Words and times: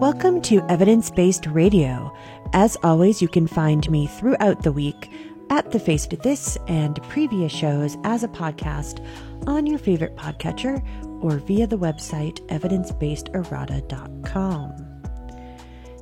Welcome 0.00 0.40
to 0.42 0.60
Evidence 0.70 1.10
Based 1.10 1.44
Radio. 1.46 2.14
As 2.54 2.78
always, 2.82 3.20
you 3.20 3.28
can 3.28 3.46
find 3.46 3.90
me 3.90 4.06
throughout 4.06 4.62
the 4.62 4.72
week 4.72 5.10
at 5.50 5.70
The 5.70 5.78
Face 5.78 6.06
to 6.06 6.16
This 6.16 6.56
and 6.68 7.02
previous 7.10 7.52
shows 7.52 7.98
as 8.04 8.24
a 8.24 8.28
podcast 8.28 9.06
on 9.46 9.66
your 9.66 9.78
favorite 9.78 10.16
podcatcher 10.16 10.82
or 11.22 11.36
via 11.38 11.66
the 11.66 11.76
website 11.76 12.40
evidencebasederrata.com. 12.46 15.02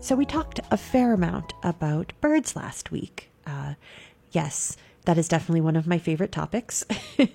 So, 0.01 0.15
we 0.15 0.27
talked 0.27 0.61
a 0.71 0.77
fair 0.77 1.13
amount 1.13 1.55
about 1.65 2.13
birds 2.21 2.55
last 2.55 2.93
week. 2.93 3.33
Uh, 3.47 3.75
yes, 4.31 4.77
that 5.05 5.19
is 5.19 5.29
definitely 5.29 5.61
one 5.61 5.77
of 5.77 5.87
my 5.87 5.99
favorite 5.99 6.31
topics, 6.31 6.85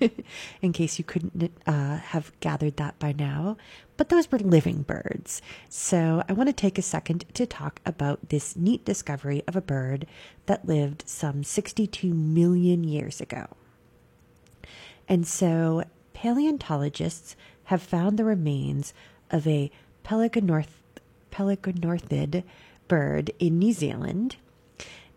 in 0.62 0.72
case 0.72 0.98
you 0.98 1.04
couldn't 1.04 1.52
uh, 1.66 1.98
have 1.98 2.32
gathered 2.40 2.76
that 2.78 2.98
by 2.98 3.12
now. 3.12 3.56
But 3.96 4.08
those 4.08 4.30
were 4.30 4.38
living 4.38 4.82
birds. 4.82 5.42
So 5.68 6.22
I 6.28 6.32
want 6.32 6.48
to 6.48 6.54
take 6.54 6.78
a 6.78 6.82
second 6.82 7.24
to 7.34 7.46
talk 7.46 7.80
about 7.84 8.30
this 8.30 8.56
neat 8.56 8.84
discovery 8.84 9.42
of 9.46 9.56
a 9.56 9.60
bird 9.60 10.06
that 10.46 10.66
lived 10.66 11.04
some 11.06 11.44
62 11.44 12.14
million 12.14 12.84
years 12.84 13.20
ago. 13.20 13.48
And 15.08 15.26
so 15.26 15.84
paleontologists 16.14 17.36
have 17.64 17.82
found 17.82 18.18
the 18.18 18.24
remains 18.24 18.94
of 19.30 19.46
a 19.46 19.70
pelagonorth, 20.04 20.68
pelagonorthid 21.30 22.44
bird 22.86 23.30
in 23.38 23.58
New 23.58 23.72
Zealand 23.72 24.36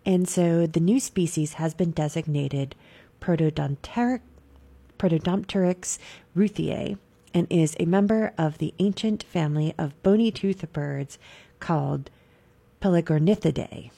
and 0.05 0.27
so 0.27 0.65
the 0.65 0.79
new 0.79 0.99
species 0.99 1.53
has 1.53 1.73
been 1.73 1.91
designated 1.91 2.75
Protodonteri- 3.19 4.21
Protodompteryx 4.97 5.97
ruthiae 6.35 6.97
and 7.33 7.47
is 7.49 7.75
a 7.79 7.85
member 7.85 8.33
of 8.37 8.57
the 8.57 8.73
ancient 8.79 9.23
family 9.23 9.73
of 9.77 10.01
bony 10.03 10.31
toothed 10.31 10.71
birds 10.73 11.17
called 11.59 12.09
Pelagornithidae. 12.81 13.91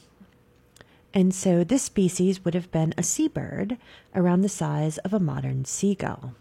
And 1.13 1.33
so 1.33 1.63
this 1.63 1.83
species 1.83 2.43
would 2.43 2.53
have 2.53 2.71
been 2.71 2.93
a 2.97 3.03
seabird 3.03 3.77
around 4.15 4.41
the 4.41 4.49
size 4.49 4.97
of 4.99 5.13
a 5.13 5.19
modern 5.19 5.65
seagull. 5.65 6.33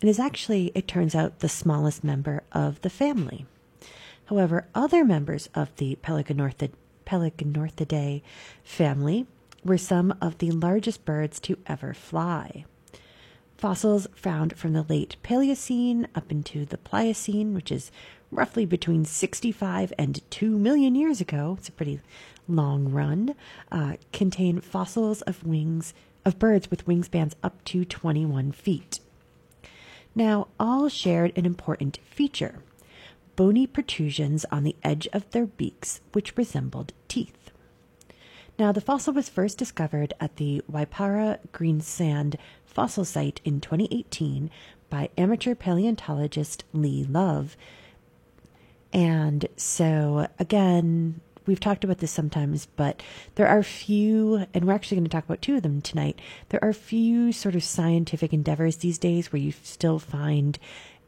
It 0.00 0.08
is 0.08 0.18
actually, 0.18 0.72
it 0.74 0.88
turns 0.88 1.14
out, 1.14 1.38
the 1.38 1.48
smallest 1.48 2.02
member 2.02 2.42
of 2.52 2.80
the 2.80 2.90
family. 2.90 3.46
However, 4.26 4.66
other 4.74 5.04
members 5.04 5.48
of 5.54 5.74
the 5.76 5.96
Pelagornithid, 6.02 6.72
Pelagornithidae 7.12 8.22
family 8.64 9.26
were 9.62 9.76
some 9.76 10.14
of 10.22 10.38
the 10.38 10.50
largest 10.50 11.04
birds 11.04 11.38
to 11.40 11.58
ever 11.66 11.92
fly. 11.92 12.64
Fossils 13.58 14.06
found 14.14 14.56
from 14.56 14.72
the 14.72 14.82
late 14.82 15.16
Paleocene 15.22 16.06
up 16.14 16.32
into 16.32 16.64
the 16.64 16.78
Pliocene, 16.78 17.52
which 17.52 17.70
is 17.70 17.92
roughly 18.30 18.64
between 18.64 19.04
65 19.04 19.92
and 19.98 20.22
2 20.30 20.58
million 20.58 20.94
years 20.94 21.20
ago, 21.20 21.56
it's 21.58 21.68
a 21.68 21.72
pretty 21.72 22.00
long 22.48 22.90
run, 22.90 23.34
uh, 23.70 23.96
contain 24.14 24.62
fossils 24.62 25.20
of 25.22 25.44
wings 25.44 25.92
of 26.24 26.38
birds 26.38 26.70
with 26.70 26.86
wingspans 26.86 27.34
up 27.42 27.62
to 27.64 27.84
21 27.84 28.52
feet. 28.52 29.00
Now, 30.14 30.48
all 30.58 30.88
shared 30.88 31.36
an 31.36 31.44
important 31.44 31.98
feature 32.04 32.62
bony 33.36 33.66
protrusions 33.66 34.44
on 34.50 34.64
the 34.64 34.76
edge 34.82 35.08
of 35.12 35.30
their 35.30 35.46
beaks, 35.46 36.00
which 36.12 36.36
resembled 36.36 36.92
teeth. 37.08 37.50
Now, 38.58 38.72
the 38.72 38.80
fossil 38.80 39.14
was 39.14 39.28
first 39.28 39.58
discovered 39.58 40.12
at 40.20 40.36
the 40.36 40.62
Waipara 40.70 41.38
Greensand 41.52 42.36
fossil 42.64 43.04
site 43.04 43.40
in 43.44 43.60
2018 43.60 44.50
by 44.90 45.08
amateur 45.16 45.54
paleontologist 45.54 46.64
Lee 46.72 47.04
Love. 47.04 47.56
And 48.92 49.46
so, 49.56 50.28
again, 50.38 51.20
we've 51.46 51.60
talked 51.60 51.82
about 51.82 51.98
this 51.98 52.10
sometimes, 52.10 52.66
but 52.76 53.02
there 53.36 53.48
are 53.48 53.62
few, 53.62 54.46
and 54.52 54.64
we're 54.64 54.74
actually 54.74 54.96
going 54.96 55.08
to 55.08 55.10
talk 55.10 55.24
about 55.24 55.42
two 55.42 55.56
of 55.56 55.62
them 55.62 55.80
tonight. 55.80 56.20
There 56.50 56.62
are 56.62 56.72
few 56.72 57.32
sort 57.32 57.54
of 57.54 57.64
scientific 57.64 58.32
endeavors 58.32 58.76
these 58.76 58.98
days 58.98 59.32
where 59.32 59.40
you 59.40 59.52
still 59.62 59.98
find 59.98 60.58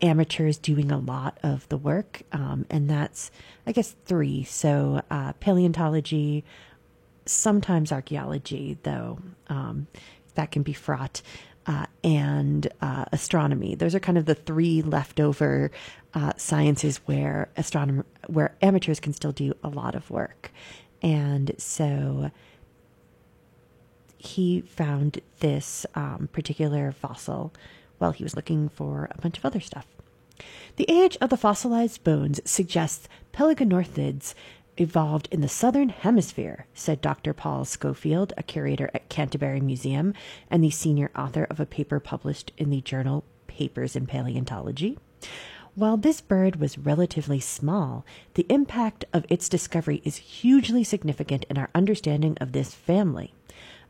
amateurs 0.03 0.59
doing 0.59 0.91
a 0.91 0.99
lot 0.99 1.39
of 1.43 1.69
the 1.69 1.77
work, 1.77 2.23
um, 2.33 2.67
and 2.71 2.89
that's, 2.89 3.31
I 3.67 3.73
guess, 3.73 3.95
three. 4.05 4.45
So, 4.45 5.03
uh, 5.11 5.33
paleontology, 5.35 6.45
sometimes 7.27 7.93
archaeology, 7.93 8.79
though 8.83 9.19
um, 9.49 9.87
that 10.35 10.51
can 10.51 10.63
be 10.63 10.73
fraught, 10.73 11.23
uh, 11.67 11.87
and 12.03 12.69
uh, 12.83 13.07
astronomy. 13.13 13.75
Those 13.75 13.95
are 13.95 14.01
kind 14.01 14.19
of 14.19 14.27
the 14.27 14.35
three 14.35 14.83
leftover 14.83 15.71
uh, 16.13 16.33
sciences 16.37 16.99
where 17.07 17.49
astronomer, 17.57 18.05
where 18.27 18.55
amateurs 18.61 19.01
can 19.01 19.13
still 19.13 19.33
do 19.33 19.55
a 19.63 19.69
lot 19.69 19.95
of 19.95 20.11
work, 20.11 20.51
and 21.03 21.53
so 21.59 22.31
he 24.19 24.63
found 24.63 25.21
this 25.41 25.85
um, 25.95 26.29
particular 26.33 26.93
fossil 26.93 27.53
while 27.99 28.13
he 28.13 28.23
was 28.23 28.37
looking 28.37 28.69
for 28.69 29.09
a 29.11 29.21
bunch 29.21 29.39
of 29.39 29.45
other 29.45 29.61
stuff. 29.61 29.87
The 30.77 30.91
age 30.91 31.17
of 31.21 31.31
the 31.31 31.37
fossilized 31.37 32.03
bones 32.03 32.41
suggests 32.45 33.09
Pelagornithids 33.33 34.35
evolved 34.77 35.29
in 35.31 35.41
the 35.41 35.49
southern 35.49 35.89
hemisphere, 35.89 36.67
said 36.75 37.01
Dr. 37.01 37.33
Paul 37.33 37.65
Scofield, 37.65 38.33
a 38.37 38.43
curator 38.43 38.91
at 38.93 39.09
Canterbury 39.09 39.61
Museum 39.61 40.15
and 40.51 40.63
the 40.63 40.71
senior 40.71 41.11
author 41.17 41.45
of 41.45 41.61
a 41.61 41.67
paper 41.67 42.01
published 42.01 42.53
in 42.59 42.71
the 42.71 42.81
journal 42.81 43.25
Papers 43.47 43.95
in 43.95 44.07
Paleontology. 44.07 44.99
While 45.77 45.97
this 45.97 46.21
bird 46.21 46.57
was 46.57 46.79
relatively 46.79 47.41
small, 47.41 48.05
the 48.35 48.47
impact 48.49 49.05
of 49.13 49.27
its 49.29 49.49
discovery 49.49 50.03
is 50.05 50.17
hugely 50.17 50.85
significant 50.85 51.47
in 51.49 51.59
our 51.59 51.71
understanding 51.75 52.37
of 52.41 52.53
this 52.53 52.75
family. 52.75 53.33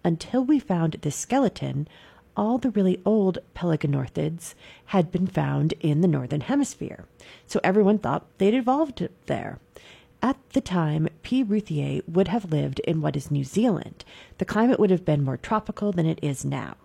Until 0.03 0.45
we 0.45 0.59
found 0.59 0.97
this 1.01 1.17
skeleton, 1.17 1.89
all 2.37 2.59
the 2.59 2.71
really 2.71 3.01
old 3.05 3.39
pelagornithids 3.55 4.55
had 4.87 5.13
been 5.13 5.27
found 5.27 5.73
in 5.81 6.01
the 6.01 6.09
northern 6.09 6.43
hemisphere, 6.43 7.05
so 7.47 7.61
everyone 7.63 7.99
thought 7.99 8.27
they'd 8.39 8.55
evolved 8.55 9.07
there. 9.27 9.59
At 10.23 10.37
the 10.53 10.61
time, 10.61 11.09
P. 11.23 11.45
ruthiae 11.45 12.03
would 12.09 12.29
have 12.29 12.51
lived 12.51 12.81
in 12.81 13.01
what 13.01 13.15
is 13.15 13.31
New 13.31 13.45
Zealand. 13.45 14.05
The 14.39 14.47
climate 14.47 14.81
would 14.81 14.91
have 14.91 15.05
been 15.05 15.23
more 15.23 15.37
tropical 15.37 15.93
than 15.93 16.07
it 16.07 16.19
is 16.23 16.45
now. 16.45 16.77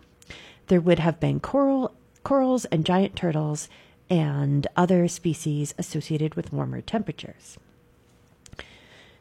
There 0.68 0.82
would 0.82 1.00
have 1.00 1.20
been 1.20 1.40
coral, 1.40 1.96
corals 2.24 2.66
and 2.66 2.86
giant 2.86 3.16
turtles 3.16 3.70
and 4.10 4.68
other 4.76 5.08
species 5.08 5.74
associated 5.78 6.36
with 6.36 6.52
warmer 6.52 6.82
temperatures. 6.82 7.58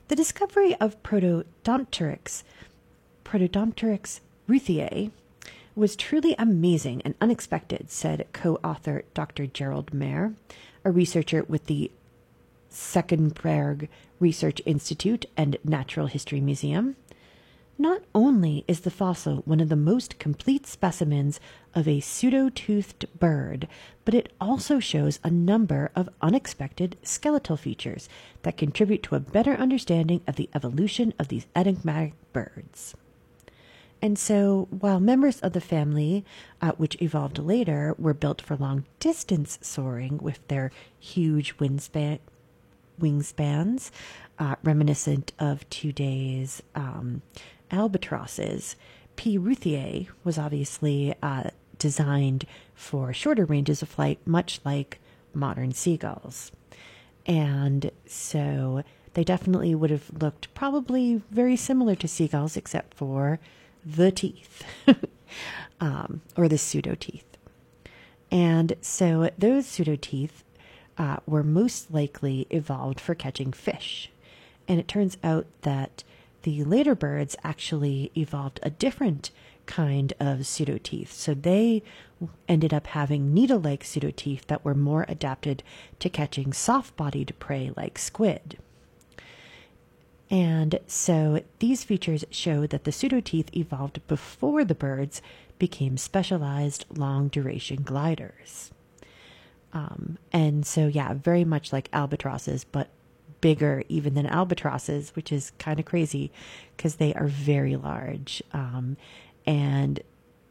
The 0.08 0.16
discovery 0.16 0.74
of 0.80 1.02
Protodompteryx, 1.02 2.42
Protodompteryx 3.24 4.20
ruthiae 4.48 5.10
was 5.78 5.94
truly 5.94 6.34
amazing 6.38 7.00
and 7.02 7.14
unexpected, 7.20 7.88
said 7.90 8.26
co 8.32 8.56
author 8.64 9.04
Dr. 9.14 9.46
Gerald 9.46 9.94
Mayr, 9.94 10.34
a 10.84 10.90
researcher 10.90 11.44
with 11.44 11.66
the 11.66 11.92
Senckenberg 12.68 13.88
Research 14.18 14.60
Institute 14.66 15.26
and 15.36 15.56
Natural 15.62 16.08
History 16.08 16.40
Museum. 16.40 16.96
Not 17.78 18.02
only 18.12 18.64
is 18.66 18.80
the 18.80 18.90
fossil 18.90 19.36
one 19.44 19.60
of 19.60 19.68
the 19.68 19.76
most 19.76 20.18
complete 20.18 20.66
specimens 20.66 21.38
of 21.76 21.86
a 21.86 22.00
pseudo 22.00 22.48
toothed 22.48 23.06
bird, 23.16 23.68
but 24.04 24.14
it 24.14 24.32
also 24.40 24.80
shows 24.80 25.20
a 25.22 25.30
number 25.30 25.92
of 25.94 26.08
unexpected 26.20 26.96
skeletal 27.04 27.56
features 27.56 28.08
that 28.42 28.56
contribute 28.56 29.04
to 29.04 29.14
a 29.14 29.20
better 29.20 29.54
understanding 29.54 30.22
of 30.26 30.34
the 30.34 30.50
evolution 30.56 31.14
of 31.20 31.28
these 31.28 31.46
enigmatic 31.54 32.14
birds. 32.32 32.96
And 34.00 34.18
so, 34.18 34.68
while 34.70 35.00
members 35.00 35.40
of 35.40 35.52
the 35.54 35.60
family, 35.60 36.24
uh, 36.62 36.72
which 36.72 37.00
evolved 37.02 37.38
later, 37.38 37.96
were 37.98 38.14
built 38.14 38.40
for 38.40 38.56
long 38.56 38.84
distance 39.00 39.58
soaring 39.60 40.18
with 40.18 40.46
their 40.48 40.70
huge 41.00 41.56
wingspan, 41.58 42.20
wingspans, 43.00 43.90
uh, 44.38 44.54
reminiscent 44.62 45.32
of 45.38 45.68
today's 45.68 46.62
um, 46.74 47.22
albatrosses, 47.70 48.76
P. 49.16 49.36
ruthiae 49.36 50.08
was 50.22 50.38
obviously 50.38 51.14
uh, 51.22 51.50
designed 51.78 52.46
for 52.74 53.12
shorter 53.12 53.44
ranges 53.44 53.82
of 53.82 53.88
flight, 53.88 54.20
much 54.24 54.60
like 54.64 55.00
modern 55.34 55.72
seagulls. 55.72 56.52
And 57.26 57.90
so 58.06 58.84
they 59.14 59.24
definitely 59.24 59.74
would 59.74 59.90
have 59.90 60.10
looked 60.22 60.54
probably 60.54 61.20
very 61.30 61.56
similar 61.56 61.96
to 61.96 62.06
seagulls, 62.06 62.56
except 62.56 62.94
for 62.94 63.40
the 63.84 64.10
teeth, 64.10 64.64
um, 65.80 66.22
or 66.36 66.48
the 66.48 66.58
pseudo 66.58 66.94
teeth. 66.94 67.24
And 68.30 68.74
so 68.80 69.30
those 69.38 69.66
pseudo 69.66 69.96
teeth 69.96 70.44
uh, 70.98 71.18
were 71.26 71.42
most 71.42 71.92
likely 71.92 72.46
evolved 72.50 73.00
for 73.00 73.14
catching 73.14 73.52
fish. 73.52 74.10
And 74.66 74.78
it 74.78 74.88
turns 74.88 75.16
out 75.24 75.46
that 75.62 76.04
the 76.42 76.64
later 76.64 76.94
birds 76.94 77.36
actually 77.42 78.10
evolved 78.16 78.60
a 78.62 78.70
different 78.70 79.30
kind 79.66 80.12
of 80.18 80.46
pseudo 80.46 80.78
teeth. 80.78 81.12
So 81.12 81.34
they 81.34 81.82
ended 82.48 82.74
up 82.74 82.88
having 82.88 83.32
needle 83.32 83.60
like 83.60 83.84
pseudo 83.84 84.10
teeth 84.10 84.46
that 84.48 84.64
were 84.64 84.74
more 84.74 85.04
adapted 85.08 85.62
to 86.00 86.08
catching 86.08 86.52
soft 86.52 86.96
bodied 86.96 87.34
prey 87.38 87.70
like 87.76 87.98
squid. 87.98 88.58
And 90.30 90.78
so 90.86 91.42
these 91.58 91.84
features 91.84 92.24
show 92.30 92.66
that 92.66 92.84
the 92.84 92.90
pseudoteeth 92.90 93.56
evolved 93.56 94.06
before 94.06 94.64
the 94.64 94.74
birds 94.74 95.22
became 95.58 95.96
specialized 95.96 96.84
long 96.94 97.28
duration 97.28 97.82
gliders. 97.82 98.70
Um, 99.72 100.18
and 100.32 100.66
so, 100.66 100.86
yeah, 100.86 101.14
very 101.14 101.44
much 101.44 101.72
like 101.72 101.88
albatrosses, 101.92 102.64
but 102.64 102.88
bigger 103.40 103.82
even 103.88 104.14
than 104.14 104.26
albatrosses, 104.26 105.14
which 105.14 105.32
is 105.32 105.52
kind 105.58 105.78
of 105.78 105.86
crazy 105.86 106.30
because 106.76 106.96
they 106.96 107.14
are 107.14 107.26
very 107.26 107.76
large. 107.76 108.42
Um, 108.52 108.96
and 109.46 110.00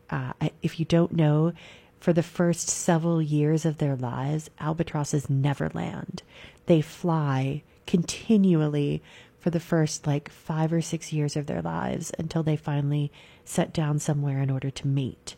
uh, 0.09 0.33
if 0.61 0.79
you 0.79 0.85
don't 0.85 1.13
know, 1.13 1.53
for 1.99 2.13
the 2.13 2.23
first 2.23 2.69
several 2.69 3.21
years 3.21 3.65
of 3.65 3.77
their 3.79 3.95
lives, 3.95 4.49
albatrosses 4.59 5.29
never 5.29 5.69
land. 5.73 6.21
They 6.67 6.81
fly 6.81 7.63
continually 7.85 9.01
for 9.39 9.49
the 9.49 9.59
first 9.59 10.07
like 10.07 10.29
five 10.29 10.73
or 10.73 10.81
six 10.81 11.13
years 11.13 11.35
of 11.35 11.45
their 11.45 11.61
lives 11.61 12.11
until 12.17 12.43
they 12.43 12.55
finally 12.55 13.11
set 13.45 13.73
down 13.73 13.99
somewhere 13.99 14.41
in 14.41 14.49
order 14.49 14.69
to 14.69 14.87
mate. 14.87 15.35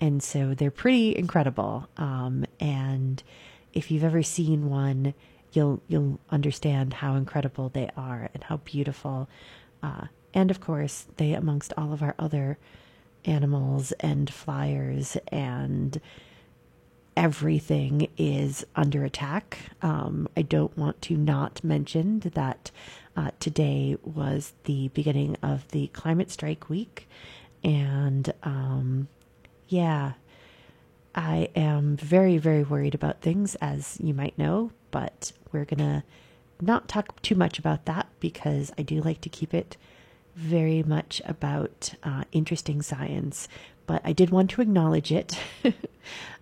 And 0.00 0.22
so 0.22 0.54
they're 0.54 0.70
pretty 0.70 1.16
incredible. 1.16 1.88
Um, 1.96 2.44
and 2.60 3.22
if 3.72 3.90
you've 3.90 4.04
ever 4.04 4.22
seen 4.22 4.68
one, 4.68 5.14
you'll 5.52 5.82
you'll 5.88 6.20
understand 6.30 6.94
how 6.94 7.14
incredible 7.14 7.70
they 7.70 7.88
are 7.96 8.28
and 8.34 8.44
how 8.44 8.58
beautiful. 8.58 9.28
Uh, 9.82 10.06
and 10.34 10.50
of 10.50 10.60
course, 10.60 11.06
they 11.16 11.32
amongst 11.32 11.72
all 11.76 11.92
of 11.92 12.02
our 12.02 12.14
other 12.18 12.58
animals 13.24 13.92
and 13.92 14.32
flyers 14.32 15.16
and 15.28 16.00
everything 17.16 18.08
is 18.18 18.64
under 18.76 19.04
attack. 19.04 19.58
Um, 19.82 20.28
I 20.36 20.42
don't 20.42 20.76
want 20.76 21.00
to 21.02 21.16
not 21.16 21.64
mention 21.64 22.20
that 22.34 22.70
uh, 23.16 23.30
today 23.40 23.96
was 24.02 24.52
the 24.64 24.88
beginning 24.88 25.36
of 25.42 25.66
the 25.68 25.88
climate 25.88 26.30
strike 26.30 26.68
week. 26.68 27.08
And 27.64 28.32
um, 28.42 29.08
yeah, 29.68 30.12
I 31.14 31.48
am 31.56 31.96
very, 31.96 32.36
very 32.36 32.62
worried 32.62 32.94
about 32.94 33.22
things, 33.22 33.54
as 33.56 33.98
you 34.02 34.12
might 34.12 34.38
know, 34.38 34.70
but 34.90 35.32
we're 35.50 35.64
to 35.64 36.02
not 36.60 36.88
talk 36.88 37.20
too 37.22 37.34
much 37.34 37.58
about 37.58 37.86
that 37.86 38.06
because 38.20 38.72
I 38.78 38.82
do 38.82 39.00
like 39.00 39.20
to 39.22 39.28
keep 39.28 39.54
it 39.54 39.76
very 40.34 40.82
much 40.82 41.22
about 41.24 41.94
uh, 42.02 42.24
interesting 42.32 42.82
science. 42.82 43.48
But 43.86 44.02
I 44.04 44.12
did 44.12 44.30
want 44.30 44.50
to 44.50 44.60
acknowledge 44.60 45.10
it, 45.10 45.38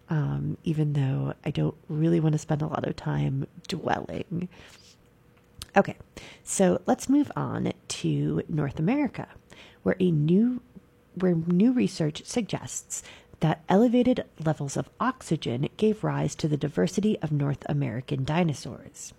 um, 0.09 0.57
even 0.65 0.95
though 0.95 1.35
I 1.45 1.51
don't 1.51 1.77
really 1.89 2.19
want 2.19 2.33
to 2.33 2.39
spend 2.39 2.63
a 2.63 2.67
lot 2.67 2.87
of 2.87 2.97
time 2.97 3.47
dwelling. 3.69 4.49
Okay, 5.77 5.97
so 6.45 6.81
let's 6.87 7.09
move 7.09 7.33
on 7.35 7.73
to 7.89 8.43
North 8.49 8.79
America, 8.79 9.27
where 9.83 9.97
a 9.99 10.11
new 10.11 10.63
where 11.17 11.35
new 11.35 11.73
research 11.73 12.23
suggests 12.25 13.03
that 13.41 13.63
elevated 13.69 14.25
levels 14.45 14.77
of 14.77 14.89
oxygen 14.99 15.69
gave 15.77 16.03
rise 16.03 16.35
to 16.35 16.49
the 16.49 16.57
diversity 16.57 17.19
of 17.21 17.31
North 17.31 17.65
American 17.69 18.25
dinosaurs. 18.25 19.13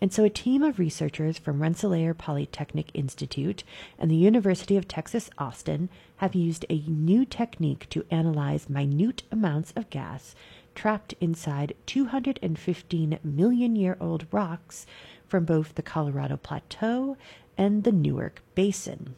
And 0.00 0.12
so, 0.12 0.22
a 0.22 0.30
team 0.30 0.62
of 0.62 0.78
researchers 0.78 1.36
from 1.38 1.60
Rensselaer 1.60 2.14
Polytechnic 2.14 2.90
Institute 2.94 3.64
and 3.98 4.08
the 4.08 4.16
University 4.16 4.76
of 4.76 4.86
Texas 4.86 5.30
Austin 5.36 5.88
have 6.18 6.36
used 6.36 6.64
a 6.70 6.84
new 6.86 7.24
technique 7.24 7.88
to 7.90 8.06
analyze 8.08 8.70
minute 8.70 9.24
amounts 9.32 9.72
of 9.74 9.90
gas 9.90 10.36
trapped 10.78 11.12
inside 11.20 11.74
215 11.86 13.18
million 13.24 13.74
year 13.74 13.96
old 14.00 14.26
rocks 14.30 14.86
from 15.28 15.44
both 15.44 15.74
the 15.74 15.82
Colorado 15.82 16.36
Plateau 16.36 17.16
and 17.56 17.84
the 17.84 17.92
Newark 17.92 18.42
Basin. 18.54 19.14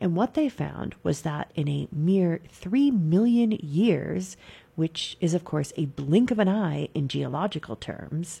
And 0.00 0.16
what 0.16 0.34
they 0.34 0.48
found 0.48 0.94
was 1.02 1.22
that 1.22 1.50
in 1.54 1.68
a 1.68 1.88
mere 1.92 2.40
3 2.48 2.90
million 2.90 3.52
years, 3.52 4.36
which 4.74 5.18
is, 5.20 5.34
of 5.34 5.44
course, 5.44 5.74
a 5.76 5.84
blink 5.84 6.30
of 6.30 6.38
an 6.38 6.48
eye 6.48 6.88
in 6.94 7.06
geological 7.06 7.76
terms, 7.76 8.40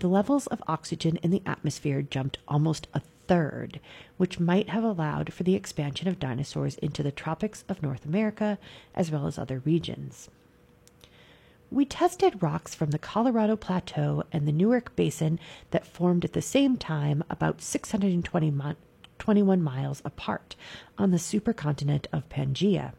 the 0.00 0.08
levels 0.08 0.46
of 0.48 0.62
oxygen 0.68 1.16
in 1.22 1.30
the 1.30 1.42
atmosphere 1.46 2.02
jumped 2.02 2.38
almost 2.46 2.88
a 2.92 3.00
third, 3.26 3.80
which 4.18 4.38
might 4.38 4.68
have 4.68 4.84
allowed 4.84 5.32
for 5.32 5.44
the 5.44 5.54
expansion 5.54 6.08
of 6.08 6.20
dinosaurs 6.20 6.76
into 6.76 7.02
the 7.02 7.10
tropics 7.10 7.64
of 7.68 7.82
North 7.82 8.04
America 8.04 8.58
as 8.94 9.10
well 9.10 9.26
as 9.26 9.38
other 9.38 9.60
regions. 9.64 10.28
We 11.70 11.84
tested 11.84 12.42
rocks 12.42 12.74
from 12.74 12.92
the 12.92 12.98
Colorado 12.98 13.54
Plateau 13.54 14.24
and 14.32 14.48
the 14.48 14.52
Newark 14.52 14.96
Basin 14.96 15.38
that 15.70 15.86
formed 15.86 16.24
at 16.24 16.32
the 16.32 16.40
same 16.40 16.78
time 16.78 17.22
about 17.28 17.60
620 17.60 18.50
mi- 18.50 18.74
21 19.18 19.62
miles 19.62 20.00
apart 20.02 20.56
on 20.96 21.10
the 21.10 21.18
supercontinent 21.18 22.06
of 22.10 22.26
Pangaea, 22.30 22.94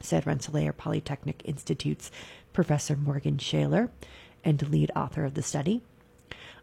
said 0.00 0.26
Rensselaer 0.26 0.74
Polytechnic 0.74 1.40
Institute's 1.46 2.10
Professor 2.52 2.94
Morgan 2.94 3.38
Schaller 3.38 3.88
and 4.44 4.68
lead 4.68 4.90
author 4.94 5.24
of 5.24 5.32
the 5.32 5.42
study. 5.42 5.80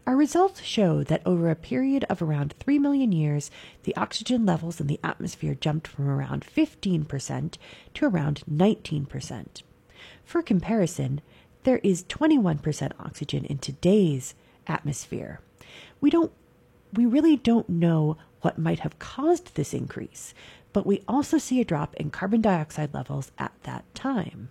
Our 0.06 0.14
results 0.16 0.62
show 0.62 1.02
that 1.02 1.26
over 1.26 1.50
a 1.50 1.56
period 1.56 2.04
of 2.08 2.22
around 2.22 2.54
3 2.60 2.78
million 2.78 3.10
years, 3.10 3.50
the 3.82 3.96
oxygen 3.96 4.46
levels 4.46 4.80
in 4.80 4.86
the 4.86 5.00
atmosphere 5.02 5.56
jumped 5.56 5.88
from 5.88 6.08
around 6.08 6.46
15% 6.46 7.56
to 7.94 8.06
around 8.06 8.44
19%. 8.48 9.62
For 10.26 10.42
comparison, 10.42 11.22
there 11.62 11.78
is 11.78 12.04
21% 12.04 12.92
oxygen 12.98 13.44
in 13.44 13.58
today's 13.58 14.34
atmosphere. 14.66 15.40
We 16.00 16.10
don't 16.10 16.32
we 16.92 17.06
really 17.06 17.36
don't 17.36 17.68
know 17.68 18.16
what 18.40 18.58
might 18.58 18.80
have 18.80 18.98
caused 18.98 19.54
this 19.54 19.74
increase, 19.74 20.34
but 20.72 20.86
we 20.86 21.02
also 21.08 21.38
see 21.38 21.60
a 21.60 21.64
drop 21.64 21.94
in 21.96 22.10
carbon 22.10 22.40
dioxide 22.40 22.92
levels 22.94 23.30
at 23.38 23.52
that 23.64 23.84
time. 23.94 24.48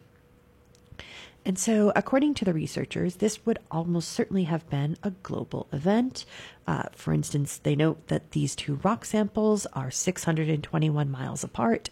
And 1.45 1.59
so, 1.59 1.91
according 1.95 2.33
to 2.35 2.45
the 2.45 2.53
researchers, 2.53 3.17
this 3.17 3.45
would 3.45 3.59
almost 3.69 4.09
certainly 4.09 4.45
have 4.45 4.67
been 4.69 4.97
a 5.03 5.11
global 5.11 5.67
event. 5.71 6.25
Uh, 6.65 6.83
for 6.91 7.13
instance, 7.13 7.57
they 7.57 7.75
note 7.75 8.07
that 8.07 8.31
these 8.31 8.55
two 8.55 8.79
rock 8.83 9.05
samples 9.05 9.65
are 9.73 9.91
621 9.91 11.11
miles 11.11 11.43
apart, 11.43 11.89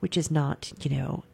which 0.00 0.16
is 0.16 0.30
not, 0.30 0.72
you 0.80 0.96
know, 0.96 1.24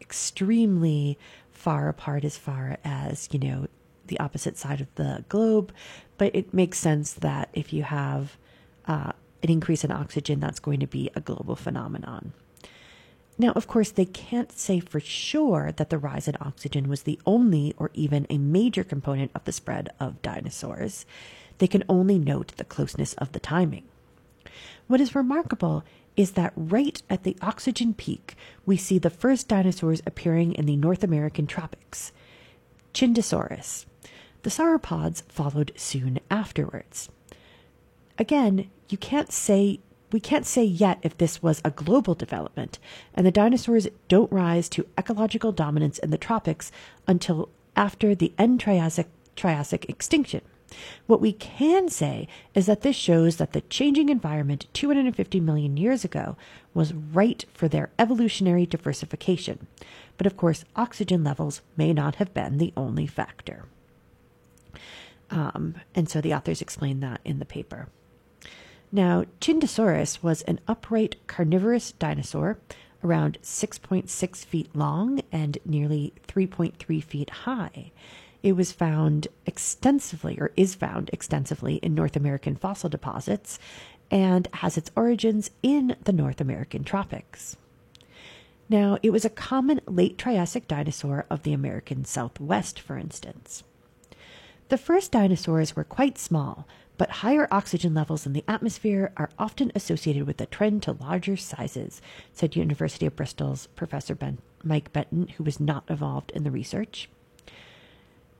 extremely 0.00 1.16
far 1.60 1.90
apart 1.90 2.24
as 2.24 2.38
far 2.38 2.78
as, 2.84 3.28
you 3.32 3.38
know, 3.38 3.66
the 4.06 4.18
opposite 4.18 4.56
side 4.56 4.80
of 4.80 4.92
the 4.94 5.24
globe, 5.28 5.72
but 6.16 6.34
it 6.34 6.54
makes 6.54 6.78
sense 6.78 7.12
that 7.12 7.50
if 7.52 7.70
you 7.70 7.82
have 7.82 8.38
uh, 8.86 9.12
an 9.42 9.50
increase 9.50 9.84
in 9.84 9.92
oxygen, 9.92 10.40
that's 10.40 10.58
going 10.58 10.80
to 10.80 10.86
be 10.86 11.10
a 11.14 11.20
global 11.20 11.54
phenomenon. 11.54 12.32
Now, 13.38 13.52
of 13.52 13.66
course, 13.66 13.90
they 13.90 14.06
can't 14.06 14.50
say 14.52 14.80
for 14.80 15.00
sure 15.00 15.70
that 15.72 15.90
the 15.90 15.98
rise 15.98 16.28
in 16.28 16.36
oxygen 16.40 16.88
was 16.88 17.02
the 17.02 17.20
only 17.26 17.74
or 17.76 17.90
even 17.92 18.26
a 18.30 18.38
major 18.38 18.82
component 18.82 19.30
of 19.34 19.44
the 19.44 19.52
spread 19.52 19.90
of 20.00 20.22
dinosaurs. 20.22 21.04
They 21.58 21.68
can 21.68 21.84
only 21.90 22.18
note 22.18 22.56
the 22.56 22.64
closeness 22.64 23.12
of 23.14 23.32
the 23.32 23.40
timing. 23.40 23.84
What 24.88 25.00
is 25.00 25.14
remarkable 25.14 25.84
is 26.16 26.32
that 26.32 26.52
right 26.56 27.02
at 27.08 27.22
the 27.22 27.36
oxygen 27.40 27.94
peak, 27.94 28.34
we 28.66 28.76
see 28.76 28.98
the 28.98 29.10
first 29.10 29.48
dinosaurs 29.48 30.02
appearing 30.06 30.52
in 30.54 30.66
the 30.66 30.76
North 30.76 31.02
American 31.04 31.46
tropics 31.46 32.12
Chindesaurus. 32.92 33.86
The 34.42 34.50
sauropods 34.50 35.22
followed 35.28 35.72
soon 35.76 36.18
afterwards. 36.30 37.08
Again, 38.18 38.70
you 38.88 38.98
can't 38.98 39.32
say 39.32 39.80
we 40.12 40.20
can't 40.20 40.46
say 40.46 40.64
yet 40.64 40.98
if 41.02 41.16
this 41.16 41.40
was 41.40 41.62
a 41.64 41.70
global 41.70 42.14
development, 42.14 42.80
and 43.14 43.24
the 43.24 43.30
dinosaurs 43.30 43.86
don't 44.08 44.32
rise 44.32 44.68
to 44.70 44.86
ecological 44.98 45.52
dominance 45.52 45.98
in 45.98 46.10
the 46.10 46.18
tropics 46.18 46.72
until 47.06 47.48
after 47.76 48.14
the 48.14 48.32
end 48.36 48.58
Triassic, 48.58 49.06
Triassic 49.36 49.88
extinction. 49.88 50.40
What 51.06 51.20
we 51.20 51.32
can 51.32 51.88
say 51.88 52.28
is 52.54 52.66
that 52.66 52.82
this 52.82 52.96
shows 52.96 53.36
that 53.36 53.52
the 53.52 53.60
changing 53.62 54.08
environment 54.08 54.66
250 54.72 55.40
million 55.40 55.76
years 55.76 56.04
ago 56.04 56.36
was 56.74 56.94
right 56.94 57.44
for 57.52 57.68
their 57.68 57.90
evolutionary 57.98 58.66
diversification. 58.66 59.66
But 60.16 60.26
of 60.26 60.36
course, 60.36 60.64
oxygen 60.76 61.24
levels 61.24 61.62
may 61.76 61.92
not 61.92 62.16
have 62.16 62.34
been 62.34 62.58
the 62.58 62.72
only 62.76 63.06
factor. 63.06 63.64
Um, 65.30 65.76
and 65.94 66.08
so 66.08 66.20
the 66.20 66.34
authors 66.34 66.60
explain 66.60 67.00
that 67.00 67.20
in 67.24 67.38
the 67.38 67.44
paper. 67.44 67.88
Now, 68.92 69.24
Chindesaurus 69.40 70.22
was 70.22 70.42
an 70.42 70.60
upright 70.66 71.16
carnivorous 71.28 71.92
dinosaur 71.92 72.58
around 73.04 73.38
6.6 73.42 74.44
feet 74.44 74.74
long 74.74 75.22
and 75.30 75.58
nearly 75.64 76.12
3.3 76.26 77.02
feet 77.02 77.30
high. 77.30 77.92
It 78.42 78.52
was 78.52 78.72
found 78.72 79.28
extensively, 79.44 80.38
or 80.40 80.52
is 80.56 80.74
found 80.74 81.10
extensively, 81.12 81.76
in 81.76 81.94
North 81.94 82.16
American 82.16 82.56
fossil 82.56 82.88
deposits 82.88 83.58
and 84.10 84.48
has 84.54 84.76
its 84.76 84.90
origins 84.96 85.50
in 85.62 85.96
the 86.04 86.12
North 86.12 86.40
American 86.40 86.82
tropics. 86.82 87.56
Now, 88.68 88.98
it 89.02 89.10
was 89.10 89.24
a 89.24 89.30
common 89.30 89.80
late 89.86 90.16
Triassic 90.16 90.68
dinosaur 90.68 91.26
of 91.28 91.42
the 91.42 91.52
American 91.52 92.04
Southwest, 92.04 92.80
for 92.80 92.96
instance. 92.96 93.64
The 94.68 94.78
first 94.78 95.10
dinosaurs 95.10 95.74
were 95.74 95.84
quite 95.84 96.16
small, 96.18 96.66
but 96.96 97.10
higher 97.10 97.48
oxygen 97.50 97.94
levels 97.94 98.26
in 98.26 98.32
the 98.32 98.44
atmosphere 98.46 99.12
are 99.16 99.30
often 99.38 99.72
associated 99.74 100.26
with 100.26 100.40
a 100.40 100.46
trend 100.46 100.82
to 100.84 100.92
larger 100.92 101.36
sizes, 101.36 102.00
said 102.32 102.54
University 102.54 103.06
of 103.06 103.16
Bristol's 103.16 103.66
Professor 103.68 104.14
ben- 104.14 104.38
Mike 104.62 104.92
Benton, 104.92 105.28
who 105.36 105.44
was 105.44 105.58
not 105.58 105.84
involved 105.88 106.30
in 106.30 106.44
the 106.44 106.50
research. 106.50 107.08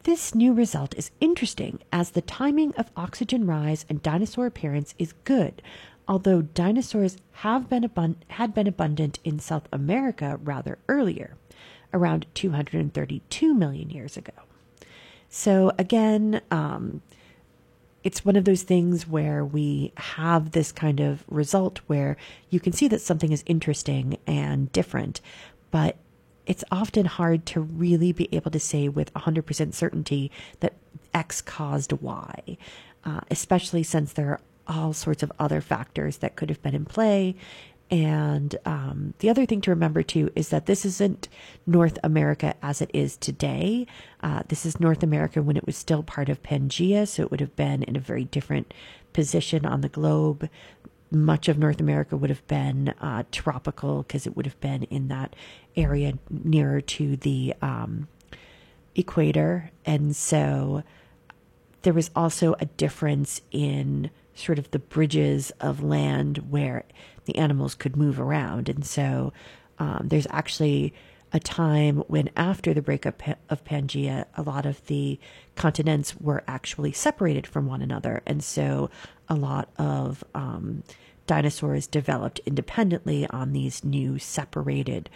This 0.04 0.34
new 0.34 0.54
result 0.54 0.94
is 0.96 1.10
interesting 1.20 1.80
as 1.92 2.10
the 2.10 2.22
timing 2.22 2.72
of 2.76 2.90
oxygen 2.96 3.46
rise 3.46 3.84
and 3.86 4.02
dinosaur 4.02 4.46
appearance 4.46 4.94
is 4.98 5.12
good, 5.24 5.60
although 6.08 6.40
dinosaurs 6.40 7.18
have 7.32 7.68
been 7.68 8.16
had 8.28 8.54
been 8.54 8.66
abundant 8.66 9.18
in 9.24 9.38
South 9.38 9.68
America 9.70 10.40
rather 10.42 10.78
earlier, 10.88 11.36
around 11.92 12.24
232 12.32 13.52
million 13.52 13.90
years 13.90 14.16
ago. 14.16 14.32
So, 15.28 15.72
again, 15.78 16.40
um, 16.50 17.02
it's 18.02 18.24
one 18.24 18.36
of 18.36 18.46
those 18.46 18.62
things 18.62 19.06
where 19.06 19.44
we 19.44 19.92
have 19.98 20.52
this 20.52 20.72
kind 20.72 21.00
of 21.00 21.24
result 21.28 21.80
where 21.88 22.16
you 22.48 22.58
can 22.58 22.72
see 22.72 22.88
that 22.88 23.02
something 23.02 23.32
is 23.32 23.44
interesting 23.46 24.16
and 24.26 24.72
different, 24.72 25.20
but 25.70 25.98
it's 26.46 26.64
often 26.70 27.06
hard 27.06 27.46
to 27.46 27.60
really 27.60 28.12
be 28.12 28.28
able 28.32 28.50
to 28.50 28.60
say 28.60 28.88
with 28.88 29.12
100% 29.14 29.74
certainty 29.74 30.30
that 30.60 30.74
X 31.14 31.40
caused 31.40 31.92
Y, 31.92 32.56
uh, 33.04 33.20
especially 33.30 33.82
since 33.82 34.12
there 34.12 34.30
are 34.30 34.40
all 34.66 34.92
sorts 34.92 35.22
of 35.22 35.32
other 35.38 35.60
factors 35.60 36.18
that 36.18 36.36
could 36.36 36.48
have 36.48 36.62
been 36.62 36.74
in 36.74 36.84
play. 36.84 37.34
And 37.90 38.56
um, 38.64 39.14
the 39.18 39.28
other 39.28 39.44
thing 39.46 39.60
to 39.62 39.70
remember 39.70 40.02
too 40.04 40.30
is 40.36 40.50
that 40.50 40.66
this 40.66 40.84
isn't 40.84 41.28
North 41.66 41.98
America 42.04 42.54
as 42.62 42.80
it 42.80 42.90
is 42.94 43.16
today. 43.16 43.86
Uh, 44.22 44.44
this 44.46 44.64
is 44.64 44.78
North 44.78 45.02
America 45.02 45.42
when 45.42 45.56
it 45.56 45.66
was 45.66 45.76
still 45.76 46.04
part 46.04 46.28
of 46.28 46.42
Pangea, 46.42 47.08
so 47.08 47.24
it 47.24 47.30
would 47.32 47.40
have 47.40 47.56
been 47.56 47.82
in 47.82 47.96
a 47.96 48.00
very 48.00 48.24
different 48.24 48.72
position 49.12 49.66
on 49.66 49.80
the 49.80 49.88
globe. 49.88 50.48
Much 51.10 51.48
of 51.48 51.58
North 51.58 51.80
America 51.80 52.16
would 52.16 52.30
have 52.30 52.46
been 52.46 52.94
uh, 53.00 53.24
tropical 53.32 54.02
because 54.02 54.26
it 54.26 54.36
would 54.36 54.46
have 54.46 54.60
been 54.60 54.84
in 54.84 55.08
that 55.08 55.34
area 55.76 56.14
nearer 56.28 56.80
to 56.80 57.16
the 57.16 57.54
um, 57.60 58.08
equator. 58.94 59.70
And 59.84 60.14
so 60.14 60.82
there 61.82 61.92
was 61.92 62.10
also 62.14 62.54
a 62.60 62.66
difference 62.66 63.40
in 63.50 64.10
sort 64.34 64.58
of 64.58 64.70
the 64.70 64.78
bridges 64.78 65.50
of 65.60 65.82
land 65.82 66.38
where 66.50 66.84
the 67.24 67.36
animals 67.36 67.74
could 67.74 67.96
move 67.96 68.20
around. 68.20 68.68
And 68.68 68.84
so 68.84 69.32
um, 69.78 70.06
there's 70.08 70.26
actually 70.30 70.94
a 71.32 71.40
time 71.40 71.98
when, 72.08 72.28
after 72.36 72.74
the 72.74 72.82
breakup 72.82 73.22
of 73.48 73.64
Pangea, 73.64 74.24
a 74.34 74.42
lot 74.42 74.66
of 74.66 74.84
the 74.86 75.18
continents 75.54 76.16
were 76.16 76.42
actually 76.48 76.92
separated 76.92 77.46
from 77.46 77.66
one 77.66 77.82
another. 77.82 78.22
And 78.26 78.42
so 78.42 78.90
a 79.30 79.34
lot 79.34 79.70
of 79.78 80.22
um, 80.34 80.82
dinosaurs 81.26 81.86
developed 81.86 82.40
independently 82.44 83.26
on 83.28 83.52
these 83.52 83.84
new 83.84 84.18
separated 84.18 85.08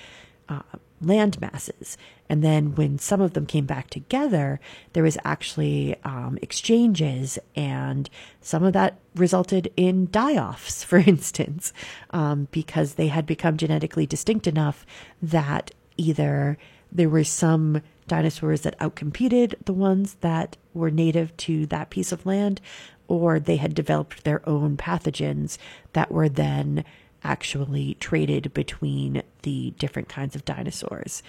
uh, 0.49 0.63
land 1.01 1.41
masses. 1.41 1.99
And 2.29 2.43
then 2.43 2.75
when 2.75 2.99
some 2.99 3.21
of 3.21 3.35
them 3.35 3.47
came 3.47 3.67
back 3.67 3.91
together, 3.91 4.61
there 4.93 5.03
was 5.03 5.19
actually 5.25 5.97
um, 6.05 6.39
exchanges, 6.41 7.39
and 7.55 8.09
some 8.41 8.63
of 8.63 8.73
that 8.73 8.99
resulted 9.15 9.71
in 9.77 10.09
die 10.11 10.37
offs, 10.37 10.85
for 10.85 10.99
instance, 10.99 11.73
um, 12.11 12.49
because 12.51 12.95
they 12.95 13.09
had 13.09 13.27
become 13.27 13.57
genetically 13.57 14.07
distinct 14.07 14.47
enough 14.47 14.87
that 15.21 15.73
either 15.97 16.57
there 16.91 17.09
were 17.09 17.25
some 17.25 17.83
dinosaurs 18.07 18.61
that 18.63 18.79
outcompeted 18.79 19.55
the 19.65 19.73
ones 19.73 20.15
that 20.21 20.57
were 20.73 20.91
native 20.91 21.37
to 21.39 21.67
that 21.67 21.91
piece 21.91 22.13
of 22.13 22.27
land, 22.27 22.61
or 23.09 23.39
they 23.39 23.57
had 23.57 23.75
developed 23.75 24.25
their 24.25 24.47
own 24.49 24.77
pathogens 24.77 25.59
that 25.93 26.11
were 26.11 26.29
then 26.29 26.85
actually 27.23 27.97
traded 28.01 28.53
between 28.55 29.23
the 29.43 29.73
different 29.79 30.09
kinds 30.09 30.35
of 30.35 30.45
dinosaurs. 30.45 31.23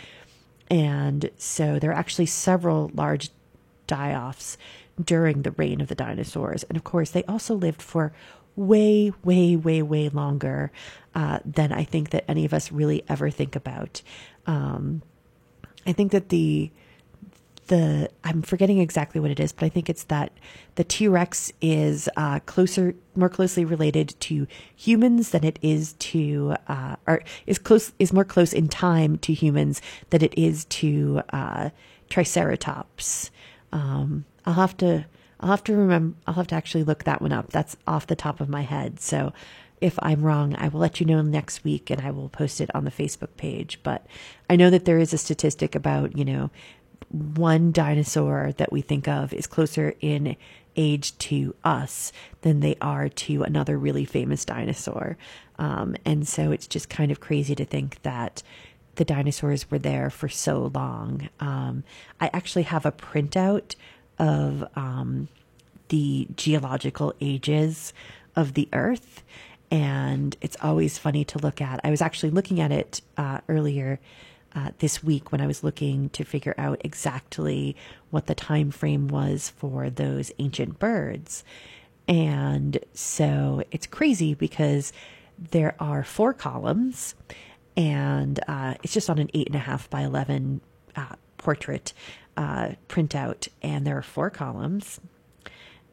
And 0.69 1.29
so 1.37 1.79
there 1.79 1.91
are 1.91 1.95
actually 1.95 2.25
several 2.25 2.91
large 2.93 3.29
die 3.87 4.13
offs 4.13 4.57
during 5.01 5.41
the 5.41 5.51
reign 5.51 5.81
of 5.81 5.87
the 5.87 5.95
dinosaurs. 5.95 6.63
And 6.63 6.77
of 6.77 6.83
course, 6.83 7.11
they 7.11 7.23
also 7.23 7.55
lived 7.55 7.81
for 7.81 8.13
way, 8.55 9.11
way, 9.23 9.55
way, 9.55 9.81
way 9.81 10.09
longer 10.09 10.71
uh, 11.13 11.39
than 11.45 11.71
I 11.71 11.83
think 11.83 12.11
that 12.11 12.29
any 12.29 12.45
of 12.45 12.53
us 12.53 12.71
really 12.71 13.03
ever 13.07 13.29
think 13.29 13.55
about. 13.55 14.01
Um, 14.47 15.01
I 15.85 15.93
think 15.93 16.11
that 16.11 16.29
the 16.29 16.71
the 17.67 18.09
I'm 18.23 18.41
forgetting 18.41 18.79
exactly 18.79 19.19
what 19.19 19.31
it 19.31 19.39
is, 19.39 19.51
but 19.51 19.65
I 19.65 19.69
think 19.69 19.89
it's 19.89 20.03
that 20.05 20.31
the 20.75 20.83
T 20.83 21.07
Rex 21.07 21.51
is 21.61 22.09
uh, 22.15 22.39
closer, 22.41 22.95
more 23.15 23.29
closely 23.29 23.65
related 23.65 24.15
to 24.21 24.47
humans 24.75 25.31
than 25.31 25.43
it 25.43 25.59
is 25.61 25.93
to, 25.93 26.55
uh, 26.67 26.95
or 27.07 27.23
is 27.45 27.57
close 27.57 27.91
is 27.99 28.13
more 28.13 28.25
close 28.25 28.53
in 28.53 28.67
time 28.67 29.17
to 29.19 29.33
humans 29.33 29.81
than 30.09 30.23
it 30.23 30.37
is 30.37 30.65
to 30.65 31.21
uh, 31.29 31.69
Triceratops. 32.09 33.31
Um, 33.71 34.25
I'll 34.45 34.53
have 34.53 34.77
to 34.77 35.05
I'll 35.39 35.49
have 35.49 35.63
to 35.65 35.75
remember 35.75 36.17
I'll 36.27 36.35
have 36.35 36.47
to 36.47 36.55
actually 36.55 36.83
look 36.83 37.03
that 37.03 37.21
one 37.21 37.33
up. 37.33 37.51
That's 37.51 37.75
off 37.87 38.07
the 38.07 38.15
top 38.15 38.39
of 38.41 38.49
my 38.49 38.61
head. 38.61 38.99
So 38.99 39.33
if 39.81 39.99
I'm 40.01 40.23
wrong, 40.23 40.55
I 40.57 40.69
will 40.69 40.79
let 40.79 40.99
you 40.99 41.05
know 41.05 41.21
next 41.21 41.63
week 41.63 41.89
and 41.89 42.01
I 42.01 42.11
will 42.11 42.29
post 42.29 42.61
it 42.61 42.73
on 42.73 42.85
the 42.85 42.91
Facebook 42.91 43.35
page. 43.37 43.79
But 43.83 44.05
I 44.49 44.55
know 44.55 44.69
that 44.69 44.85
there 44.85 44.99
is 44.99 45.13
a 45.13 45.17
statistic 45.17 45.75
about, 45.75 46.17
you 46.17 46.23
know, 46.23 46.49
one 47.09 47.71
dinosaur 47.71 48.53
that 48.57 48.71
we 48.71 48.81
think 48.81 49.07
of 49.07 49.33
is 49.33 49.47
closer 49.47 49.93
in 50.01 50.35
age 50.75 51.17
to 51.17 51.55
us 51.63 52.11
than 52.41 52.59
they 52.59 52.75
are 52.81 53.09
to 53.09 53.43
another 53.43 53.77
really 53.77 54.05
famous 54.05 54.45
dinosaur. 54.45 55.17
Um, 55.57 55.95
and 56.05 56.27
so 56.27 56.51
it's 56.51 56.67
just 56.67 56.89
kind 56.89 57.11
of 57.11 57.19
crazy 57.19 57.55
to 57.55 57.65
think 57.65 58.01
that 58.03 58.43
the 58.95 59.05
dinosaurs 59.05 59.69
were 59.69 59.79
there 59.79 60.09
for 60.09 60.29
so 60.29 60.71
long. 60.73 61.29
Um, 61.39 61.83
I 62.19 62.29
actually 62.33 62.63
have 62.63 62.85
a 62.85 62.91
printout 62.91 63.75
of 64.19 64.65
um, 64.75 65.27
the 65.89 66.27
geological 66.35 67.13
ages 67.21 67.93
of 68.35 68.53
the 68.53 68.67
Earth, 68.73 69.23
and 69.71 70.35
it's 70.41 70.57
always 70.61 70.97
funny 70.97 71.25
to 71.25 71.39
look 71.39 71.61
at. 71.61 71.81
I 71.83 71.89
was 71.89 72.01
actually 72.01 72.29
looking 72.31 72.59
at 72.59 72.71
it 72.71 73.01
uh, 73.17 73.39
earlier 73.47 73.99
uh, 74.55 74.71
this 74.79 75.03
week 75.03 75.31
when 75.31 75.41
I 75.41 75.47
was 75.47 75.63
looking 75.63 76.09
to 76.09 76.23
figure 76.23 76.55
out 76.57 76.81
exactly 76.83 77.75
what 78.09 78.25
the 78.27 78.35
time 78.35 78.71
frame 78.71 79.07
was 79.07 79.49
for 79.49 79.89
those 79.89 80.31
ancient 80.39 80.79
birds. 80.79 81.43
And 82.07 82.79
so 82.93 83.63
it's 83.71 83.87
crazy 83.87 84.33
because 84.33 84.93
there 85.37 85.75
are 85.79 86.03
four 86.03 86.33
columns, 86.33 87.15
and 87.75 88.39
uh, 88.47 88.75
it's 88.81 88.93
just 88.93 89.09
on 89.09 89.19
an 89.19 89.29
eight 89.33 89.47
and 89.47 89.55
a 89.55 89.59
half 89.59 89.89
by 89.89 90.01
eleven 90.01 90.61
uh, 90.95 91.15
portrait 91.37 91.93
uh, 92.37 92.69
printout, 92.87 93.49
and 93.61 93.85
there 93.85 93.97
are 93.97 94.01
four 94.01 94.29
columns. 94.29 95.01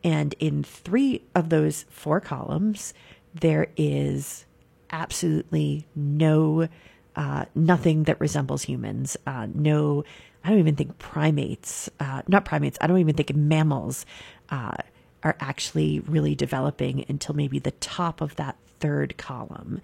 And 0.05 0.35
in 0.39 0.63
three 0.63 1.23
of 1.35 1.49
those 1.49 1.87
four 1.89 2.21
columns, 2.21 2.93
there 3.35 3.69
is 3.77 4.45
absolutely 4.91 5.87
no 5.95 6.69
uh, 7.17 7.45
nothing 7.55 8.05
that 8.05 8.21
resembles 8.21 8.63
humans. 8.63 9.17
Uh, 9.27 9.47
no, 9.53 10.05
I 10.45 10.51
don't 10.51 10.59
even 10.59 10.77
think 10.77 10.99
primates, 10.99 11.91
uh, 12.01 12.23
not 12.29 12.45
primates, 12.45 12.79
I 12.81 12.87
don't 12.87 12.99
even 12.99 13.15
think 13.15 13.35
mammals 13.35 14.07
uh, 14.51 14.77
are 15.23 15.37
actually 15.41 16.01
really 16.01 16.35
developing 16.35 17.05
until 17.09 17.35
maybe 17.35 17.59
the 17.59 17.71
top 17.73 18.21
of 18.21 18.37
that 18.37 18.57
third 18.81 19.17
column. 19.17 19.81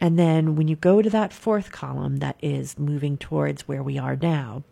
And 0.00 0.18
then 0.18 0.54
when 0.54 0.68
you 0.68 0.76
go 0.76 1.02
to 1.02 1.10
that 1.10 1.32
fourth 1.32 1.72
column 1.72 2.18
that 2.18 2.36
is 2.40 2.78
moving 2.78 3.16
towards 3.16 3.66
where 3.66 3.82
we 3.82 3.98
are 3.98 4.16
now, 4.16 4.62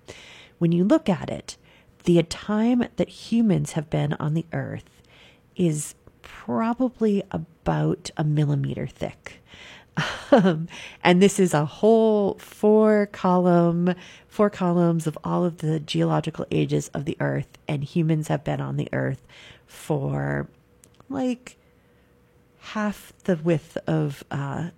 when 0.59 0.73
you 0.73 0.85
look 0.85 1.09
at 1.09 1.29
it, 1.29 1.57
the 2.05 2.23
time 2.23 2.85
that 2.97 3.09
humans 3.09 3.73
have 3.73 3.91
been 3.91 4.13
on 4.15 4.35
the 4.35 4.47
earth 4.53 5.03
is 5.57 5.97
probably 6.23 7.25
about 7.33 8.11
a 8.17 8.23
millimeter 8.23 8.87
thick. 8.87 9.43
Um, 10.33 10.69
and 11.03 11.23
this 11.23 11.39
is 11.39 11.55
a 11.55 11.65
whole 11.65 12.35
four 12.35 13.07
column, 13.13 13.95
four 14.29 14.51
columns 14.51 15.07
of 15.07 15.17
all 15.25 15.45
of 15.45 15.59
the 15.59 15.81
geological 15.81 16.47
ages 16.51 16.89
of 16.89 17.05
the 17.05 17.17
earth. 17.21 17.47
And 17.69 17.83
humans 17.85 18.29
have 18.29 18.45
been 18.45 18.61
on 18.61 18.77
the 18.77 18.89
earth 18.93 19.23
for 19.67 20.49
like 21.09 21.57
half 22.59 23.13
the 23.25 23.37
width 23.37 23.79
of 23.87 24.25
uh, 24.31 24.71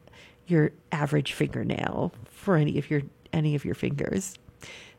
your 0.46 0.72
average 0.92 1.32
fingernail 1.32 2.12
for 2.24 2.56
any 2.56 2.78
of 2.78 2.90
your 2.90 3.02
any 3.32 3.54
of 3.54 3.64
your 3.64 3.74
fingers, 3.74 4.36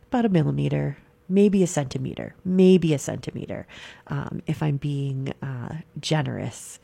about 0.08 0.26
a 0.26 0.30
millimeter, 0.30 0.98
maybe 1.28 1.64
a 1.64 1.68
centimeter, 1.68 2.36
maybe 2.46 2.94
a 2.94 3.00
centimeter, 3.00 3.66
um, 4.08 4.42
if 4.46 4.62
I'm 4.62 4.78
being 4.78 5.34
uh, 5.42 5.78
generous. 6.00 6.80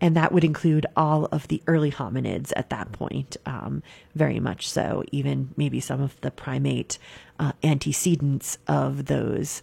And 0.00 0.16
that 0.16 0.32
would 0.32 0.44
include 0.44 0.86
all 0.96 1.26
of 1.26 1.48
the 1.48 1.62
early 1.66 1.90
hominids 1.90 2.52
at 2.56 2.70
that 2.70 2.92
point, 2.92 3.36
um, 3.46 3.82
very 4.14 4.40
much 4.40 4.68
so, 4.68 5.04
even 5.12 5.50
maybe 5.56 5.80
some 5.80 6.02
of 6.02 6.20
the 6.20 6.30
primate 6.30 6.98
uh, 7.38 7.52
antecedents 7.62 8.58
of 8.66 9.06
those 9.06 9.62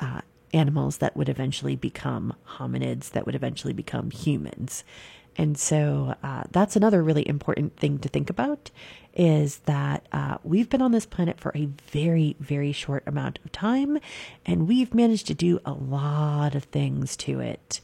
uh, 0.00 0.22
animals 0.52 0.98
that 0.98 1.16
would 1.16 1.28
eventually 1.28 1.76
become 1.76 2.34
hominids, 2.56 3.10
that 3.10 3.26
would 3.26 3.34
eventually 3.34 3.72
become 3.72 4.10
humans. 4.10 4.84
And 5.36 5.56
so 5.56 6.16
uh, 6.22 6.44
that's 6.50 6.74
another 6.74 7.02
really 7.02 7.26
important 7.28 7.76
thing 7.76 7.98
to 8.00 8.08
think 8.08 8.28
about 8.28 8.72
is 9.14 9.58
that 9.66 10.04
uh, 10.10 10.38
we've 10.42 10.68
been 10.68 10.82
on 10.82 10.90
this 10.90 11.06
planet 11.06 11.38
for 11.38 11.52
a 11.54 11.66
very, 11.90 12.34
very 12.40 12.72
short 12.72 13.04
amount 13.06 13.38
of 13.44 13.52
time, 13.52 13.98
and 14.44 14.66
we've 14.66 14.94
managed 14.94 15.28
to 15.28 15.34
do 15.34 15.60
a 15.64 15.72
lot 15.72 16.56
of 16.56 16.64
things 16.64 17.16
to 17.16 17.38
it. 17.40 17.80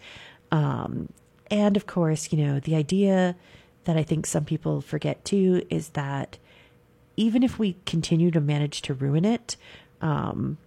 Um, 0.50 1.12
and 1.54 1.76
of 1.76 1.86
course, 1.86 2.32
you 2.32 2.44
know, 2.44 2.58
the 2.58 2.74
idea 2.74 3.36
that 3.84 3.96
I 3.96 4.02
think 4.02 4.26
some 4.26 4.44
people 4.44 4.80
forget 4.80 5.24
too 5.24 5.64
is 5.70 5.90
that 5.90 6.36
even 7.16 7.44
if 7.44 7.60
we 7.60 7.76
continue 7.86 8.32
to 8.32 8.40
manage 8.40 8.82
to 8.82 8.92
ruin 8.92 9.24
it, 9.24 9.56
um, 10.00 10.58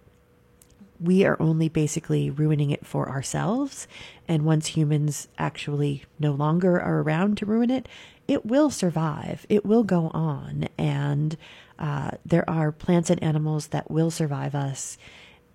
we 0.98 1.26
are 1.26 1.36
only 1.42 1.68
basically 1.68 2.30
ruining 2.30 2.70
it 2.70 2.86
for 2.86 3.10
ourselves. 3.10 3.86
And 4.26 4.46
once 4.46 4.68
humans 4.68 5.28
actually 5.36 6.04
no 6.18 6.32
longer 6.32 6.80
are 6.80 7.02
around 7.02 7.36
to 7.38 7.46
ruin 7.46 7.70
it, 7.70 7.86
it 8.26 8.46
will 8.46 8.70
survive. 8.70 9.44
It 9.50 9.66
will 9.66 9.84
go 9.84 10.10
on. 10.14 10.70
And 10.78 11.36
uh, 11.78 12.12
there 12.24 12.48
are 12.48 12.72
plants 12.72 13.10
and 13.10 13.22
animals 13.22 13.68
that 13.68 13.90
will 13.90 14.10
survive 14.10 14.54
us. 14.54 14.96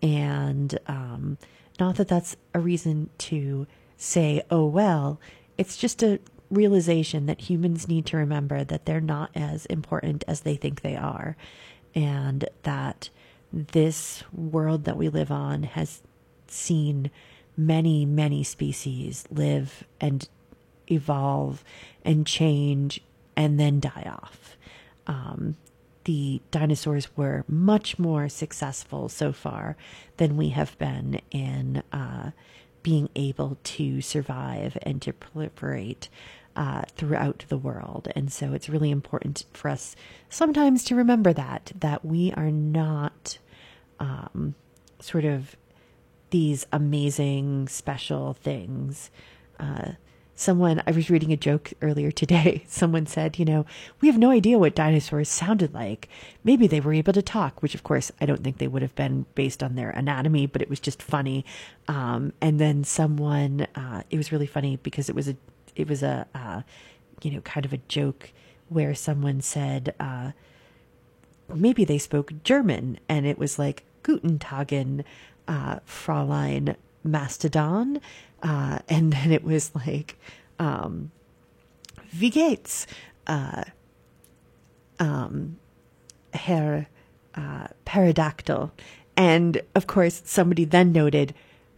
And 0.04 0.78
um, 0.86 1.40
not 1.80 1.96
that 1.96 2.08
that's 2.08 2.36
a 2.54 2.60
reason 2.60 3.10
to 3.18 3.66
say, 4.04 4.44
oh, 4.52 4.66
well, 4.66 5.20
it's 5.58 5.78
just 5.78 6.04
a 6.04 6.20
realization 6.52 7.26
that 7.26 7.42
humans 7.42 7.88
need 7.88 8.06
to 8.06 8.18
remember 8.18 8.64
that 8.64 8.86
they're 8.86 9.02
not 9.02 9.32
as 9.34 9.66
important 9.68 10.24
as 10.28 10.42
they 10.42 10.56
think 10.56 10.82
they 10.82 10.96
are. 10.96 11.38
And 11.96 12.50
that 12.64 13.10
this 13.52 14.24
world 14.34 14.84
that 14.84 14.98
we 14.98 15.10
live 15.10 15.32
on 15.32 15.64
has 15.64 16.02
seen 16.48 17.12
many, 17.56 18.06
many 18.06 18.44
species 18.44 19.26
live 19.32 19.84
and 20.02 20.28
evolve 20.92 21.64
and 22.04 22.28
change 22.28 23.00
and 23.38 23.60
then 23.60 23.80
die 23.80 24.12
off. 24.22 24.58
Um, 25.08 25.56
the 26.04 26.42
dinosaurs 26.52 27.16
were 27.16 27.46
much 27.48 27.98
more 27.98 28.28
successful 28.28 29.08
so 29.08 29.32
far 29.32 29.78
than 30.18 30.36
we 30.36 30.50
have 30.50 30.78
been 30.78 31.22
in 31.32 31.84
uh, 31.94 32.32
being 32.84 33.10
able 33.16 33.58
to 33.64 34.02
survive 34.02 34.78
and 34.84 35.02
to 35.02 35.14
proliferate 35.14 36.10
uh, 36.56 36.84
throughout 36.96 37.46
the 37.48 37.58
world. 37.58 38.10
And 38.16 38.32
so 38.32 38.54
it's 38.54 38.70
really 38.70 38.92
important 38.92 39.46
for 39.54 39.70
us 39.70 39.96
sometimes 40.30 40.84
to 40.86 40.96
remember 40.96 41.34
that, 41.34 41.72
that 41.80 42.06
we 42.06 42.32
are 42.34 42.52
not 42.52 43.40
um, 44.00 44.56
sort 45.00 45.26
of 45.26 45.56
these 46.30 46.66
amazing 46.72 47.68
special 47.68 48.34
things. 48.34 49.10
Uh, 49.60 49.94
someone, 50.36 50.82
I 50.86 50.92
was 50.92 51.10
reading 51.10 51.32
a 51.32 51.38
joke 51.38 51.74
earlier 51.82 52.12
today. 52.12 52.64
Someone 52.68 53.06
said, 53.06 53.38
you 53.40 53.46
know, 53.46 53.66
we 54.02 54.08
have 54.08 54.18
no 54.18 54.32
idea 54.32 54.58
what 54.58 54.76
dinosaurs 54.76 55.30
sounded 55.30 55.74
like. 55.74 56.10
Maybe 56.44 56.68
they 56.68 56.80
were 56.80 56.94
able 56.94 57.14
to 57.14 57.22
talk, 57.22 57.62
which 57.62 57.76
of 57.76 57.84
course 57.84 58.12
I 58.20 58.26
don't 58.26 58.44
think 58.44 58.58
they 58.58 58.68
would 58.68 58.82
have 58.82 58.96
been 58.96 59.26
based 59.36 59.62
on 59.64 59.76
their 59.76 59.92
anatomy, 59.92 60.48
but 60.48 60.62
it 60.62 60.70
was 60.70 60.80
just 60.80 61.02
funny. 61.02 61.46
Um, 61.88 62.34
and 62.42 62.60
then 62.60 62.84
someone, 62.84 63.68
uh, 63.76 64.04
it 64.10 64.18
was 64.18 64.32
really 64.32 64.48
funny 64.48 64.78
because 64.78 65.10
it 65.10 65.16
was 65.16 65.28
a, 65.28 65.36
it 65.76 65.88
was 65.88 66.04
a, 66.04 66.28
uh, 66.34 66.62
you 67.22 67.32
know, 67.32 67.42
kind 67.42 67.66
of 67.66 67.74
a 67.74 67.78
joke 67.88 68.32
where 68.70 68.96
someone 68.96 69.42
said, 69.42 69.94
uh, 70.00 70.32
maybe 71.54 71.86
they 71.86 71.98
spoke 71.98 72.34
German, 72.44 73.00
and 73.08 73.26
it 73.26 73.38
was 73.38 73.60
like 73.60 73.84
Guten 74.02 74.40
Tagen, 74.40 75.04
uh, 75.48 75.80
Fräulein 75.88 76.76
Mastodon, 77.04 78.00
uh, 78.42 78.80
and 78.90 79.14
then 79.14 79.32
it 79.32 79.44
was 79.44 79.72
like, 79.76 80.18
um, 80.60 81.12
Wie 82.14 82.30
geht's, 82.30 82.88
uh, 83.28 83.64
um, 85.00 85.58
Herr 86.34 86.88
uh, 87.36 87.68
Pterodactyl, 87.86 88.72
and 89.16 89.62
of 89.76 89.88
course 89.88 90.22
somebody 90.26 90.66
then 90.66 90.92
noted, 90.92 91.34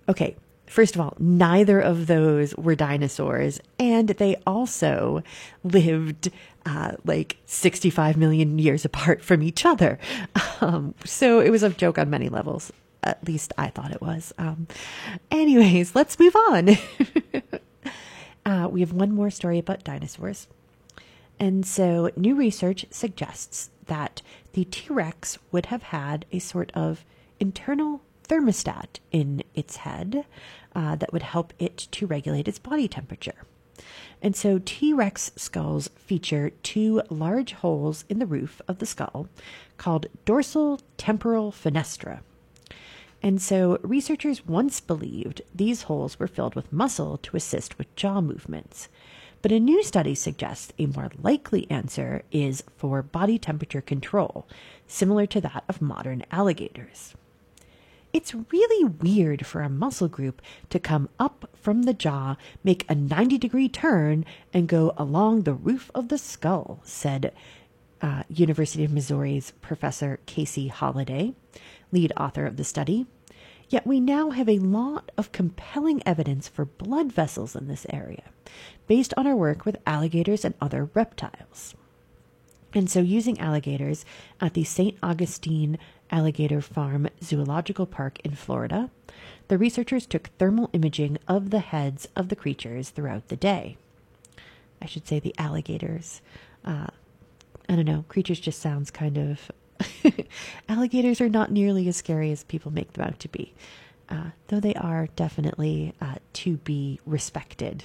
okay, 0.08 0.36
First 0.68 0.96
of 0.96 1.02
all, 1.02 1.14
neither 1.20 1.80
of 1.80 2.08
those 2.08 2.56
were 2.56 2.76
dinosaurs, 2.76 3.60
and 3.78 4.10
they 4.10 4.36
also 4.48 5.22
lived 5.64 6.32
uh, 6.66 6.94
like 7.06 7.38
65 7.46 8.18
million 8.18 8.58
years 8.58 8.84
apart 8.84 9.24
from 9.24 9.44
each 9.44 9.66
other. 9.66 10.00
Um, 10.62 10.96
so 11.04 11.42
it 11.42 11.50
was 11.50 11.64
a 11.64 11.70
joke 11.70 12.00
on 12.00 12.10
many 12.10 12.30
levels. 12.30 12.72
At 13.06 13.26
least 13.26 13.54
I 13.58 13.68
thought 13.68 13.92
it 13.92 14.02
was. 14.02 14.34
Um, 14.38 14.68
anyways, 15.32 15.96
let's 15.96 16.20
move 16.20 16.36
on. 16.36 16.70
uh, 18.46 18.68
we 18.70 18.82
have 18.82 18.92
one 18.92 19.14
more 19.14 19.30
story 19.30 19.60
about 19.60 19.84
dinosaurs. 19.84 20.48
And 21.40 21.66
so, 21.66 22.10
new 22.16 22.36
research 22.36 22.86
suggests 22.90 23.70
that 23.86 24.22
the 24.54 24.66
T 24.66 24.88
Rex 24.90 25.38
would 25.52 25.68
have 25.68 25.84
had 25.84 26.26
a 26.32 26.40
sort 26.40 26.72
of 26.74 27.06
internal 27.40 28.02
thermostat 28.28 29.00
in 29.12 29.44
its 29.54 29.78
head 29.78 30.26
uh, 30.76 30.96
that 30.96 31.14
would 31.14 31.24
help 31.24 31.54
it 31.60 31.78
to 31.92 32.08
regulate 32.08 32.48
its 32.48 32.60
body 32.60 32.88
temperature. 32.88 33.44
And 34.22 34.36
so 34.36 34.60
T 34.64 34.94
Rex 34.94 35.32
skulls 35.36 35.90
feature 35.96 36.52
two 36.64 37.02
large 37.10 37.54
holes 37.54 38.06
in 38.10 38.20
the 38.20 38.26
roof 38.26 38.62
of 38.68 38.80
the 38.80 38.86
skull 38.86 39.28
called 39.78 40.08
dorsal 40.24 40.80
temporal 40.98 41.52
fenestra. 41.52 42.22
And 43.26 43.42
so 43.42 43.80
researchers 43.82 44.46
once 44.46 44.80
believed 44.80 45.42
these 45.52 45.82
holes 45.82 46.20
were 46.20 46.28
filled 46.28 46.54
with 46.54 46.72
muscle 46.72 47.18
to 47.18 47.36
assist 47.36 47.76
with 47.80 47.96
jaw 47.96 48.22
movements. 48.22 48.88
But 49.42 49.52
a 49.52 49.60
new 49.60 49.84
study 49.84 50.14
suggests 50.14 50.72
a 50.78 50.86
more 50.86 51.10
likely 51.20 51.66
answer 51.72 52.22
is 52.32 52.64
for 52.78 53.02
body 53.02 53.40
temperature 53.40 53.82
control, 53.82 54.46
similar 54.86 55.26
to 55.26 55.42
that 55.42 55.64
of 55.68 55.82
modern 55.82 56.22
alligators. 56.30 57.16
It's 58.14 58.36
really 58.36 58.86
weird 58.86 59.44
for 59.44 59.64
a 59.64 59.70
muscle 59.70 60.08
group 60.08 60.40
to 60.70 60.78
come 60.78 61.10
up 61.20 61.50
from 61.56 61.82
the 61.82 61.96
jaw, 61.96 62.36
make 62.64 62.86
a 62.88 62.94
90 62.94 63.40
degree 63.40 63.70
turn, 63.70 64.24
and 64.54 64.68
go 64.68 64.94
along 64.98 65.42
the 65.42 65.56
roof 65.56 65.90
of 65.96 66.10
the 66.10 66.20
skull, 66.20 66.80
said 66.84 67.34
uh, 68.02 68.22
University 68.30 68.84
of 68.84 68.92
Missouri's 68.92 69.50
Professor 69.62 70.20
Casey 70.28 70.68
Holliday, 70.68 71.34
lead 71.92 72.14
author 72.16 72.46
of 72.46 72.58
the 72.58 72.64
study. 72.64 73.08
Yet 73.70 73.88
we 73.88 74.00
now 74.00 74.30
have 74.30 74.50
a 74.50 74.60
lot 74.60 75.12
of 75.18 75.32
compelling 75.32 76.04
evidence 76.06 76.48
for 76.48 76.66
blood 76.66 77.12
vessels 77.12 77.56
in 77.56 77.68
this 77.68 77.86
area, 77.90 78.24
based 78.88 79.14
on 79.18 79.26
our 79.26 79.36
work 79.36 79.66
with 79.66 79.78
alligators 79.88 80.46
and 80.46 80.54
other 80.62 80.90
reptiles. 80.94 81.76
And 82.74 82.90
so, 82.90 83.00
using 83.00 83.40
alligators 83.40 84.06
at 84.42 84.54
the 84.54 84.66
St. 84.66 84.98
Augustine 85.02 85.80
Alligator 86.12 86.62
Farm 86.62 87.08
Zoological 87.24 87.86
Park 87.86 88.20
in 88.24 88.36
Florida, 88.36 88.92
the 89.48 89.58
researchers 89.58 90.06
took 90.06 90.28
thermal 90.38 90.70
imaging 90.74 91.18
of 91.28 91.50
the 91.50 91.60
heads 91.60 92.08
of 92.16 92.30
the 92.30 92.36
creatures 92.36 92.90
throughout 92.90 93.30
the 93.30 93.36
day. 93.36 93.78
I 94.82 94.86
should 94.86 95.08
say 95.08 95.20
the 95.20 95.34
alligators. 95.38 96.22
Uh, 96.64 96.88
I 97.68 97.76
don't 97.76 97.86
know, 97.86 98.06
creatures 98.10 98.40
just 98.40 98.60
sounds 98.62 98.92
kind 98.92 99.18
of. 99.18 99.52
alligators 100.70 101.22
are 101.22 101.30
not 101.30 101.52
nearly 101.52 101.88
as 101.88 101.98
scary 101.98 102.32
as 102.32 102.44
people 102.44 102.72
make 102.72 102.94
them 102.94 103.06
out 103.06 103.20
to 103.20 103.28
be, 103.28 103.54
uh, 104.10 104.32
though 104.48 104.60
they 104.60 104.74
are 104.76 105.08
definitely 105.16 105.94
uh, 106.02 106.16
to 106.34 106.58
be 106.58 107.00
respected. 107.06 107.84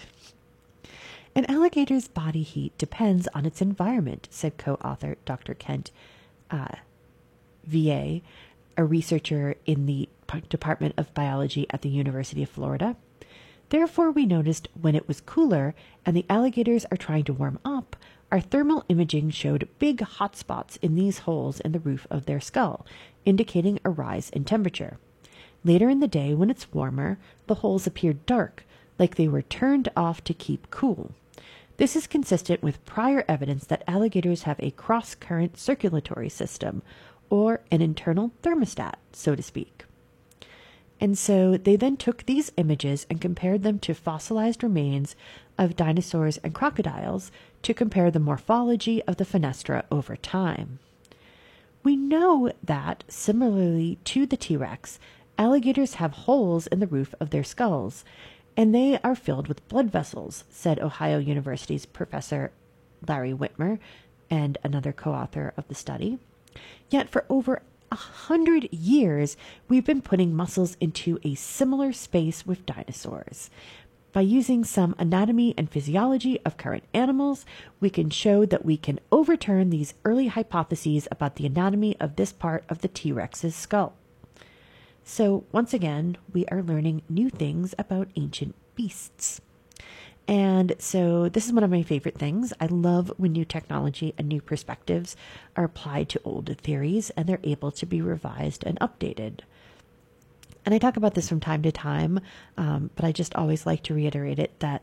An 1.35 1.47
alligator's 1.51 2.09
body 2.09 2.43
heat 2.43 2.77
depends 2.77 3.29
on 3.35 3.47
its 3.47 3.63
environment, 3.63 4.29
said 4.31 4.59
co 4.59 4.75
author 4.75 5.17
Dr. 5.25 5.55
Kent 5.55 5.91
uh, 6.51 6.77
VA, 7.65 8.21
a 8.77 8.85
researcher 8.85 9.55
in 9.67 9.87
the 9.87 10.09
Department 10.49 10.95
of 10.97 11.15
Biology 11.15 11.67
at 11.71 11.83
the 11.83 11.89
University 11.89 12.43
of 12.43 12.51
Florida. 12.51 12.97
Therefore, 13.69 14.11
we 14.11 14.27
noticed 14.27 14.69
when 14.81 14.97
it 14.97 15.07
was 15.07 15.21
cooler 15.21 15.75
and 16.05 16.17
the 16.17 16.27
alligators 16.29 16.85
are 16.91 16.97
trying 16.97 17.25
to 17.25 17.33
warm 17.33 17.61
up, 17.65 17.95
our 18.33 18.41
thermal 18.41 18.85
imaging 18.89 19.31
showed 19.31 19.69
big 19.79 20.01
hot 20.03 20.37
spots 20.37 20.77
in 20.83 20.95
these 20.95 21.21
holes 21.21 21.61
in 21.61 21.73
the 21.73 21.81
roof 21.81 22.07
of 22.11 22.27
their 22.27 22.41
skull, 22.41 22.87
indicating 23.25 23.81
a 23.85 23.91
rise 23.91 24.31
in 24.31 24.45
temperature. 24.45 24.99
Later 25.65 25.89
in 25.89 26.01
the 26.01 26.09
day, 26.09 26.33
when 26.33 26.51
it's 26.51 26.73
warmer, 26.73 27.19
the 27.47 27.57
holes 27.57 27.87
appeared 27.87 28.25
dark, 28.27 28.65
like 28.99 29.17
they 29.17 29.29
were 29.29 29.43
turned 29.43 29.89
off 29.97 30.23
to 30.25 30.35
keep 30.35 30.71
cool. 30.71 31.13
This 31.77 31.97
is 31.97 32.07
consistent 32.07 32.63
with 32.63 32.85
prior 32.85 33.25
evidence 33.27 33.67
that 33.67 33.85
alligators 33.89 34.43
have 34.43 34.61
a 34.61 34.71
cross 34.71 35.15
current 35.15 35.59
circulatory 35.59 36.29
system, 36.29 36.83
or 37.31 37.61
an 37.71 37.81
internal 37.81 38.33
thermostat, 38.43 38.95
so 39.13 39.35
to 39.35 39.43
speak. 39.43 39.85
And 41.01 41.17
so 41.17 41.57
they 41.57 41.77
then 41.77 41.97
took 41.97 42.27
these 42.27 42.53
images 42.59 43.07
and 43.09 43.21
compared 43.21 43.63
them 43.63 43.79
to 43.81 43.95
fossilized 43.95 44.63
remains 44.63 45.17
of 45.57 45.77
dinosaurs 45.77 46.37
and 46.39 46.55
crocodiles 46.55 47.33
to 47.63 47.75
compare 47.75 48.11
the 48.11 48.19
morphology 48.19 49.03
of 49.05 49.17
the 49.17 49.25
fenestra 49.25 49.85
over 49.91 50.17
time. 50.17 50.79
We 51.83 51.97
know 51.97 52.53
that, 52.63 53.05
similarly 53.09 53.99
to 54.05 54.27
the 54.27 54.37
T 54.37 54.57
Rex, 54.57 54.99
alligators 55.39 55.95
have 55.95 56.13
holes 56.13 56.67
in 56.67 56.81
the 56.81 56.87
roof 56.87 57.15
of 57.21 57.31
their 57.31 57.45
skulls, 57.45 58.05
and 58.57 58.75
they 58.75 58.99
are 59.03 59.15
filled 59.15 59.49
with 59.49 59.67
blood 59.69 59.91
vessels, 59.91 60.45
said 60.51 60.79
Ohio 60.79 61.19
University's 61.19 61.87
Professor 61.87 62.53
Larry 63.07 63.33
Witmer 63.33 63.79
and 64.29 64.59
another 64.63 64.93
co 64.93 65.13
author 65.13 65.55
of 65.57 65.67
the 65.69 65.75
study. 65.75 66.19
Yet, 66.91 67.09
for 67.09 67.25
over 67.29 67.63
a 67.91 67.97
hundred 67.97 68.73
years, 68.73 69.37
we've 69.69 69.85
been 69.85 70.03
putting 70.03 70.35
muscles 70.35 70.77
into 70.81 71.19
a 71.25 71.35
similar 71.35 71.93
space 71.93 72.47
with 72.47 72.67
dinosaurs. 72.67 73.51
By 74.13 74.23
using 74.23 74.65
some 74.65 74.97
anatomy 74.99 75.55
and 75.57 75.71
physiology 75.71 76.41
of 76.45 76.57
current 76.57 76.83
animals, 76.93 77.47
we 77.79 77.91
can 77.91 78.11
show 78.11 78.45
that 78.45 78.65
we 78.65 78.77
can 78.77 78.99
overturn 79.13 79.71
these 79.71 79.95
early 80.05 80.27
hypotheses 80.27 81.07
about 81.13 81.37
the 81.37 81.47
anatomy 81.47 81.97
of 82.01 82.17
this 82.17 82.33
part 82.33 82.65
of 82.69 82.81
the 82.81 82.89
T 82.89 83.13
Rex's 83.13 83.55
skull. 83.55 83.95
So, 85.05 85.45
once 85.53 85.73
again, 85.73 86.17
we 86.33 86.45
are 86.47 86.63
learning 86.63 87.03
new 87.09 87.31
things 87.31 87.73
about 87.79 88.09
ancient 88.17 88.57
beasts. 88.75 89.41
And 90.27 90.75
so, 90.79 91.29
this 91.29 91.47
is 91.47 91.53
one 91.53 91.65
of 91.65 91.71
my 91.71 91.85
favorite 91.85 92.19
things. 92.19 92.53
I 92.61 92.67
love 92.67 93.13
when 93.17 93.33
new 93.33 93.45
technology 93.45 94.13
and 94.19 94.29
new 94.29 94.41
perspectives 94.41 95.17
are 95.55 95.65
applied 95.65 96.09
to 96.11 96.21
old 96.25 96.57
theories 96.59 97.11
and 97.11 97.29
they're 97.29 97.39
able 97.45 97.71
to 97.73 97.87
be 97.87 98.03
revised 98.03 98.65
and 98.65 98.79
updated. 98.81 99.41
And 100.65 100.75
I 100.75 100.79
talk 100.79 100.97
about 100.97 101.15
this 101.15 101.29
from 101.29 101.41
time 101.41 101.63
to 101.63 101.73
time, 101.73 102.21
um, 102.57 102.91
but 102.95 103.05
I 103.05 103.13
just 103.13 103.35
always 103.35 103.67
like 103.67 103.83
to 103.85 103.95
reiterate 103.95 104.39
it 104.39 104.59
that 104.61 104.83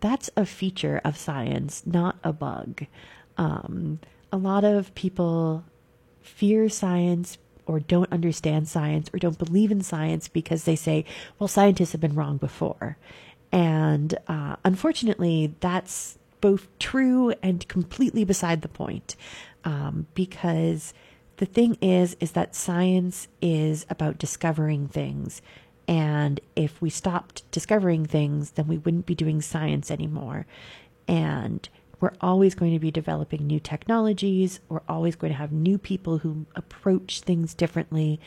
that's 0.00 0.30
a 0.36 0.46
feature 0.46 1.00
of 1.04 1.16
science, 1.16 1.82
not 1.86 2.16
a 2.24 2.32
bug. 2.32 2.86
Um, 3.36 4.00
a 4.32 4.36
lot 4.36 4.64
of 4.64 4.94
people 4.94 5.64
fear 6.20 6.68
science 6.68 7.38
or 7.66 7.80
don't 7.80 8.10
understand 8.12 8.68
science 8.68 9.10
or 9.12 9.18
don't 9.18 9.38
believe 9.38 9.70
in 9.70 9.82
science 9.82 10.28
because 10.28 10.64
they 10.64 10.76
say, 10.76 11.04
well, 11.38 11.48
scientists 11.48 11.92
have 11.92 12.00
been 12.00 12.14
wrong 12.14 12.38
before. 12.38 12.96
And 13.52 14.16
uh, 14.26 14.56
unfortunately, 14.64 15.54
that's 15.60 16.18
both 16.40 16.68
true 16.78 17.34
and 17.42 17.66
completely 17.68 18.24
beside 18.24 18.62
the 18.62 18.68
point. 18.68 19.16
Um, 19.64 20.06
because 20.14 20.94
the 21.38 21.46
thing 21.46 21.76
is, 21.80 22.16
is 22.20 22.32
that 22.32 22.54
science 22.54 23.28
is 23.40 23.86
about 23.88 24.18
discovering 24.18 24.88
things. 24.88 25.40
And 25.86 26.40
if 26.54 26.82
we 26.82 26.90
stopped 26.90 27.50
discovering 27.50 28.04
things, 28.04 28.52
then 28.52 28.66
we 28.66 28.76
wouldn't 28.76 29.06
be 29.06 29.14
doing 29.14 29.40
science 29.40 29.90
anymore. 29.90 30.46
And 31.06 31.66
we're 32.00 32.12
always 32.20 32.54
going 32.54 32.72
to 32.74 32.78
be 32.78 32.90
developing 32.90 33.46
new 33.46 33.58
technologies. 33.58 34.60
We're 34.68 34.82
always 34.88 35.16
going 35.16 35.32
to 35.32 35.38
have 35.38 35.50
new 35.50 35.78
people 35.78 36.18
who 36.18 36.46
approach 36.54 37.22
things 37.22 37.54
differently 37.54 38.20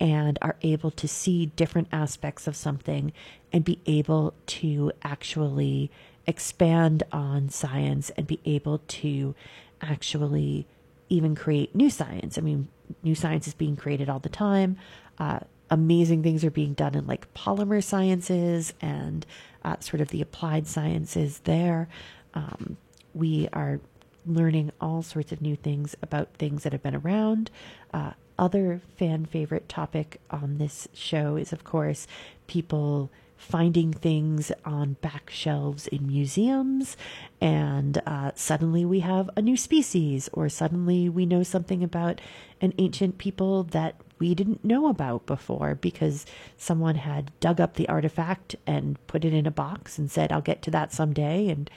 and 0.00 0.38
are 0.42 0.56
able 0.62 0.90
to 0.90 1.06
see 1.06 1.46
different 1.46 1.88
aspects 1.92 2.46
of 2.46 2.56
something 2.56 3.12
and 3.52 3.64
be 3.64 3.78
able 3.86 4.34
to 4.46 4.90
actually 5.02 5.90
expand 6.26 7.02
on 7.12 7.48
science 7.48 8.10
and 8.10 8.26
be 8.26 8.40
able 8.44 8.78
to 8.88 9.34
actually 9.80 10.66
even 11.08 11.34
create 11.34 11.74
new 11.74 11.90
science. 11.90 12.38
I 12.38 12.40
mean, 12.40 12.68
new 13.02 13.14
science 13.14 13.46
is 13.46 13.54
being 13.54 13.76
created 13.76 14.08
all 14.08 14.18
the 14.18 14.28
time. 14.28 14.76
Uh, 15.18 15.40
amazing 15.70 16.22
things 16.22 16.44
are 16.44 16.50
being 16.50 16.74
done 16.74 16.94
in 16.94 17.06
like 17.06 17.32
polymer 17.34 17.82
sciences 17.82 18.74
and 18.80 19.24
uh, 19.64 19.78
sort 19.80 20.00
of 20.00 20.08
the 20.08 20.20
applied 20.20 20.66
sciences 20.66 21.40
there. 21.44 21.88
Um, 22.34 22.76
we 23.14 23.48
are 23.52 23.80
learning 24.26 24.72
all 24.80 25.02
sorts 25.02 25.32
of 25.32 25.40
new 25.40 25.56
things 25.56 25.94
about 26.02 26.34
things 26.34 26.62
that 26.62 26.72
have 26.72 26.82
been 26.82 26.96
around. 26.96 27.50
Uh, 27.92 28.12
other 28.38 28.80
fan 28.96 29.24
favorite 29.26 29.68
topic 29.68 30.20
on 30.30 30.58
this 30.58 30.88
show 30.92 31.36
is, 31.36 31.52
of 31.52 31.64
course, 31.64 32.06
people 32.46 33.10
finding 33.36 33.92
things 33.92 34.50
on 34.64 34.94
back 34.94 35.30
shelves 35.30 35.86
in 35.88 36.06
museums, 36.06 36.96
and 37.40 38.00
uh, 38.06 38.30
suddenly 38.34 38.84
we 38.84 39.00
have 39.00 39.28
a 39.36 39.42
new 39.42 39.56
species, 39.56 40.30
or 40.32 40.48
suddenly 40.48 41.08
we 41.08 41.26
know 41.26 41.42
something 41.42 41.82
about 41.82 42.20
an 42.60 42.72
ancient 42.78 43.18
people 43.18 43.64
that 43.64 43.96
we 44.18 44.34
didn't 44.34 44.64
know 44.64 44.86
about 44.86 45.26
before 45.26 45.74
because 45.74 46.24
someone 46.56 46.94
had 46.94 47.30
dug 47.40 47.60
up 47.60 47.74
the 47.74 47.88
artifact 47.88 48.56
and 48.66 49.04
put 49.06 49.24
it 49.24 49.34
in 49.34 49.46
a 49.46 49.50
box 49.50 49.98
and 49.98 50.10
said, 50.10 50.32
I'll 50.32 50.40
get 50.40 50.62
to 50.62 50.70
that 50.70 50.92
someday, 50.92 51.48
and 51.48 51.68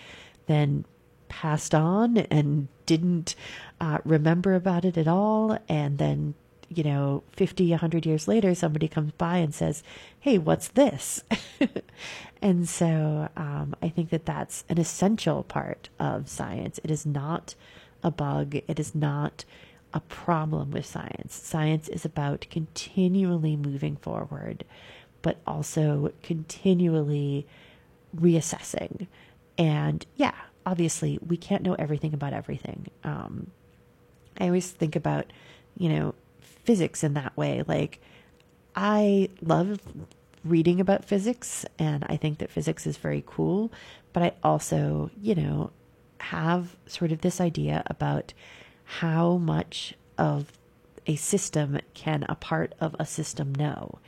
then 0.46 0.86
passed 1.28 1.76
on 1.76 2.18
and 2.18 2.70
didn't 2.86 3.36
uh, 3.82 3.98
remember 4.06 4.54
about 4.54 4.86
it 4.86 4.98
at 4.98 5.08
all, 5.08 5.58
and 5.68 5.98
then 5.98 6.36
you 6.70 6.84
know, 6.84 7.24
50, 7.34 7.70
100 7.72 8.06
years 8.06 8.28
later, 8.28 8.54
somebody 8.54 8.88
comes 8.88 9.12
by 9.14 9.38
and 9.38 9.54
says, 9.54 9.84
Hey, 10.20 10.38
what's 10.38 10.70
this? 10.70 11.24
and 12.42 12.68
so 12.68 13.30
um, 13.38 13.76
I 13.82 13.90
think 13.90 14.10
that 14.10 14.26
that's 14.26 14.64
an 14.70 14.78
essential 14.78 15.44
part 15.44 15.90
of 16.00 16.30
science. 16.30 16.80
It 16.84 16.92
is 16.92 17.06
not 17.06 17.56
a 18.04 18.12
bug, 18.12 18.56
it 18.56 18.80
is 18.80 18.94
not 18.94 19.46
a 19.94 20.00
problem 20.02 20.72
with 20.72 20.86
science. 20.86 21.34
Science 21.34 21.88
is 21.88 22.06
about 22.06 22.46
continually 22.50 23.56
moving 23.56 23.96
forward, 23.96 24.66
but 25.22 25.38
also 25.48 26.12
continually 26.22 27.48
reassessing. 28.16 29.08
And 29.58 30.06
yeah, 30.16 30.36
obviously, 30.66 31.18
we 31.26 31.38
can't 31.38 31.64
know 31.64 31.74
everything 31.76 32.14
about 32.14 32.34
everything. 32.34 32.88
Um, 33.04 33.52
I 34.40 34.46
always 34.46 34.70
think 34.70 34.96
about, 34.96 35.26
you 35.78 35.90
know, 35.90 36.16
physics 36.68 37.02
in 37.04 37.14
that 37.14 37.36
way. 37.38 37.64
Like, 37.66 38.00
I 38.76 39.30
love 39.42 39.80
reading 40.44 40.80
about 40.82 41.06
physics 41.06 41.66
and 41.80 42.06
I 42.08 42.18
think 42.18 42.40
that 42.40 42.52
physics 42.52 42.86
is 42.86 42.98
very 42.98 43.24
cool, 43.26 43.72
but 44.12 44.22
I 44.22 44.34
also, 44.44 45.10
you 45.20 45.34
know, 45.34 45.72
have 46.20 46.76
sort 46.86 47.12
of 47.14 47.22
this 47.22 47.40
idea 47.40 47.84
about 47.88 48.34
how 48.84 49.38
much 49.38 49.94
of 50.18 50.52
a 51.06 51.16
system 51.16 51.80
can 51.94 52.26
a 52.28 52.36
part 52.36 52.74
of 52.82 52.96
a 53.00 53.06
system 53.06 53.56
know. 53.56 54.00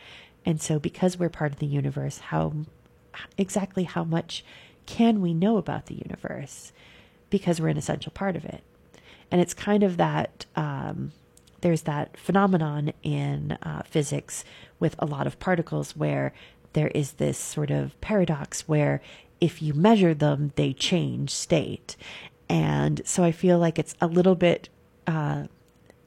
And 0.46 0.62
so 0.62 0.80
because 0.80 1.18
we're 1.18 1.30
part 1.30 1.54
of 1.54 1.60
the 1.60 1.66
universe, 1.66 2.18
how 2.18 2.54
exactly 3.38 3.86
how 3.86 4.04
much 4.04 4.44
can 4.86 5.22
we 5.22 5.34
know 5.34 5.56
about 5.58 5.86
the 5.86 5.96
universe? 5.96 6.74
Because 7.30 7.62
we're 7.62 7.70
an 7.70 7.78
essential 7.78 8.12
part 8.12 8.36
of 8.36 8.44
it. 8.44 8.64
And 9.32 9.40
it's 9.40 9.54
kind 9.54 9.84
of 9.84 9.98
that 9.98 10.46
um, 10.56 11.14
there's 11.62 11.84
that 11.84 12.18
phenomenon 12.18 12.94
in 13.04 13.58
uh, 13.64 13.84
physics 13.86 14.44
with 14.80 14.96
a 15.00 15.06
lot 15.06 15.28
of 15.28 15.40
particles 15.40 15.96
where 15.96 16.34
there 16.74 16.90
is 16.90 17.14
this 17.14 17.38
sort 17.38 17.72
of 17.72 18.00
paradox 18.02 18.68
where 18.68 19.02
if 19.42 19.62
you 19.62 19.74
measure 19.74 20.14
them, 20.14 20.52
they 20.56 20.74
change 20.74 21.32
state. 21.32 21.96
And 22.48 23.02
so 23.06 23.24
I 23.24 23.32
feel 23.32 23.58
like 23.58 23.80
it's 23.80 23.96
a 24.02 24.08
little 24.08 24.36
bit 24.36 24.70
uh, 25.08 25.46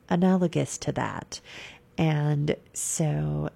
analogous 0.09 0.77
to 0.79 0.93
that. 0.93 1.41
And 1.97 2.57
so 2.73 3.51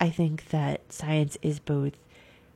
I 0.00 0.10
think 0.10 0.48
that 0.50 0.92
science 0.92 1.36
is 1.42 1.58
both 1.58 1.92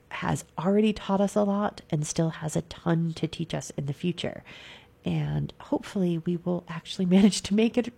has 0.08 0.44
already 0.58 0.92
taught 0.92 1.20
us 1.20 1.34
a 1.34 1.42
lot 1.42 1.82
and 1.90 2.06
still 2.06 2.30
has 2.30 2.56
a 2.56 2.62
ton 2.62 3.12
to 3.14 3.26
teach 3.26 3.54
us 3.54 3.70
in 3.76 3.86
the 3.86 3.92
future. 3.92 4.42
And 5.04 5.52
hopefully, 5.60 6.18
we 6.18 6.36
will 6.36 6.64
actually 6.68 7.06
manage 7.16 7.42
to 7.42 7.54
make 7.54 7.76
it 7.76 7.92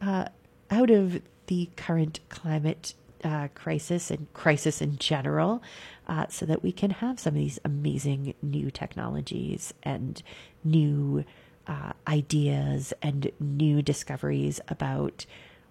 uh, 0.00 0.26
out 0.70 0.90
of 0.90 1.20
the 1.46 1.70
current 1.76 2.20
climate 2.28 2.94
uh, 3.24 3.48
crisis 3.54 4.10
and 4.10 4.32
crisis 4.32 4.80
in 4.80 4.96
general, 4.98 5.62
uh, 6.06 6.26
so 6.28 6.46
that 6.46 6.62
we 6.62 6.72
can 6.72 6.90
have 6.90 7.18
some 7.18 7.34
of 7.34 7.40
these 7.40 7.58
amazing 7.64 8.34
new 8.42 8.70
technologies 8.70 9.74
and 9.82 10.22
new 10.64 11.24
uh, 11.66 11.92
ideas 12.06 12.92
and 13.02 13.30
new 13.40 13.82
discoveries 13.82 14.60
about 14.68 15.26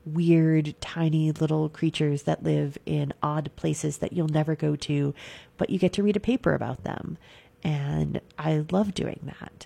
weird, 0.05 0.75
tiny 0.79 1.31
little 1.31 1.69
creatures 1.69 2.23
that 2.23 2.43
live 2.43 2.77
in 2.85 3.13
odd 3.21 3.49
places 3.55 3.97
that 3.97 4.13
you'll 4.13 4.27
never 4.27 4.55
go 4.55 4.75
to, 4.75 5.13
but 5.57 5.69
you 5.69 5.77
get 5.77 5.93
to 5.93 6.03
read 6.03 6.15
a 6.15 6.19
paper 6.19 6.53
about 6.53 6.83
them. 6.83 7.17
And 7.63 8.21
I 8.37 8.63
love 8.71 8.93
doing 8.93 9.19
that. 9.25 9.65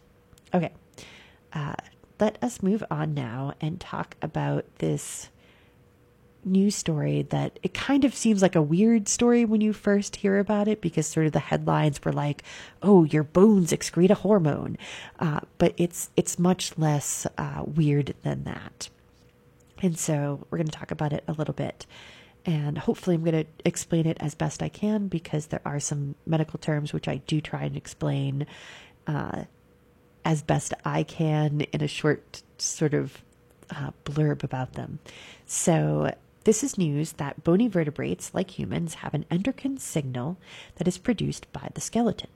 Okay. 0.54 0.72
Let 2.22 2.42
us 2.44 2.62
move 2.62 2.84
on 2.92 3.16
now 3.16 3.56
and 3.60 3.80
talk 3.80 4.16
about 4.22 4.66
this 4.78 5.30
news 6.46 6.76
story 6.76 7.24
that 7.24 7.60
it 7.64 7.74
kind 7.74 8.06
of 8.06 8.14
seems 8.16 8.44
like 8.44 8.56
a 8.56 8.62
weird 8.62 9.08
story 9.08 9.44
when 9.44 9.62
you 9.62 9.74
first 9.74 10.18
hear 10.18 10.38
about 10.38 10.68
it 10.68 10.82
because 10.82 11.08
sort 11.08 11.26
of 11.26 11.32
the 11.32 11.40
headlines 11.40 12.00
were 12.06 12.14
like, 12.14 12.44
"Oh, 12.84 13.06
your 13.06 13.24
bones 13.24 13.72
excrete 13.72 14.12
a 14.12 14.16
hormone," 14.16 14.78
uh, 15.20 15.40
but 15.58 15.74
it's 15.78 16.12
it's 16.16 16.38
much 16.38 16.78
less 16.78 17.26
uh, 17.40 17.64
weird 17.66 18.14
than 18.22 18.44
that. 18.44 18.90
And 19.82 19.98
so 19.98 20.46
we're 20.52 20.60
going 20.60 20.68
to 20.68 20.78
talk 20.78 20.92
about 20.92 21.14
it 21.14 21.24
a 21.28 21.34
little 21.34 21.56
bit. 21.56 21.88
And 22.46 22.78
hopefully, 22.78 23.16
I'm 23.16 23.24
going 23.24 23.46
to 23.46 23.52
explain 23.66 24.06
it 24.06 24.18
as 24.20 24.36
best 24.36 24.62
I 24.62 24.70
can 24.70 25.08
because 25.08 25.48
there 25.48 25.62
are 25.66 25.80
some 25.80 26.14
medical 26.28 26.60
terms 26.60 26.94
which 26.94 27.08
I 27.08 27.18
do 27.18 27.42
try 27.42 27.64
and 27.64 27.76
explain 27.76 28.46
uh, 29.08 29.46
as 30.24 30.42
best 30.42 30.74
I 30.86 31.04
can 31.04 31.62
in 31.62 31.82
a 31.82 31.88
short 31.88 32.44
sort 32.58 32.94
of 32.94 33.24
uh, 33.70 33.92
blurb 34.06 34.44
about 34.44 34.74
them. 34.74 35.00
So, 35.46 36.14
this 36.44 36.64
is 36.64 36.78
news 36.78 37.14
that 37.14 37.44
bony 37.44 37.68
vertebrates, 37.68 38.34
like 38.34 38.58
humans, 38.58 38.96
have 38.96 39.14
an 39.14 39.26
endocrine 39.30 39.78
signal 39.78 40.38
that 40.76 40.88
is 40.88 40.98
produced 40.98 41.52
by 41.54 41.70
the 41.74 41.82
skeleton. 41.82 42.30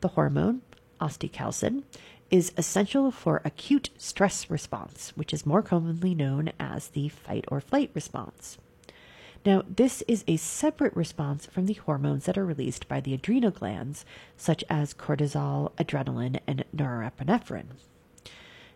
The 0.00 0.08
hormone, 0.08 0.60
osteocalcin, 1.00 1.84
is 2.30 2.52
essential 2.58 3.10
for 3.10 3.40
acute 3.44 3.88
stress 3.96 4.50
response, 4.50 5.12
which 5.16 5.32
is 5.32 5.46
more 5.46 5.62
commonly 5.62 6.14
known 6.14 6.52
as 6.60 6.88
the 6.88 7.08
fight 7.08 7.46
or 7.48 7.60
flight 7.60 7.90
response. 7.94 8.58
Now, 9.46 9.62
this 9.68 10.02
is 10.08 10.24
a 10.26 10.36
separate 10.36 10.94
response 10.96 11.46
from 11.46 11.66
the 11.66 11.74
hormones 11.74 12.24
that 12.24 12.36
are 12.36 12.44
released 12.44 12.88
by 12.88 13.00
the 13.00 13.14
adrenal 13.14 13.50
glands, 13.50 14.04
such 14.36 14.64
as 14.68 14.94
cortisol, 14.94 15.72
adrenaline, 15.76 16.40
and 16.46 16.64
norepinephrine. 16.74 17.76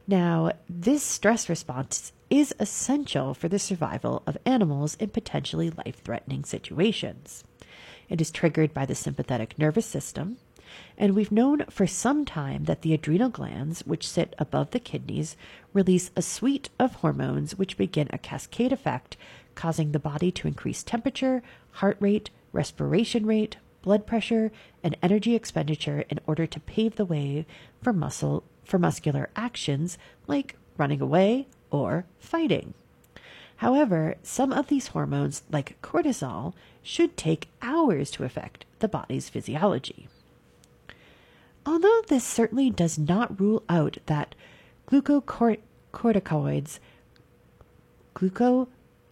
Now, 0.06 0.52
this 0.68 1.02
stress 1.02 1.48
response 1.48 2.12
is 2.30 2.54
essential 2.58 3.34
for 3.34 3.48
the 3.48 3.58
survival 3.58 4.22
of 4.26 4.38
animals 4.44 4.96
in 4.96 5.10
potentially 5.10 5.70
life 5.70 6.02
threatening 6.02 6.44
situations. 6.44 7.44
It 8.08 8.20
is 8.20 8.30
triggered 8.30 8.74
by 8.74 8.86
the 8.86 8.94
sympathetic 8.94 9.58
nervous 9.58 9.86
system, 9.86 10.38
and 10.96 11.14
we've 11.14 11.32
known 11.32 11.64
for 11.70 11.86
some 11.86 12.24
time 12.24 12.64
that 12.64 12.82
the 12.82 12.94
adrenal 12.94 13.28
glands, 13.28 13.80
which 13.86 14.08
sit 14.08 14.34
above 14.38 14.70
the 14.70 14.80
kidneys, 14.80 15.36
release 15.72 16.10
a 16.16 16.22
suite 16.22 16.70
of 16.78 16.96
hormones 16.96 17.56
which 17.56 17.76
begin 17.76 18.08
a 18.10 18.18
cascade 18.18 18.72
effect, 18.72 19.16
causing 19.54 19.92
the 19.92 19.98
body 19.98 20.30
to 20.32 20.48
increase 20.48 20.82
temperature, 20.82 21.42
heart 21.72 21.96
rate, 22.00 22.30
respiration 22.52 23.26
rate, 23.26 23.56
blood 23.82 24.06
pressure, 24.06 24.52
and 24.82 24.96
energy 25.02 25.34
expenditure 25.34 26.04
in 26.08 26.20
order 26.26 26.46
to 26.46 26.60
pave 26.60 26.96
the 26.96 27.04
way 27.04 27.46
for 27.82 27.92
muscle 27.92 28.44
for 28.64 28.78
muscular 28.78 29.28
actions 29.34 29.98
like 30.26 30.56
running 30.76 31.00
away 31.00 31.46
or 31.70 32.04
fighting. 32.18 32.74
However, 33.56 34.16
some 34.22 34.52
of 34.52 34.68
these 34.68 34.88
hormones, 34.88 35.42
like 35.50 35.80
cortisol, 35.82 36.54
should 36.82 37.16
take 37.16 37.48
hours 37.60 38.10
to 38.12 38.24
affect 38.24 38.64
the 38.80 38.88
body's 38.88 39.28
physiology. 39.28 40.08
Although 41.64 42.02
this 42.08 42.24
certainly 42.24 42.70
does 42.70 42.98
not 42.98 43.40
rule 43.40 43.62
out 43.68 43.98
that 44.06 44.34
glucocorticoids, 44.88 45.60
glucocorticoids, 45.92 46.78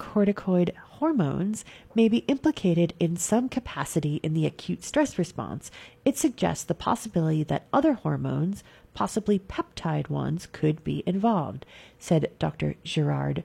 glucocorticoid 0.00 0.74
hormones 0.76 1.64
may 1.94 2.08
be 2.08 2.18
implicated 2.28 2.94
in 2.98 3.16
some 3.16 3.48
capacity 3.48 4.16
in 4.22 4.34
the 4.34 4.46
acute 4.46 4.82
stress 4.82 5.18
response, 5.18 5.70
it 6.04 6.16
suggests 6.16 6.64
the 6.64 6.74
possibility 6.74 7.42
that 7.44 7.66
other 7.72 7.94
hormones, 7.94 8.64
possibly 8.94 9.38
peptide 9.38 10.08
ones, 10.08 10.48
could 10.52 10.82
be 10.84 11.02
involved, 11.06 11.66
said 11.98 12.30
Dr. 12.38 12.74
Gerard 12.84 13.44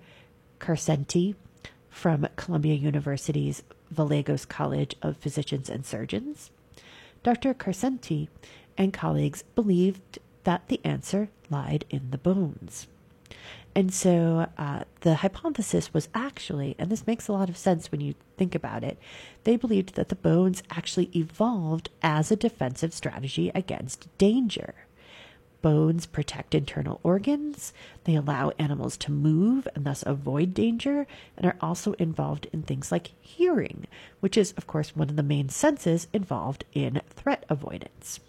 Karsenty 0.60 1.36
from 1.90 2.28
Columbia 2.36 2.76
University's 2.76 3.64
Vagelos 3.94 4.48
College 4.48 4.96
of 5.02 5.18
Physicians 5.18 5.70
and 5.70 5.86
Surgeons. 5.86 6.52
Dr. 7.24 7.54
Karsenty 7.54 8.28
and 8.78 8.94
colleagues 8.94 9.44
believed 9.56 10.20
that 10.44 10.68
the 10.68 10.82
answer 10.84 11.30
lied 11.50 11.86
in 11.90 12.12
the 12.12 12.18
bones. 12.18 12.88
And 13.78 13.94
so 13.94 14.48
uh, 14.58 14.86
the 15.02 15.16
hypothesis 15.16 15.94
was 15.94 16.08
actually, 16.16 16.76
and 16.80 16.90
this 16.90 17.06
makes 17.06 17.28
a 17.28 17.34
lot 17.34 17.50
of 17.50 17.58
sense 17.58 17.92
when 17.92 18.00
you 18.00 18.16
think 18.38 18.56
about 18.56 18.86
it, 18.86 18.98
they 19.44 19.58
believed 19.58 19.96
that 19.96 20.08
the 20.08 20.16
bones 20.16 20.64
actually 20.72 21.10
evolved 21.14 21.90
as 22.02 22.32
a 22.32 22.38
defensive 22.38 22.94
strategy 22.94 23.52
against 23.54 24.08
danger. 24.18 24.76
Bones 25.62 26.06
protect 26.06 26.56
internal 26.56 27.02
organs, 27.04 27.74
they 28.06 28.16
allow 28.16 28.52
animals 28.58 28.96
to 28.98 29.12
move 29.12 29.68
and 29.76 29.84
thus 29.84 30.04
avoid 30.06 30.54
danger, 30.54 31.06
and 31.36 31.46
are 31.46 31.58
also 31.60 31.94
involved 31.94 32.48
in 32.54 32.62
things 32.62 32.94
like 32.94 33.12
hearing, 33.20 33.88
which 34.22 34.38
is, 34.38 34.54
of 34.54 34.68
course, 34.68 34.96
one 34.96 35.10
of 35.10 35.16
the 35.18 35.24
main 35.24 35.50
senses 35.50 36.08
involved 36.14 36.64
in 36.74 37.02
threat 37.10 37.44
avoidance. 37.50 38.22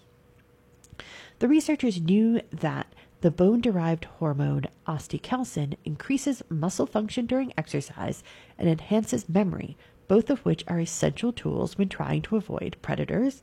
The 1.39 1.49
researchers 1.49 2.01
knew 2.01 2.41
that 2.51 2.87
the 3.27 3.31
bone 3.33 3.61
derived 3.61 4.05
hormone 4.05 4.63
osteocalcin 4.87 5.75
increases 5.85 6.45
muscle 6.49 6.87
function 6.87 7.27
during 7.27 7.53
exercise 7.59 8.23
and 8.57 8.69
enhances 8.69 9.29
memory, 9.29 9.77
both 10.07 10.31
of 10.31 10.45
which 10.45 10.63
are 10.69 10.79
essential 10.79 11.33
tools 11.33 11.77
when 11.77 11.89
trying 11.89 12.23
to 12.23 12.37
avoid 12.37 12.77
predators 12.83 13.43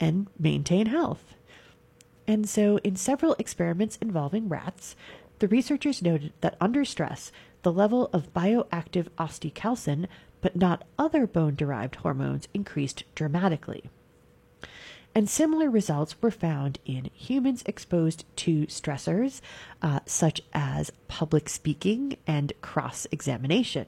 and 0.00 0.28
maintain 0.38 0.86
health. 0.86 1.34
And 2.26 2.48
so, 2.48 2.78
in 2.78 2.96
several 2.96 3.36
experiments 3.38 3.98
involving 4.00 4.48
rats, 4.48 4.96
the 5.40 5.48
researchers 5.48 6.00
noted 6.00 6.32
that 6.40 6.56
under 6.58 6.86
stress, 6.86 7.30
the 7.64 7.70
level 7.70 8.08
of 8.14 8.32
bioactive 8.32 9.08
osteocalcin, 9.18 10.06
but 10.40 10.56
not 10.56 10.84
other 10.98 11.26
bone 11.26 11.54
derived 11.54 11.96
hormones, 11.96 12.48
increased 12.54 13.04
dramatically 13.14 13.90
and 15.14 15.28
similar 15.28 15.70
results 15.70 16.20
were 16.20 16.30
found 16.30 16.78
in 16.84 17.10
humans 17.12 17.62
exposed 17.66 18.24
to 18.36 18.66
stressors 18.66 19.40
uh, 19.82 20.00
such 20.06 20.40
as 20.52 20.92
public 21.08 21.48
speaking 21.48 22.16
and 22.26 22.52
cross 22.60 23.06
examination. 23.10 23.86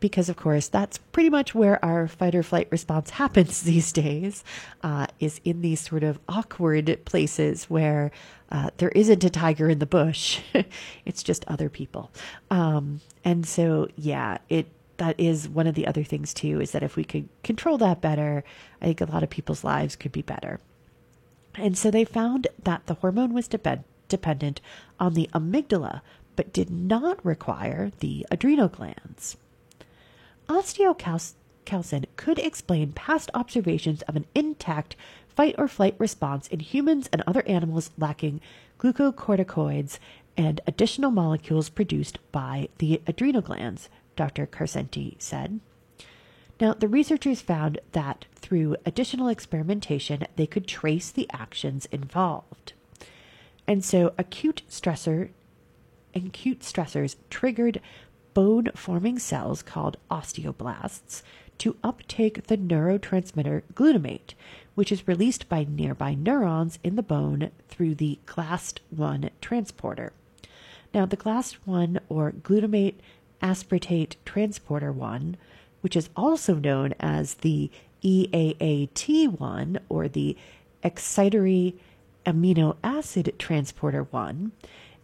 Because, 0.00 0.28
of 0.28 0.36
course, 0.36 0.68
that's 0.68 0.98
pretty 0.98 1.28
much 1.28 1.56
where 1.56 1.84
our 1.84 2.06
fight 2.06 2.36
or 2.36 2.44
flight 2.44 2.68
response 2.70 3.10
happens 3.22 3.62
these 3.62 3.90
days, 3.92 4.44
uh, 4.82 5.08
is 5.18 5.40
in 5.44 5.60
these 5.60 5.80
sort 5.80 6.04
of 6.04 6.20
awkward 6.28 7.00
places 7.04 7.64
where 7.64 8.12
uh, 8.50 8.70
there 8.76 8.90
isn't 8.90 9.24
a 9.24 9.30
tiger 9.30 9.68
in 9.68 9.80
the 9.80 9.86
bush. 9.86 10.40
it's 11.04 11.22
just 11.22 11.44
other 11.48 11.68
people. 11.68 12.10
Um, 12.50 13.00
and 13.24 13.44
so, 13.44 13.88
yeah, 13.96 14.38
it 14.48 14.68
that 14.98 15.18
is 15.18 15.48
one 15.48 15.66
of 15.66 15.74
the 15.74 15.86
other 15.86 16.04
things 16.04 16.34
too 16.34 16.60
is 16.60 16.72
that 16.72 16.82
if 16.82 16.96
we 16.96 17.04
could 17.04 17.28
control 17.42 17.78
that 17.78 18.00
better, 18.00 18.44
I 18.80 18.86
think 18.86 19.00
a 19.00 19.06
lot 19.06 19.22
of 19.22 19.30
people's 19.30 19.64
lives 19.64 19.96
could 19.96 20.12
be 20.12 20.22
better. 20.22 20.60
And 21.54 21.76
so 21.76 21.90
they 21.90 22.04
found 22.04 22.46
that 22.62 22.86
the 22.86 22.94
hormone 22.94 23.32
was 23.32 23.48
depend- 23.48 23.84
dependent 24.08 24.60
on 25.00 25.14
the 25.14 25.28
amygdala, 25.34 26.02
but 26.36 26.52
did 26.52 26.70
not 26.70 27.24
require 27.24 27.90
the 27.98 28.26
adrenal 28.30 28.68
glands. 28.68 29.36
Osteocalcin 30.48 32.04
could 32.16 32.38
explain 32.38 32.92
past 32.92 33.30
observations 33.34 34.02
of 34.02 34.16
an 34.16 34.26
intact 34.34 34.96
fight 35.28 35.54
or 35.58 35.68
flight 35.68 35.94
response 35.98 36.48
in 36.48 36.60
humans 36.60 37.08
and 37.12 37.22
other 37.26 37.42
animals 37.46 37.90
lacking 37.98 38.40
glucocorticoids 38.78 39.98
and 40.36 40.60
additional 40.66 41.10
molecules 41.10 41.68
produced 41.68 42.18
by 42.32 42.68
the 42.78 43.02
adrenal 43.06 43.42
glands, 43.42 43.88
Dr. 44.18 44.46
Karsenty 44.48 45.14
said. 45.20 45.60
Now, 46.60 46.74
the 46.74 46.88
researchers 46.88 47.40
found 47.40 47.78
that 47.92 48.24
through 48.34 48.74
additional 48.84 49.28
experimentation, 49.28 50.26
they 50.34 50.46
could 50.46 50.66
trace 50.66 51.12
the 51.12 51.30
actions 51.32 51.86
involved. 51.92 52.72
And 53.68 53.84
so, 53.84 54.12
acute 54.18 54.62
stressor, 54.68 55.28
acute 56.16 56.60
stressors 56.60 57.14
triggered 57.30 57.80
bone 58.34 58.70
forming 58.74 59.20
cells 59.20 59.62
called 59.62 59.98
osteoblasts 60.10 61.22
to 61.58 61.76
uptake 61.84 62.48
the 62.48 62.58
neurotransmitter 62.58 63.62
glutamate, 63.74 64.34
which 64.74 64.90
is 64.90 65.06
released 65.06 65.48
by 65.48 65.64
nearby 65.64 66.14
neurons 66.14 66.80
in 66.82 66.96
the 66.96 67.04
bone 67.04 67.52
through 67.68 67.94
the 67.94 68.18
GLAST1 68.26 69.30
transporter. 69.40 70.12
Now, 70.92 71.06
the 71.06 71.16
GLAST1 71.16 72.00
or 72.08 72.32
glutamate 72.32 72.94
aspartate 73.42 74.16
transporter 74.24 74.92
1, 74.92 75.36
which 75.80 75.96
is 75.96 76.10
also 76.16 76.54
known 76.54 76.94
as 77.00 77.34
the 77.34 77.70
EAAT1 78.02 79.78
or 79.88 80.08
the 80.08 80.36
excitatory 80.82 81.74
amino 82.24 82.76
acid 82.82 83.34
transporter 83.38 84.04
1, 84.04 84.52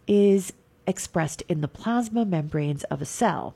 is 0.07 0.53
expressed 0.87 1.43
in 1.49 1.61
the 1.61 1.67
plasma 1.67 2.25
membranes 2.25 2.83
of 2.85 3.01
a 3.01 3.05
cell 3.05 3.55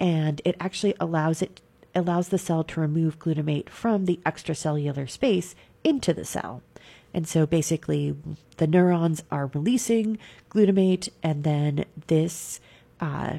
and 0.00 0.40
it 0.44 0.56
actually 0.60 0.94
allows 1.00 1.42
it 1.42 1.60
allows 1.94 2.28
the 2.28 2.38
cell 2.38 2.62
to 2.62 2.80
remove 2.80 3.18
glutamate 3.18 3.70
from 3.70 4.04
the 4.04 4.20
extracellular 4.26 5.08
space 5.08 5.54
into 5.82 6.12
the 6.12 6.26
cell. 6.26 6.62
And 7.14 7.26
so 7.26 7.46
basically 7.46 8.14
the 8.58 8.66
neurons 8.66 9.22
are 9.30 9.50
releasing 9.54 10.18
glutamate 10.50 11.08
and 11.22 11.42
then 11.42 11.86
this 12.06 12.60
uh, 13.00 13.38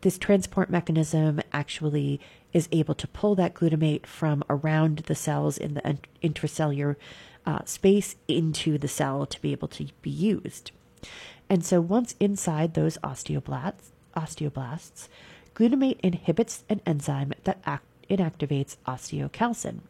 this 0.00 0.18
transport 0.18 0.70
mechanism 0.70 1.40
actually 1.52 2.20
is 2.52 2.68
able 2.72 2.94
to 2.94 3.06
pull 3.08 3.34
that 3.34 3.54
glutamate 3.54 4.06
from 4.06 4.42
around 4.48 4.98
the 5.06 5.14
cells 5.14 5.58
in 5.58 5.74
the 5.74 5.98
intracellular 6.22 6.96
uh, 7.46 7.60
space 7.64 8.16
into 8.28 8.78
the 8.78 8.88
cell 8.88 9.26
to 9.26 9.40
be 9.40 9.52
able 9.52 9.68
to 9.68 9.88
be 10.02 10.10
used. 10.10 10.72
And 11.48 11.64
so 11.64 11.80
once 11.80 12.14
inside 12.20 12.74
those 12.74 12.98
osteoblasts, 12.98 13.90
osteoblasts, 14.16 15.08
glutamate 15.54 16.00
inhibits 16.00 16.64
an 16.68 16.80
enzyme 16.86 17.32
that 17.44 17.60
act- 17.64 17.84
inactivates 18.08 18.76
osteocalcin. 18.86 19.80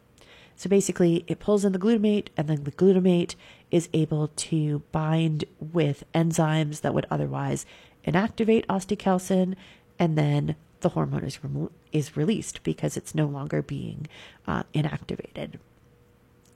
So 0.55 0.69
basically, 0.69 1.23
it 1.27 1.39
pulls 1.39 1.65
in 1.65 1.71
the 1.71 1.79
glutamate, 1.79 2.27
and 2.37 2.47
then 2.47 2.65
the 2.65 2.71
glutamate 2.71 3.35
is 3.71 3.89
able 3.93 4.27
to 4.27 4.83
bind 4.91 5.45
with 5.59 6.03
enzymes 6.13 6.81
that 6.81 6.93
would 6.93 7.07
otherwise 7.09 7.65
inactivate 8.05 8.65
osteocalcin, 8.67 9.55
and 10.01 10.17
then 10.17 10.57
the 10.81 10.89
hormone 10.89 11.23
is, 11.23 11.41
remo- 11.43 11.71
is 11.91 12.17
released 12.17 12.63
because 12.63 12.97
it's 12.97 13.13
no 13.13 13.27
longer 13.27 13.61
being 13.61 14.07
uh, 14.47 14.63
inactivated. 14.73 15.59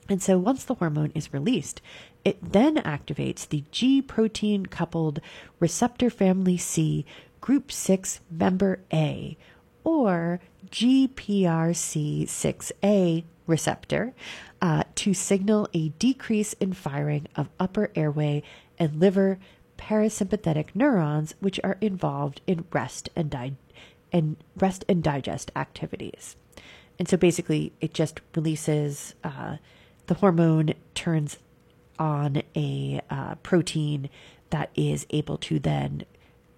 And 0.08 0.20
so 0.20 0.36
once 0.36 0.64
the 0.64 0.74
hormone 0.74 1.12
is 1.14 1.32
released, 1.32 1.80
it 2.24 2.38
then 2.42 2.78
activates 2.78 3.48
the 3.48 3.62
G 3.70 4.02
protein 4.02 4.66
coupled 4.66 5.20
receptor 5.60 6.10
family 6.10 6.56
C 6.56 7.06
group 7.40 7.70
6 7.70 8.18
member 8.28 8.80
A 8.92 9.36
or 9.84 10.40
GPRC6A 10.68 13.22
receptor 13.46 14.12
uh, 14.60 14.82
to 14.96 15.14
signal 15.14 15.68
a 15.72 15.90
decrease 15.90 16.54
in 16.54 16.72
firing 16.72 17.28
of 17.36 17.48
upper 17.60 17.92
airway 17.94 18.42
and 18.76 18.98
liver 18.98 19.38
parasympathetic 19.78 20.68
neurons, 20.74 21.34
which 21.40 21.60
are 21.62 21.76
involved 21.80 22.40
in 22.46 22.64
rest 22.72 23.08
and, 23.14 23.30
di- 23.30 23.56
and 24.12 24.36
rest 24.56 24.84
and 24.88 25.02
digest 25.02 25.50
activities. 25.56 26.36
And 26.98 27.08
so 27.08 27.16
basically, 27.16 27.72
it 27.80 27.92
just 27.92 28.20
releases 28.34 29.14
uh, 29.22 29.56
the 30.06 30.14
hormone 30.14 30.74
turns 30.94 31.38
on 31.98 32.42
a 32.54 33.00
uh, 33.10 33.34
protein 33.36 34.08
that 34.50 34.70
is 34.74 35.06
able 35.10 35.36
to 35.38 35.58
then 35.58 36.04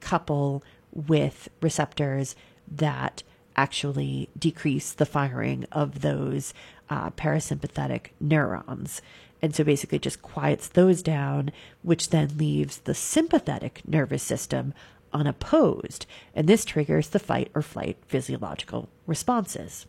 couple 0.01 0.63
with 0.93 1.49
receptors 1.61 2.37
that 2.71 3.23
actually 3.57 4.29
decrease 4.39 4.93
the 4.93 5.07
firing 5.07 5.67
of 5.73 6.01
those 6.01 6.55
uh, 6.89 7.11
parasympathetic 7.11 8.09
neurons. 8.21 9.03
And 9.41 9.55
so 9.55 9.65
basically 9.65 9.99
just 9.99 10.23
quiets 10.23 10.69
those 10.69 11.03
down, 11.03 11.53
which 11.83 12.11
then 12.11 12.37
leaves 12.37 12.79
the 12.79 12.95
sympathetic 12.95 13.83
nervous 13.87 14.23
system 14.23 14.75
unopposed. 15.13 16.07
And 16.35 16.49
this 16.49 16.65
triggers 16.65 17.09
the 17.09 17.19
fight 17.19 17.51
or 17.55 17.63
flight 17.63 17.99
physiological 18.07 18.89
responses. 19.07 19.87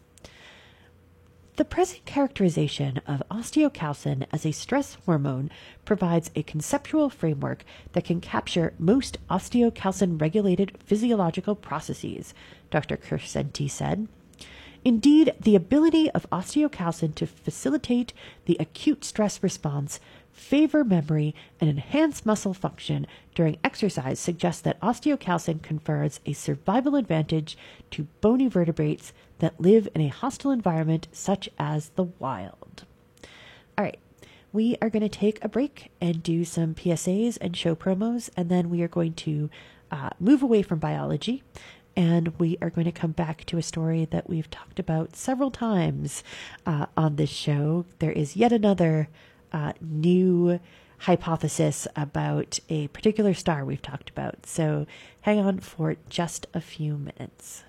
The 1.60 1.66
present 1.66 2.06
characterization 2.06 3.02
of 3.06 3.22
osteocalcin 3.30 4.28
as 4.32 4.46
a 4.46 4.54
stress 4.54 4.96
hormone 5.06 5.52
provides 5.84 6.32
a 6.34 6.44
conceptual 6.44 7.10
framework 7.10 7.66
that 7.92 8.06
can 8.06 8.22
capture 8.22 8.74
most 8.80 9.18
osteocalcin 9.30 10.22
regulated 10.22 10.78
physiological 10.82 11.56
processes, 11.56 12.34
Dr. 12.72 12.96
Karsenty 12.96 13.70
said. 13.70 14.08
Indeed, 14.86 15.34
the 15.40 15.56
ability 15.56 16.10
of 16.12 16.30
osteocalcin 16.30 17.14
to 17.16 17.28
facilitate 17.28 18.14
the 18.46 18.58
acute 18.60 19.04
stress 19.04 19.44
response, 19.44 20.00
favor 20.32 20.84
memory, 20.84 21.36
and 21.60 21.70
enhance 21.70 22.26
muscle 22.26 22.54
function 22.54 23.06
during 23.36 23.58
exercise 23.64 24.20
suggests 24.20 24.62
that 24.62 24.80
osteocalcin 24.80 25.62
confers 25.62 26.22
a 26.26 26.34
survival 26.34 26.96
advantage 26.96 27.58
to 27.92 28.08
bony 28.22 28.48
vertebrates 28.48 29.12
that 29.40 29.60
live 29.60 29.90
in 29.94 30.02
a 30.02 30.08
hostile 30.08 30.52
environment 30.52 31.08
such 31.12 31.50
as 31.60 31.90
the 31.96 32.04
wild. 32.04 32.86
All 33.78 33.84
right, 33.84 34.00
we 34.54 34.78
are 34.82 34.90
going 34.90 35.04
to 35.04 35.10
take 35.10 35.44
a 35.44 35.50
break 35.50 35.92
and 36.00 36.24
do 36.24 36.46
some 36.46 36.74
PSAs 36.74 37.38
and 37.42 37.56
show 37.56 37.76
promos, 37.76 38.30
and 38.38 38.50
then 38.50 38.70
we 38.70 38.82
are 38.82 38.88
going 38.88 39.14
to 39.14 39.50
uh, 39.92 40.10
move 40.20 40.42
away 40.42 40.62
from 40.62 40.80
biology 40.80 41.44
and 42.00 42.40
we 42.40 42.58
are 42.62 42.70
going 42.70 42.86
to 42.86 42.94
come 42.94 43.12
back 43.12 43.44
to 43.44 43.58
a 43.58 43.62
story 43.62 44.08
that 44.10 44.30
we've 44.30 44.50
talked 44.50 44.80
about 44.80 45.18
several 45.18 45.52
times 45.52 46.24
uh, 46.66 46.86
on 46.96 47.18
this 47.18 47.30
show. 47.30 47.84
There 48.00 48.14
is 48.14 48.38
yet 48.38 48.54
another 48.54 49.10
uh, 49.52 49.74
new 49.82 50.62
hypothesis 51.00 51.90
about 51.98 52.58
a 52.70 52.88
particular 52.88 53.34
star 53.34 53.66
we've 53.66 53.82
talked 53.82 54.10
about. 54.10 54.46
So 54.46 54.88
hang 55.22 55.40
on 55.40 55.60
for 55.60 55.98
just 56.08 56.48
a 56.54 56.62
few 56.62 56.98
minutes. 56.98 57.66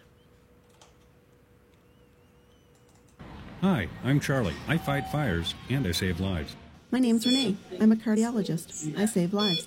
Hi, 3.63 3.89
I'm 4.05 4.21
Charlie. 4.21 4.55
I 4.69 4.79
fight 4.79 5.11
fires 5.11 5.57
and 5.69 5.85
I 5.85 5.91
save 5.91 6.21
lives. 6.21 6.55
My 6.93 7.01
name's 7.01 7.27
Renee. 7.27 7.57
I'm 7.81 7.91
a 7.91 7.97
cardiologist. 7.97 8.97
I 8.97 9.07
save 9.07 9.35
lives. 9.35 9.67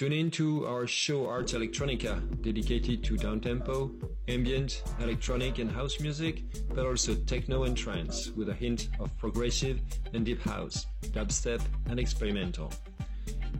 Tune 0.00 0.14
in 0.14 0.30
to 0.30 0.66
our 0.66 0.86
show 0.86 1.28
Arts 1.28 1.52
Electronica, 1.52 2.22
dedicated 2.40 3.04
to 3.04 3.16
downtempo, 3.16 3.92
ambient, 4.28 4.82
electronic 4.98 5.58
and 5.58 5.70
house 5.70 6.00
music, 6.00 6.42
but 6.74 6.86
also 6.86 7.14
techno 7.14 7.64
and 7.64 7.76
trance, 7.76 8.30
with 8.30 8.48
a 8.48 8.54
hint 8.54 8.88
of 8.98 9.14
progressive 9.18 9.78
and 10.14 10.24
deep 10.24 10.40
house, 10.40 10.86
dubstep 11.08 11.60
and 11.90 12.00
experimental. 12.00 12.72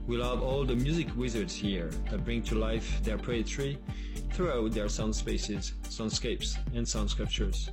We 0.07 0.17
love 0.17 0.43
all 0.43 0.65
the 0.65 0.77
music 0.77 1.15
wizards 1.15 1.55
here 1.55 1.91
that 2.11 2.25
bring 2.25 2.43
to 2.45 2.55
life 2.55 3.05
their 3.05 3.19
poetry 3.19 3.79
throughout 4.33 4.73
their 4.73 4.89
sound 4.89 5.15
spaces, 5.15 5.75
soundscapes, 5.83 6.57
and 6.75 6.89
sound 6.89 7.11
sculptures. 7.11 7.69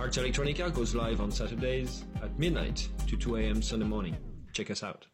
Art 0.00 0.14
Electronica 0.14 0.74
goes 0.74 0.96
live 0.96 1.20
on 1.20 1.30
Saturdays 1.30 2.02
at 2.20 2.36
midnight 2.40 2.88
to 3.06 3.16
2 3.16 3.36
a.m. 3.36 3.62
Sunday 3.62 3.86
morning. 3.86 4.16
Check 4.52 4.72
us 4.72 4.82
out. 4.82 5.06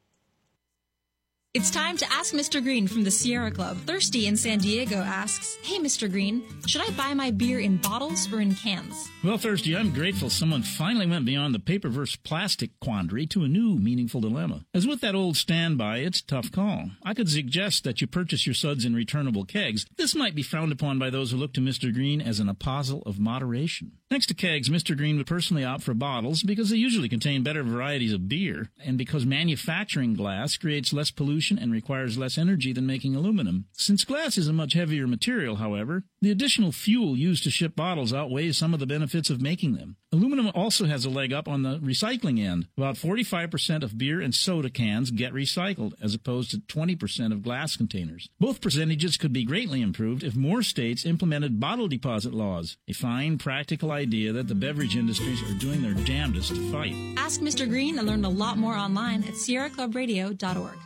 It's 1.53 1.73
time 1.73 1.97
to 1.97 2.07
ask 2.13 2.33
Mr. 2.33 2.63
Green 2.63 2.87
from 2.87 3.03
the 3.03 3.11
Sierra 3.11 3.51
Club. 3.51 3.77
Thirsty 3.79 4.29
in 4.29 4.37
San 4.37 4.59
Diego 4.59 4.99
asks, 4.99 5.59
Hey, 5.65 5.81
Mr. 5.81 6.09
Green, 6.09 6.45
should 6.65 6.81
I 6.81 6.91
buy 6.91 7.13
my 7.13 7.33
beer 7.33 7.59
in 7.59 7.79
bottles 7.79 8.33
or 8.33 8.41
in 8.41 8.55
cans? 8.55 9.11
Well, 9.25 9.37
Thirsty, 9.37 9.77
I'm 9.77 9.93
grateful 9.93 10.31
someone 10.31 10.63
finally 10.63 11.09
went 11.09 11.25
beyond 11.25 11.53
the 11.53 11.59
paper 11.59 11.89
versus 11.89 12.15
plastic 12.15 12.71
quandary 12.79 13.27
to 13.27 13.43
a 13.43 13.49
new 13.49 13.75
meaningful 13.75 14.21
dilemma. 14.21 14.65
As 14.73 14.87
with 14.87 15.01
that 15.01 15.17
old 15.17 15.37
standby, 15.37 15.99
it's 15.99 16.21
a 16.21 16.27
tough 16.27 16.53
call. 16.53 16.91
I 17.03 17.15
could 17.15 17.29
suggest 17.29 17.83
that 17.83 18.01
you 18.01 18.07
purchase 18.07 18.47
your 18.47 18.55
suds 18.55 18.85
in 18.85 18.95
returnable 18.95 19.45
kegs. 19.45 19.87
This 19.97 20.15
might 20.15 20.37
be 20.37 20.45
frowned 20.45 20.71
upon 20.71 21.01
by 21.01 21.11
those 21.11 21.33
who 21.33 21.37
look 21.37 21.53
to 21.55 21.61
Mr. 21.61 21.93
Green 21.93 22.21
as 22.21 22.39
an 22.39 22.49
apostle 22.49 23.03
of 23.07 23.19
moderation. 23.19 23.91
Next 24.09 24.27
to 24.27 24.35
kegs, 24.35 24.69
Mr. 24.69 24.97
Green 24.97 25.17
would 25.17 25.27
personally 25.27 25.65
opt 25.65 25.83
for 25.83 25.95
bottles 25.95 26.45
because 26.45 26.71
they 26.71 26.77
usually 26.77 27.09
contain 27.09 27.43
better 27.43 27.65
varieties 27.65 28.13
of 28.13 28.29
beer, 28.29 28.71
and 28.85 28.97
because 28.97 29.27
manufacturing 29.27 30.15
glass 30.15 30.57
creates 30.57 30.93
less 30.93 31.11
pollution 31.11 31.39
and 31.59 31.72
requires 31.72 32.18
less 32.18 32.37
energy 32.37 32.72
than 32.72 32.87
making 32.87 33.14
aluminum. 33.16 33.66
Since 33.72 34.05
glass 34.05 34.37
is 34.37 34.48
a 34.48 34.53
much 34.53 34.74
heavier 34.74 35.07
material, 35.07 35.57
however, 35.57 36.05
the 36.20 36.31
additional 36.31 36.72
fuel 36.72 37.16
used 37.16 37.44
to 37.44 37.50
ship 37.50 37.74
bottles 37.74 38.12
outweighs 38.12 38.59
some 38.59 38.74
of 38.74 38.81
the 38.81 38.87
benefits 38.87 39.31
of 39.31 39.40
making 39.40 39.74
them. 39.74 39.96
Aluminum 40.12 40.50
also 40.55 40.87
has 40.87 41.05
a 41.05 41.11
leg 41.11 41.33
up 41.33 41.46
on 41.46 41.62
the 41.62 41.79
recycling 41.79 42.44
end. 42.44 42.66
About 42.76 42.96
45% 42.96 43.85
of 43.85 43.96
beer 43.96 44.20
and 44.20 44.35
soda 44.35 44.68
cans 44.68 45.11
get 45.12 45.33
recycled, 45.33 45.94
as 46.03 46.14
opposed 46.14 46.50
to 46.50 46.59
20% 46.59 47.33
of 47.33 47.42
glass 47.42 47.76
containers. 47.76 48.29
Both 48.40 48.61
percentages 48.61 49.16
could 49.16 49.33
be 49.33 49.44
greatly 49.44 49.81
improved 49.81 50.24
if 50.24 50.35
more 50.35 50.62
states 50.62 51.07
implemented 51.07 51.61
bottle 51.61 51.87
deposit 51.87 52.35
laws, 52.35 52.76
a 52.88 52.92
fine, 52.92 53.38
practical 53.38 53.92
idea 53.92 54.33
that 54.33 54.48
the 54.48 54.55
beverage 54.55 54.96
industries 54.96 55.42
are 55.42 55.59
doing 55.59 55.81
their 55.81 55.94
damnedest 55.94 56.55
to 56.55 56.72
fight. 56.72 56.94
Ask 57.16 57.40
Mr. 57.40 57.68
Green 57.68 57.98
and 57.98 58.07
learn 58.07 58.24
a 58.24 58.29
lot 58.29 58.59
more 58.59 58.74
online 58.74 59.22
at 59.24 59.35
sierraclubradio.org. 59.35 60.79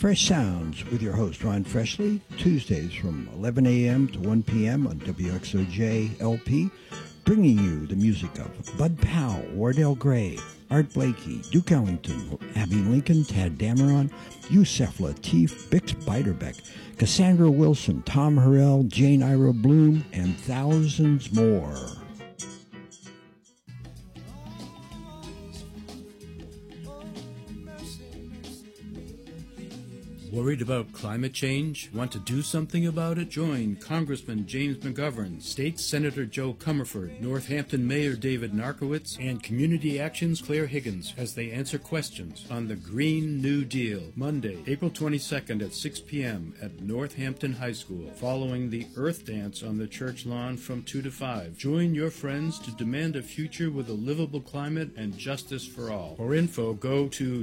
Fresh 0.00 0.28
Sounds 0.28 0.82
with 0.86 1.02
your 1.02 1.12
host, 1.12 1.44
Ron 1.44 1.62
Freshley, 1.62 2.22
Tuesdays 2.38 2.94
from 2.94 3.28
11 3.34 3.66
a.m. 3.66 4.08
to 4.08 4.18
1 4.20 4.42
p.m. 4.44 4.86
on 4.86 4.98
WXOJ 5.00 6.18
LP, 6.22 6.70
bringing 7.26 7.58
you 7.58 7.86
the 7.86 7.96
music 7.96 8.30
of 8.38 8.78
Bud 8.78 8.98
Powell, 9.02 9.44
Wardell 9.52 9.94
Gray, 9.94 10.38
Art 10.70 10.90
Blakey, 10.94 11.42
Duke 11.50 11.70
Ellington, 11.70 12.38
Abbey 12.56 12.76
Lincoln, 12.76 13.24
Tadd 13.24 13.58
Dameron, 13.58 14.10
Yusef 14.48 14.96
Lateef, 15.00 15.68
Bix 15.68 15.94
Beiderbecke, 15.94 16.62
Cassandra 16.96 17.50
Wilson, 17.50 18.02
Tom 18.04 18.36
Harrell, 18.36 18.88
Jane 18.88 19.22
Ira 19.22 19.52
Bloom, 19.52 20.06
and 20.14 20.34
thousands 20.38 21.30
more. 21.30 21.99
Worried 30.32 30.62
about 30.62 30.92
climate 30.92 31.32
change? 31.32 31.90
Want 31.92 32.12
to 32.12 32.20
do 32.20 32.40
something 32.40 32.86
about 32.86 33.18
it? 33.18 33.30
Join 33.30 33.74
Congressman 33.74 34.46
James 34.46 34.76
McGovern, 34.76 35.42
State 35.42 35.80
Senator 35.80 36.24
Jo 36.24 36.54
Comerford, 36.54 37.20
Northampton 37.20 37.84
Mayor 37.84 38.14
David 38.14 38.52
Narkewicz, 38.52 39.18
and 39.18 39.42
Community 39.42 39.98
Action's 39.98 40.40
Claire 40.40 40.68
Higgins 40.68 41.14
as 41.16 41.34
they 41.34 41.50
answer 41.50 41.78
questions 41.78 42.46
on 42.48 42.68
the 42.68 42.76
Green 42.76 43.42
New 43.42 43.64
Deal. 43.64 44.12
Monday, 44.14 44.62
April 44.68 44.88
22nd 44.88 45.62
at 45.62 45.74
6 45.74 46.00
p.m. 46.02 46.54
at 46.62 46.80
Northampton 46.80 47.54
High 47.54 47.72
School, 47.72 48.08
following 48.14 48.70
the 48.70 48.86
Earth 48.96 49.26
Dance 49.26 49.64
on 49.64 49.78
the 49.78 49.88
church 49.88 50.26
lawn 50.26 50.56
from 50.56 50.84
2 50.84 51.02
to 51.02 51.10
5. 51.10 51.56
Join 51.56 51.92
your 51.92 52.10
friends 52.10 52.60
to 52.60 52.70
demand 52.72 53.16
a 53.16 53.22
future 53.22 53.72
with 53.72 53.88
a 53.88 53.94
livable 53.94 54.40
climate 54.40 54.90
and 54.96 55.18
justice 55.18 55.66
for 55.66 55.90
all. 55.90 56.14
For 56.14 56.36
info, 56.36 56.74
go 56.74 57.08
to 57.08 57.42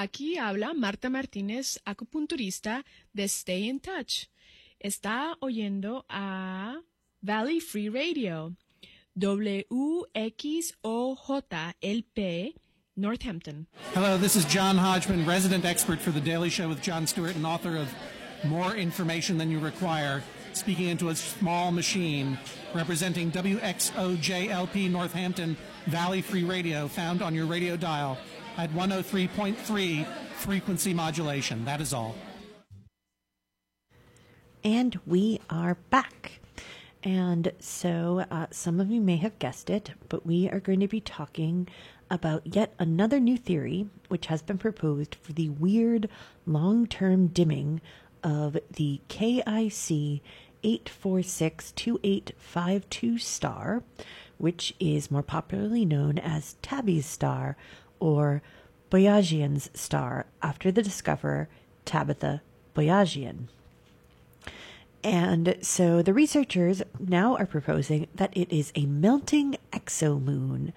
Aquí 0.00 0.38
habla 0.38 0.74
Marta 0.74 1.10
Martínez, 1.10 1.80
acupunturista 1.84 2.84
de 3.12 3.24
Stay 3.24 3.68
in 3.68 3.80
Touch. 3.80 4.28
Está 4.78 5.36
oyendo 5.40 6.04
a 6.08 6.76
Valley 7.20 7.58
Free 7.58 7.88
Radio, 7.88 8.54
WXOJLP, 9.18 10.74
Northampton. 12.94 13.66
Hello, 13.92 14.16
this 14.16 14.36
is 14.36 14.44
John 14.44 14.76
Hodgman, 14.78 15.26
resident 15.26 15.64
expert 15.64 15.98
for 15.98 16.12
The 16.12 16.20
Daily 16.20 16.48
Show 16.48 16.68
with 16.68 16.80
Jon 16.80 17.04
Stewart 17.04 17.34
and 17.34 17.44
author 17.44 17.76
of 17.76 17.92
More 18.44 18.76
Information 18.76 19.36
Than 19.36 19.50
You 19.50 19.58
Require, 19.58 20.22
speaking 20.52 20.86
into 20.86 21.08
a 21.08 21.16
small 21.16 21.72
machine, 21.72 22.38
representing 22.72 23.32
WXOJLP 23.32 24.92
Northampton 24.92 25.56
Valley 25.86 26.22
Free 26.22 26.44
Radio, 26.44 26.86
found 26.86 27.20
on 27.20 27.34
your 27.34 27.46
radio 27.46 27.76
dial 27.76 28.16
at 28.58 28.70
103.3 28.72 30.04
frequency 30.34 30.92
modulation. 30.92 31.64
That 31.64 31.80
is 31.80 31.94
all. 31.94 32.16
And 34.64 34.98
we 35.06 35.40
are 35.48 35.76
back. 35.90 36.40
And 37.04 37.52
so, 37.60 38.24
uh, 38.28 38.46
some 38.50 38.80
of 38.80 38.90
you 38.90 39.00
may 39.00 39.16
have 39.16 39.38
guessed 39.38 39.70
it, 39.70 39.92
but 40.08 40.26
we 40.26 40.50
are 40.50 40.58
going 40.58 40.80
to 40.80 40.88
be 40.88 41.00
talking 41.00 41.68
about 42.10 42.44
yet 42.44 42.74
another 42.78 43.20
new 43.20 43.36
theory 43.36 43.86
which 44.08 44.26
has 44.26 44.42
been 44.42 44.58
proposed 44.58 45.14
for 45.22 45.32
the 45.32 45.48
weird 45.48 46.08
long 46.44 46.88
term 46.88 47.28
dimming 47.28 47.80
of 48.24 48.58
the 48.72 49.00
KIC 49.08 50.20
8462852 50.64 53.20
star, 53.20 53.84
which 54.38 54.74
is 54.80 55.08
more 55.10 55.22
popularly 55.22 55.84
known 55.84 56.18
as 56.18 56.56
Tabby's 56.62 57.06
star 57.06 57.56
or 58.00 58.42
Boyajian's 58.90 59.70
star 59.74 60.26
after 60.42 60.72
the 60.72 60.82
discoverer 60.82 61.48
Tabitha 61.84 62.42
Boyajian. 62.74 63.48
And 65.04 65.56
so 65.62 66.02
the 66.02 66.12
researchers 66.12 66.82
now 66.98 67.36
are 67.36 67.46
proposing 67.46 68.08
that 68.14 68.36
it 68.36 68.52
is 68.52 68.72
a 68.74 68.86
melting 68.86 69.56
exomoon, 69.72 70.72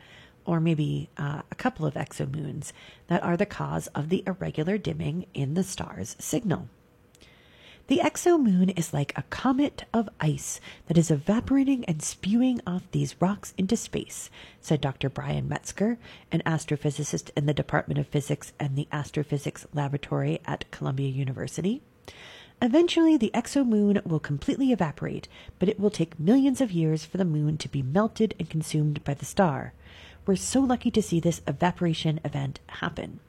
or 0.46 0.60
maybe 0.60 1.10
uh, 1.18 1.42
a 1.52 1.56
couple 1.56 1.86
of 1.86 1.96
exomoons, 1.96 2.72
that 3.08 3.24
are 3.24 3.36
the 3.36 3.46
cause 3.46 3.88
of 3.88 4.10
the 4.10 4.24
irregular 4.28 4.78
dimming 4.78 5.26
in 5.34 5.56
the 5.56 5.64
star's 5.64 6.16
signal. 6.20 6.68
The 7.88 7.98
exomoon 7.98 8.78
is 8.78 8.94
like 8.94 9.12
a 9.18 9.24
comet 9.24 9.84
of 9.94 10.08
ice 10.20 10.62
that 10.88 10.98
is 10.98 11.12
evaporating 11.12 11.84
and 11.86 12.02
spewing 12.02 12.62
off 12.66 12.90
these 12.92 13.20
rocks 13.20 13.54
into 13.58 13.76
space, 13.76 14.30
said 14.62 14.80
Dr. 14.80 15.10
Brian 15.10 15.50
Metzger, 15.50 15.98
an 16.32 16.42
astrophysicist 16.46 17.32
in 17.36 17.48
the 17.48 17.54
Department 17.54 18.00
of 18.00 18.08
Physics 18.08 18.54
and 18.60 18.76
the 18.76 18.88
Astrophysics 18.92 19.66
Laboratory 19.74 20.40
at 20.46 20.70
Columbia 20.72 21.10
University. 21.10 21.82
Eventually, 22.62 23.18
the 23.18 23.32
exomoon 23.34 24.06
will 24.06 24.20
completely 24.20 24.72
evaporate, 24.72 25.28
but 25.58 25.68
it 25.68 25.80
will 25.80 25.90
take 25.90 26.20
millions 26.20 26.62
of 26.62 26.72
years 26.72 27.04
for 27.04 27.18
the 27.18 27.26
moon 27.26 27.58
to 27.58 27.68
be 27.68 27.82
melted 27.82 28.36
and 28.40 28.50
consumed 28.50 29.04
by 29.04 29.16
the 29.16 29.26
star. 29.26 29.74
We're 30.26 30.36
so 30.36 30.62
lucky 30.62 30.92
to 30.92 31.02
see 31.02 31.20
this 31.20 31.42
evaporation 31.48 32.20
event 32.24 32.60
happen. 32.68 33.20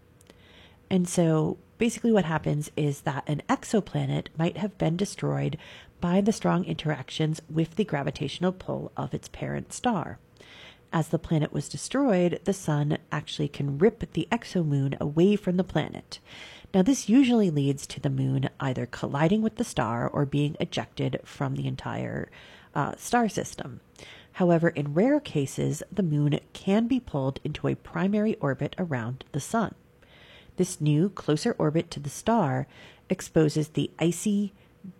And 0.93 1.09
so, 1.09 1.57
basically, 1.79 2.13
what 2.13 2.27
happens 2.27 2.71
is 2.77 3.01
that 3.01 3.25
an 3.27 3.41
exoplanet 3.49 4.27
might 4.37 4.59
have 4.59 4.77
been 4.77 4.95
destroyed 4.95 5.57
by 6.03 6.21
the 6.21 6.33
strong 6.33 6.67
interactions 6.67 7.41
with 7.49 7.77
the 7.77 7.85
gravitational 7.85 8.53
pull 8.53 8.93
of 8.95 9.15
its 9.15 9.27
parent 9.27 9.73
star. 9.73 10.19
As 10.93 11.09
the 11.09 11.19
planet 11.19 11.51
was 11.51 11.71
destroyed, 11.71 12.41
the 12.45 12.53
sun 12.53 12.99
actually 13.11 13.49
can 13.49 13.79
rip 13.79 14.13
the 14.13 14.29
exomoon 14.31 15.01
away 15.01 15.35
from 15.35 15.57
the 15.57 15.65
planet. 15.65 16.19
Now, 16.75 16.83
this 16.83 17.09
usually 17.09 17.49
leads 17.49 17.87
to 17.87 17.99
the 17.99 18.11
moon 18.11 18.51
either 18.61 18.85
colliding 18.85 19.41
with 19.41 19.57
the 19.57 19.65
star 19.65 20.07
or 20.07 20.27
being 20.27 20.59
ejected 20.61 21.21
from 21.25 21.55
the 21.57 21.67
entire 21.67 22.31
uh, 22.75 22.97
star 22.99 23.31
system. 23.31 23.81
However, 24.33 24.69
in 24.69 24.93
rare 24.93 25.21
cases, 25.21 25.83
the 25.91 26.03
moon 26.03 26.39
can 26.53 26.87
be 26.87 27.01
pulled 27.01 27.41
into 27.45 27.67
a 27.67 27.77
primary 27.77 28.35
orbit 28.41 28.77
around 28.79 29.25
the 29.33 29.41
sun. 29.41 29.75
This 30.57 30.81
new, 30.81 31.09
closer 31.09 31.57
orbit 31.59 31.91
to 31.93 32.01
the 32.01 32.11
star 32.11 32.67
exposes 33.09 33.69
the 33.69 33.91
icy, 33.99 34.53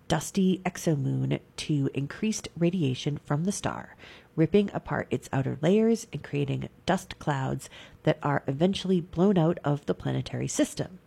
dusty 0.09 0.61
exomoon 0.65 1.41
to 1.57 1.91
increased 1.93 2.49
radiation 2.57 3.19
from 3.25 3.45
the 3.45 3.53
star, 3.53 3.97
ripping 4.35 4.71
apart 4.73 5.09
its 5.11 5.29
outer 5.33 5.59
layers 5.61 6.07
and 6.13 6.23
creating 6.23 6.69
dust 6.87 7.19
clouds 7.19 7.69
that 8.05 8.19
are 8.23 8.43
eventually 8.47 9.01
blown 9.01 9.37
out 9.37 9.59
of 9.65 9.85
the 9.87 9.95
planetary 9.95 10.49
system. 10.49 10.99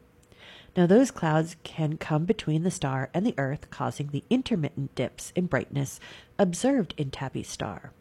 Now, 0.77 0.85
those 0.85 1.09
clouds 1.09 1.55
can 1.63 1.97
come 1.97 2.25
between 2.25 2.63
the 2.63 2.71
star 2.71 3.09
and 3.13 3.25
the 3.25 3.35
Earth, 3.37 3.69
causing 3.71 4.07
the 4.07 4.25
intermittent 4.29 4.93
dips 4.93 5.31
in 5.35 5.45
brightness 5.45 5.99
observed 6.37 6.93
in 6.97 7.11
Tabby's 7.11 7.47
star. 7.47 7.93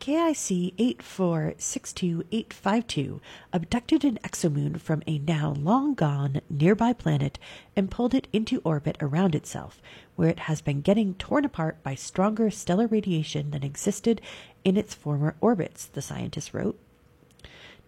KIC 0.00 0.74
8462852 0.76 3.20
abducted 3.52 4.04
an 4.04 4.18
exomoon 4.22 4.80
from 4.80 5.02
a 5.06 5.18
now 5.18 5.52
long 5.58 5.94
gone 5.94 6.40
nearby 6.48 6.92
planet 6.92 7.36
and 7.74 7.90
pulled 7.90 8.14
it 8.14 8.28
into 8.32 8.62
orbit 8.64 8.96
around 9.00 9.34
itself, 9.34 9.82
where 10.14 10.28
it 10.28 10.38
has 10.40 10.60
been 10.60 10.82
getting 10.82 11.14
torn 11.14 11.44
apart 11.44 11.82
by 11.82 11.96
stronger 11.96 12.48
stellar 12.50 12.86
radiation 12.86 13.50
than 13.50 13.64
existed 13.64 14.20
in 14.64 14.76
its 14.76 14.94
former 14.94 15.34
orbits, 15.40 15.86
the 15.86 16.00
scientists 16.00 16.54
wrote. 16.54 16.78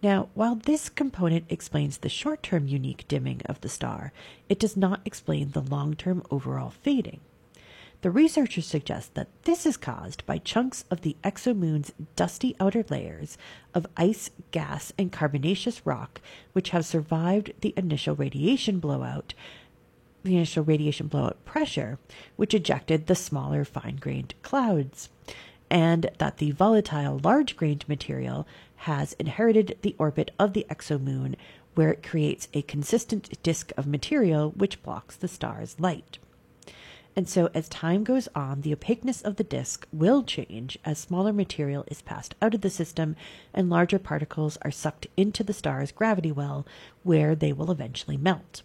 Now, 0.03 0.27
while 0.33 0.55
this 0.55 0.89
component 0.89 1.45
explains 1.49 1.99
the 1.99 2.09
short 2.09 2.43
term 2.43 2.67
unique 2.67 3.07
dimming 3.07 3.41
of 3.45 3.61
the 3.61 3.69
star, 3.69 4.11
it 4.49 4.59
does 4.59 4.75
not 4.75 4.99
explain 5.05 5.51
the 5.51 5.61
long 5.61 5.95
term 5.95 6.23
overall 6.29 6.71
fading. 6.71 7.21
The 8.01 8.09
researchers 8.09 8.65
suggest 8.65 9.13
that 9.13 9.27
this 9.43 9.63
is 9.63 9.77
caused 9.77 10.25
by 10.25 10.39
chunks 10.39 10.85
of 10.89 11.01
the 11.01 11.15
exomoon's 11.23 11.91
dusty 12.15 12.55
outer 12.59 12.83
layers 12.89 13.37
of 13.75 13.85
ice, 13.95 14.31
gas, 14.49 14.91
and 14.97 15.11
carbonaceous 15.11 15.85
rock, 15.85 16.19
which 16.53 16.71
have 16.71 16.83
survived 16.83 17.53
the 17.61 17.75
initial 17.77 18.15
radiation 18.15 18.79
blowout, 18.79 19.35
the 20.23 20.35
initial 20.35 20.63
radiation 20.63 21.07
blowout 21.07 21.45
pressure, 21.45 21.99
which 22.37 22.55
ejected 22.55 23.05
the 23.05 23.13
smaller 23.13 23.63
fine 23.63 23.97
grained 23.97 24.33
clouds, 24.41 25.09
and 25.69 26.09
that 26.17 26.37
the 26.37 26.49
volatile 26.49 27.19
large 27.23 27.55
grained 27.55 27.87
material 27.87 28.47
has 28.77 29.13
inherited 29.13 29.77
the 29.83 29.95
orbit 29.99 30.31
of 30.39 30.53
the 30.53 30.65
exomoon, 30.71 31.35
where 31.75 31.91
it 31.91 32.01
creates 32.01 32.47
a 32.55 32.63
consistent 32.63 33.41
disk 33.43 33.71
of 33.77 33.85
material 33.85 34.49
which 34.49 34.81
blocks 34.81 35.15
the 35.15 35.27
star's 35.27 35.79
light. 35.79 36.17
And 37.15 37.27
so, 37.27 37.49
as 37.53 37.67
time 37.67 38.03
goes 38.03 38.29
on, 38.33 38.61
the 38.61 38.71
opaqueness 38.73 39.21
of 39.21 39.35
the 39.35 39.43
disk 39.43 39.85
will 39.91 40.23
change 40.23 40.79
as 40.85 40.97
smaller 40.97 41.33
material 41.33 41.83
is 41.87 42.01
passed 42.01 42.35
out 42.41 42.53
of 42.53 42.61
the 42.61 42.69
system 42.69 43.17
and 43.53 43.69
larger 43.69 43.99
particles 43.99 44.57
are 44.61 44.71
sucked 44.71 45.07
into 45.17 45.43
the 45.43 45.53
star's 45.53 45.91
gravity 45.91 46.31
well, 46.31 46.65
where 47.03 47.35
they 47.35 47.51
will 47.51 47.69
eventually 47.69 48.15
melt. 48.15 48.61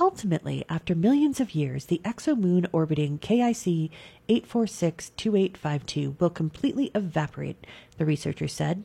Ultimately, 0.00 0.64
after 0.68 0.94
millions 0.94 1.40
of 1.40 1.54
years, 1.54 1.86
the 1.86 2.00
exomoon 2.04 2.66
orbiting 2.72 3.18
KIC 3.18 3.90
8462852 4.28 6.18
will 6.18 6.30
completely 6.30 6.90
evaporate, 6.94 7.66
the 7.98 8.06
researchers 8.06 8.54
said. 8.54 8.84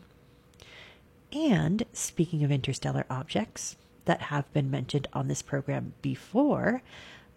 And 1.31 1.83
speaking 1.93 2.43
of 2.43 2.51
interstellar 2.51 3.05
objects 3.09 3.77
that 4.05 4.23
have 4.23 4.51
been 4.51 4.71
mentioned 4.71 5.07
on 5.13 5.27
this 5.27 5.41
program 5.41 5.93
before, 6.01 6.81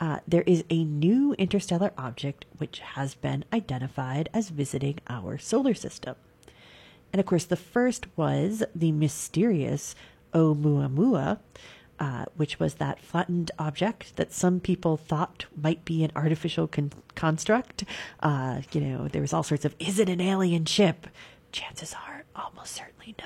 uh, 0.00 0.20
there 0.26 0.42
is 0.42 0.64
a 0.70 0.82
new 0.82 1.34
interstellar 1.34 1.92
object 1.98 2.46
which 2.56 2.80
has 2.80 3.14
been 3.14 3.44
identified 3.52 4.30
as 4.32 4.48
visiting 4.48 4.98
our 5.08 5.36
solar 5.36 5.74
system. 5.74 6.16
And 7.12 7.20
of 7.20 7.26
course, 7.26 7.44
the 7.44 7.56
first 7.56 8.06
was 8.16 8.62
the 8.74 8.92
mysterious 8.92 9.94
Oumuamua, 10.32 11.38
uh, 11.98 12.24
which 12.36 12.58
was 12.58 12.74
that 12.74 13.00
flattened 13.00 13.50
object 13.58 14.16
that 14.16 14.32
some 14.32 14.58
people 14.58 14.96
thought 14.96 15.44
might 15.54 15.84
be 15.84 16.02
an 16.02 16.12
artificial 16.16 16.66
con- 16.66 16.92
construct. 17.14 17.84
Uh, 18.20 18.62
you 18.72 18.80
know, 18.80 19.08
there 19.08 19.20
was 19.20 19.34
all 19.34 19.42
sorts 19.42 19.66
of, 19.66 19.74
is 19.78 19.98
it 19.98 20.08
an 20.08 20.20
alien 20.20 20.64
ship? 20.64 21.08
Chances 21.52 21.94
are, 21.94 22.24
almost 22.34 22.72
certainly 22.72 23.14
no. 23.18 23.24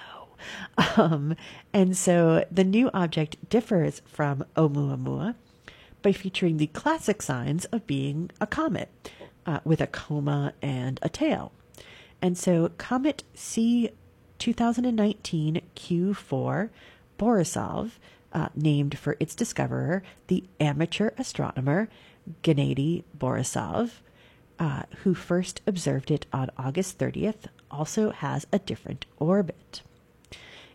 Um, 0.97 1.37
and 1.72 1.97
so 1.97 2.45
the 2.51 2.64
new 2.64 2.91
object 2.93 3.49
differs 3.49 4.03
from 4.05 4.45
Oumuamua 4.57 5.35
by 6.05 6.13
featuring 6.13 6.59
the 6.59 6.69
classic 6.69 7.23
signs 7.23 7.65
of 7.67 7.87
being 7.89 8.31
a 8.41 8.47
comet 8.47 9.11
uh, 9.47 9.59
with 9.65 9.81
a 9.81 9.87
coma 9.89 10.53
and 10.63 11.01
a 11.03 11.09
tail. 11.09 11.51
And 12.23 12.39
so 12.39 12.71
Comet 12.79 13.25
C 13.35 13.91
2019 14.39 15.63
Q4 15.75 16.71
Borisov 17.19 17.93
uh, 18.33 18.49
named 18.55 18.99
for 18.99 19.17
its 19.19 19.35
discoverer, 19.35 20.03
the 20.27 20.45
amateur 20.61 21.11
astronomer 21.17 21.89
Gennady 22.43 23.05
Borisov, 23.17 23.91
uh, 24.59 24.83
who 25.03 25.15
first 25.15 25.63
observed 25.67 26.11
it 26.11 26.27
on 26.33 26.51
August 26.59 26.99
30th, 26.99 27.47
also 27.71 28.11
has 28.11 28.47
a 28.53 28.59
different 28.59 29.07
orbit. 29.19 29.83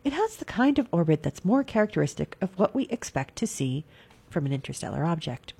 It 0.03 0.13
has 0.13 0.37
the 0.37 0.45
kind 0.45 0.79
of 0.79 0.87
orbit 0.91 1.21
that's 1.21 1.45
more 1.45 1.63
characteristic 1.63 2.35
of 2.41 2.57
what 2.57 2.73
we 2.73 2.85
expect 2.85 3.35
to 3.37 3.47
see 3.47 3.85
from 4.29 4.45
an 4.45 4.53
interstellar 4.53 5.03
object. 5.05 5.53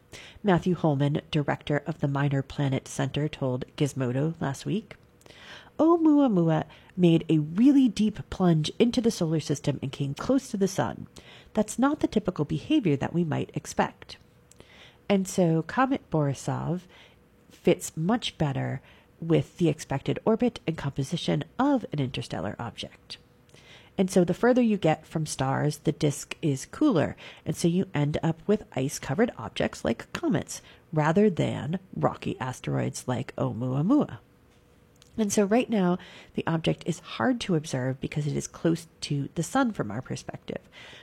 Matthew 0.44 0.76
Holman, 0.76 1.22
director 1.32 1.84
of 1.86 2.00
the 2.00 2.08
Minor 2.08 2.42
Planet 2.42 2.88
Center, 2.88 3.28
told 3.28 3.66
Gizmodo 3.78 4.36
last 4.40 4.66
week. 4.66 4.96
Oh, 5.78 5.98
Oumuamua 5.98 6.66
made 6.98 7.24
a 7.30 7.40
really 7.40 7.88
deep 7.88 8.20
plunge 8.30 8.70
into 8.80 9.00
the 9.00 9.12
solar 9.12 9.40
system 9.40 9.80
and 9.82 9.92
came 9.92 10.14
close 10.14 10.50
to 10.50 10.58
the 10.58 10.68
sun. 10.68 11.08
That's 11.54 11.80
not 11.80 12.02
the 12.02 12.08
typical 12.08 12.44
behavior 12.44 12.98
that 12.98 13.14
we 13.14 13.24
might 13.24 13.52
expect. 13.54 14.18
And 15.08 15.28
so 15.28 15.62
Comet 15.64 16.10
Borisov 16.12 16.82
fits 17.50 17.96
much 17.96 18.38
better 18.38 18.82
with 19.22 19.58
the 19.58 19.70
expected 19.70 20.20
orbit 20.26 20.60
and 20.68 20.78
composition 20.78 21.44
of 21.58 21.86
an 21.92 22.00
interstellar 22.00 22.56
object. 22.60 23.18
And 24.00 24.10
so 24.10 24.24
the 24.24 24.34
further 24.34 24.62
you 24.62 24.78
get 24.78 25.06
from 25.06 25.26
stars, 25.26 25.80
the 25.80 25.92
disk 25.92 26.38
is 26.42 26.66
cooler, 26.72 27.18
and 27.46 27.54
so 27.54 27.68
you 27.68 27.88
end 27.94 28.18
up 28.24 28.42
with 28.48 28.64
ice 28.74 28.98
covered 28.98 29.30
objects 29.38 29.84
like 29.84 30.12
comets 30.14 30.62
rather 30.94 31.30
than 31.30 31.80
rocky 31.94 32.40
asteroids 32.40 33.10
like 33.10 33.36
Oumuamua. 33.36 34.20
And 35.18 35.34
so, 35.34 35.44
right 35.44 35.70
now, 35.70 35.98
the 36.36 36.48
object 36.48 36.84
is 36.86 37.00
hard 37.00 37.42
to 37.42 37.56
observe 37.56 38.00
because 38.00 38.26
it 38.26 38.38
is 38.38 38.48
close 38.48 38.88
to 39.02 39.28
the 39.36 39.44
sun 39.44 39.74
from 39.74 39.92
our 39.92 40.02
perspective. 40.02 40.62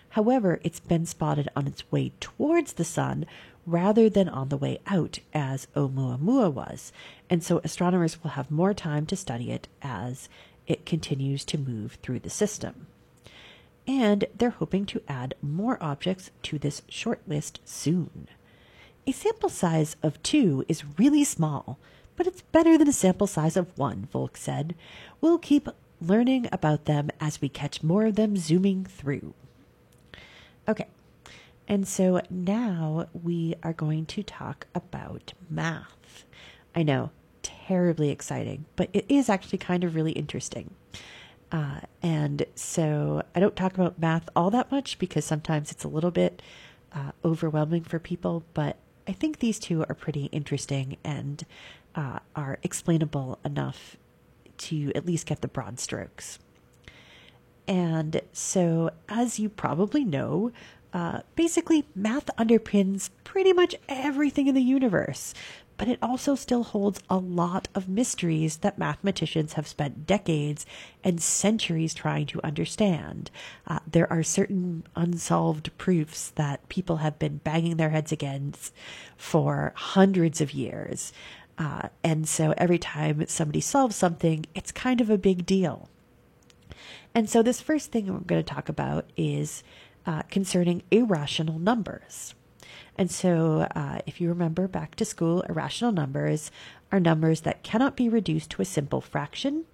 However, 0.08 0.58
it's 0.62 0.80
been 0.80 1.04
spotted 1.04 1.50
on 1.54 1.66
its 1.66 1.92
way 1.92 2.12
towards 2.18 2.72
the 2.72 2.84
sun 2.84 3.26
rather 3.66 4.08
than 4.08 4.30
on 4.30 4.48
the 4.48 4.56
way 4.56 4.78
out, 4.86 5.18
as 5.34 5.68
Oumuamua 5.76 6.50
was. 6.50 6.94
And 7.28 7.44
so, 7.44 7.60
astronomers 7.62 8.22
will 8.22 8.30
have 8.30 8.50
more 8.50 8.72
time 8.72 9.04
to 9.04 9.16
study 9.16 9.52
it 9.52 9.68
as 9.82 10.30
it 10.66 10.86
continues 10.86 11.44
to 11.46 11.58
move 11.58 11.98
through 12.02 12.20
the 12.20 12.30
system. 12.30 12.86
And 13.86 14.24
they're 14.36 14.50
hoping 14.50 14.84
to 14.86 15.02
add 15.08 15.34
more 15.40 15.82
objects 15.82 16.30
to 16.42 16.58
this 16.58 16.82
short 16.88 17.20
list 17.26 17.60
soon. 17.64 18.28
A 19.06 19.12
sample 19.12 19.48
size 19.48 19.94
of 20.02 20.20
two 20.22 20.64
is 20.68 20.98
really 20.98 21.22
small 21.22 21.78
but 22.16 22.26
it's 22.26 22.42
better 22.42 22.76
than 22.76 22.88
a 22.88 22.92
sample 22.92 23.26
size 23.26 23.56
of 23.56 23.76
one, 23.78 24.08
Volk 24.10 24.36
said. 24.36 24.74
We'll 25.20 25.38
keep 25.38 25.68
learning 26.00 26.48
about 26.50 26.86
them 26.86 27.10
as 27.20 27.40
we 27.40 27.48
catch 27.48 27.82
more 27.82 28.06
of 28.06 28.16
them 28.16 28.36
zooming 28.36 28.84
through. 28.84 29.34
Okay, 30.68 30.86
and 31.68 31.86
so 31.86 32.20
now 32.28 33.06
we 33.12 33.54
are 33.62 33.72
going 33.72 34.06
to 34.06 34.22
talk 34.22 34.66
about 34.74 35.34
math. 35.48 36.24
I 36.74 36.82
know, 36.82 37.10
terribly 37.46 38.10
exciting, 38.10 38.64
but 38.74 38.90
it 38.92 39.04
is 39.08 39.28
actually 39.28 39.58
kind 39.58 39.84
of 39.84 39.94
really 39.94 40.12
interesting. 40.12 40.74
Uh, 41.52 41.80
and 42.02 42.44
so 42.56 43.22
I 43.34 43.40
don't 43.40 43.54
talk 43.54 43.74
about 43.74 44.00
math 44.00 44.28
all 44.34 44.50
that 44.50 44.70
much 44.70 44.98
because 44.98 45.24
sometimes 45.24 45.70
it's 45.70 45.84
a 45.84 45.88
little 45.88 46.10
bit 46.10 46.42
uh, 46.92 47.12
overwhelming 47.24 47.84
for 47.84 47.98
people, 47.98 48.42
but 48.52 48.76
I 49.06 49.12
think 49.12 49.38
these 49.38 49.58
two 49.58 49.84
are 49.88 49.94
pretty 49.94 50.24
interesting 50.26 50.96
and 51.04 51.44
uh, 51.94 52.18
are 52.34 52.58
explainable 52.62 53.38
enough 53.44 53.96
to 54.58 54.92
at 54.94 55.06
least 55.06 55.26
get 55.26 55.40
the 55.40 55.48
broad 55.48 55.78
strokes. 55.78 56.38
And 57.68 58.20
so, 58.32 58.90
as 59.08 59.38
you 59.38 59.48
probably 59.48 60.04
know, 60.04 60.52
uh, 60.92 61.20
basically 61.34 61.86
math 61.94 62.26
underpins 62.36 63.10
pretty 63.24 63.52
much 63.52 63.74
everything 63.88 64.46
in 64.46 64.54
the 64.54 64.62
universe, 64.62 65.34
but 65.76 65.88
it 65.88 65.98
also 66.00 66.34
still 66.34 66.62
holds 66.62 67.00
a 67.10 67.18
lot 67.18 67.68
of 67.74 67.88
mysteries 67.88 68.58
that 68.58 68.78
mathematicians 68.78 69.54
have 69.54 69.66
spent 69.66 70.06
decades 70.06 70.64
and 71.04 71.22
centuries 71.22 71.94
trying 71.94 72.26
to 72.26 72.44
understand. 72.44 73.30
Uh, 73.66 73.80
there 73.86 74.10
are 74.12 74.22
certain 74.22 74.84
unsolved 74.94 75.76
proofs 75.78 76.30
that 76.30 76.68
people 76.68 76.98
have 76.98 77.18
been 77.18 77.38
banging 77.38 77.76
their 77.76 77.90
heads 77.90 78.12
against 78.12 78.72
for 79.16 79.72
hundreds 79.76 80.40
of 80.40 80.54
years. 80.54 81.12
Uh, 81.58 81.88
and 82.04 82.28
so 82.28 82.54
every 82.56 82.78
time 82.78 83.24
somebody 83.26 83.60
solves 83.60 83.96
something, 83.96 84.44
it's 84.54 84.72
kind 84.72 85.00
of 85.00 85.10
a 85.10 85.18
big 85.18 85.46
deal. 85.46 85.88
And 87.14 87.30
so 87.30 87.42
this 87.42 87.60
first 87.62 87.92
thing 87.92 88.12
we're 88.12 88.20
going 88.20 88.42
to 88.44 88.54
talk 88.54 88.68
about 88.68 89.06
is 89.16 89.62
uh, 90.04 90.22
concerning 90.30 90.82
irrational 90.90 91.58
numbers. 91.58 92.34
And 92.96 93.10
so, 93.10 93.68
uh, 93.74 94.00
if 94.06 94.20
you 94.20 94.28
remember 94.28 94.68
back 94.68 94.94
to 94.96 95.04
school, 95.04 95.42
irrational 95.42 95.92
numbers 95.92 96.50
are 96.90 97.00
numbers 97.00 97.42
that 97.42 97.62
cannot 97.62 97.96
be 97.96 98.08
reduced 98.08 98.50
to 98.50 98.62
a 98.62 98.66
simple 98.66 99.00
fraction 99.00 99.64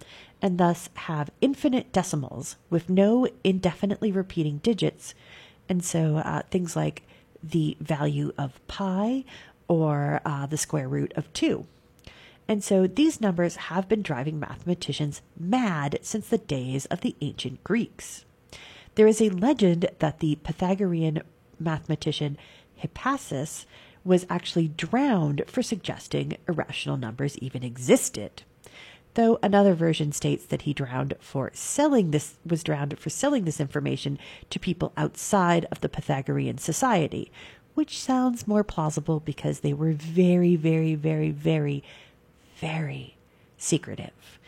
and 0.41 0.57
thus 0.57 0.89
have 0.95 1.31
infinite 1.39 1.93
decimals 1.93 2.57
with 2.69 2.89
no 2.89 3.27
indefinitely 3.43 4.11
repeating 4.11 4.57
digits. 4.57 5.13
And 5.69 5.83
so, 5.83 6.17
uh, 6.17 6.41
things 6.51 6.75
like 6.75 7.03
the 7.41 7.77
value 7.79 8.33
of 8.37 8.65
pi 8.67 9.25
or 9.67 10.21
uh, 10.25 10.45
the 10.45 10.57
square 10.57 10.87
root 10.87 11.13
of 11.15 11.31
2. 11.33 11.65
And 12.47 12.63
so 12.63 12.87
these 12.87 13.21
numbers 13.21 13.55
have 13.55 13.87
been 13.87 14.01
driving 14.01 14.39
mathematicians 14.39 15.21
mad 15.39 15.99
since 16.01 16.27
the 16.27 16.37
days 16.37 16.85
of 16.87 17.01
the 17.01 17.15
ancient 17.21 17.63
Greeks. 17.63 18.25
There 18.95 19.07
is 19.07 19.21
a 19.21 19.29
legend 19.29 19.89
that 19.99 20.19
the 20.19 20.35
Pythagorean 20.35 21.21
mathematician 21.59 22.37
Hippasus 22.83 23.65
was 24.03 24.25
actually 24.29 24.67
drowned 24.67 25.43
for 25.47 25.63
suggesting 25.63 26.37
irrational 26.47 26.97
numbers 26.97 27.37
even 27.37 27.63
existed. 27.63 28.43
Though 29.13 29.39
another 29.43 29.75
version 29.75 30.11
states 30.11 30.45
that 30.45 30.63
he 30.63 30.73
drowned 30.73 31.13
for 31.19 31.51
selling 31.53 32.11
this 32.11 32.35
was 32.45 32.63
drowned 32.63 32.97
for 32.97 33.09
selling 33.09 33.45
this 33.45 33.59
information 33.59 34.17
to 34.49 34.59
people 34.59 34.91
outside 34.97 35.65
of 35.71 35.81
the 35.81 35.89
Pythagorean 35.89 36.57
society, 36.57 37.31
which 37.75 37.99
sounds 37.99 38.47
more 38.47 38.63
plausible 38.63 39.19
because 39.19 39.59
they 39.59 39.73
were 39.73 39.93
very, 39.93 40.55
very, 40.55 40.95
very, 40.95 41.29
very 41.29 41.83
very 42.63 43.17
secretive. 43.57 44.39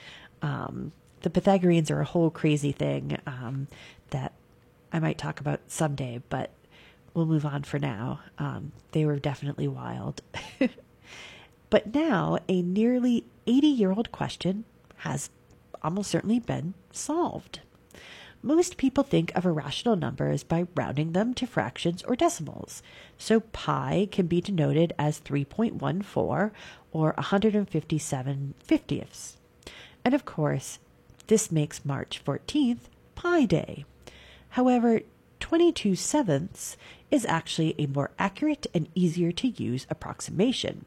Um, 0.41 0.93
the 1.21 1.29
Pythagoreans 1.29 1.91
are 1.91 1.99
a 1.99 2.05
whole 2.05 2.29
crazy 2.29 2.71
thing 2.71 3.17
um, 3.27 3.67
that 4.11 4.31
I 4.93 4.99
might 4.99 5.17
talk 5.17 5.41
about 5.41 5.59
someday, 5.67 6.21
but 6.29 6.51
we'll 7.15 7.25
move 7.25 7.45
on 7.45 7.63
for 7.63 7.79
now. 7.79 8.19
Um, 8.37 8.73
they 8.91 9.05
were 9.05 9.17
definitely 9.17 9.67
wild. 9.67 10.21
but 11.69 11.95
now, 11.95 12.37
a 12.47 12.61
nearly 12.61 13.25
80 13.47 13.67
year 13.67 13.91
old 13.91 14.11
question 14.11 14.65
has 14.97 15.31
almost 15.81 16.11
certainly 16.11 16.39
been 16.39 16.75
solved. 16.91 17.61
Most 18.43 18.77
people 18.77 19.03
think 19.03 19.35
of 19.35 19.45
irrational 19.45 19.95
numbers 19.95 20.43
by 20.43 20.67
rounding 20.75 21.13
them 21.13 21.33
to 21.33 21.47
fractions 21.47 22.03
or 22.03 22.15
decimals. 22.15 22.83
So 23.17 23.39
pi 23.39 24.07
can 24.11 24.27
be 24.27 24.39
denoted 24.39 24.93
as 24.99 25.19
3.14 25.21 26.51
or 26.91 27.13
157 27.17 28.53
fiftieths. 28.67 29.37
And 30.03 30.13
of 30.13 30.25
course, 30.25 30.77
this 31.25 31.51
makes 31.51 31.85
March 31.85 32.21
14th 32.23 32.81
Pi 33.15 33.45
Day. 33.45 33.85
However, 34.49 35.01
22 35.39 35.95
sevenths 35.95 36.77
is 37.11 37.25
actually 37.25 37.75
a 37.77 37.87
more 37.87 38.11
accurate 38.17 38.67
and 38.73 38.87
easier 38.95 39.31
to 39.31 39.47
use 39.47 39.87
approximation. 39.89 40.85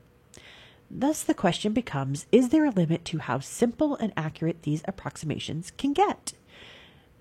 Thus, 0.91 1.23
the 1.23 1.35
question 1.35 1.73
becomes 1.73 2.27
is 2.33 2.49
there 2.49 2.65
a 2.65 2.71
limit 2.71 3.05
to 3.07 3.19
how 3.19 3.41
simple 3.41 3.97
and 3.97 4.13
accurate 4.17 4.63
these 4.63 4.83
approximations 4.87 5.73
can 5.77 5.93
get? 5.93 6.33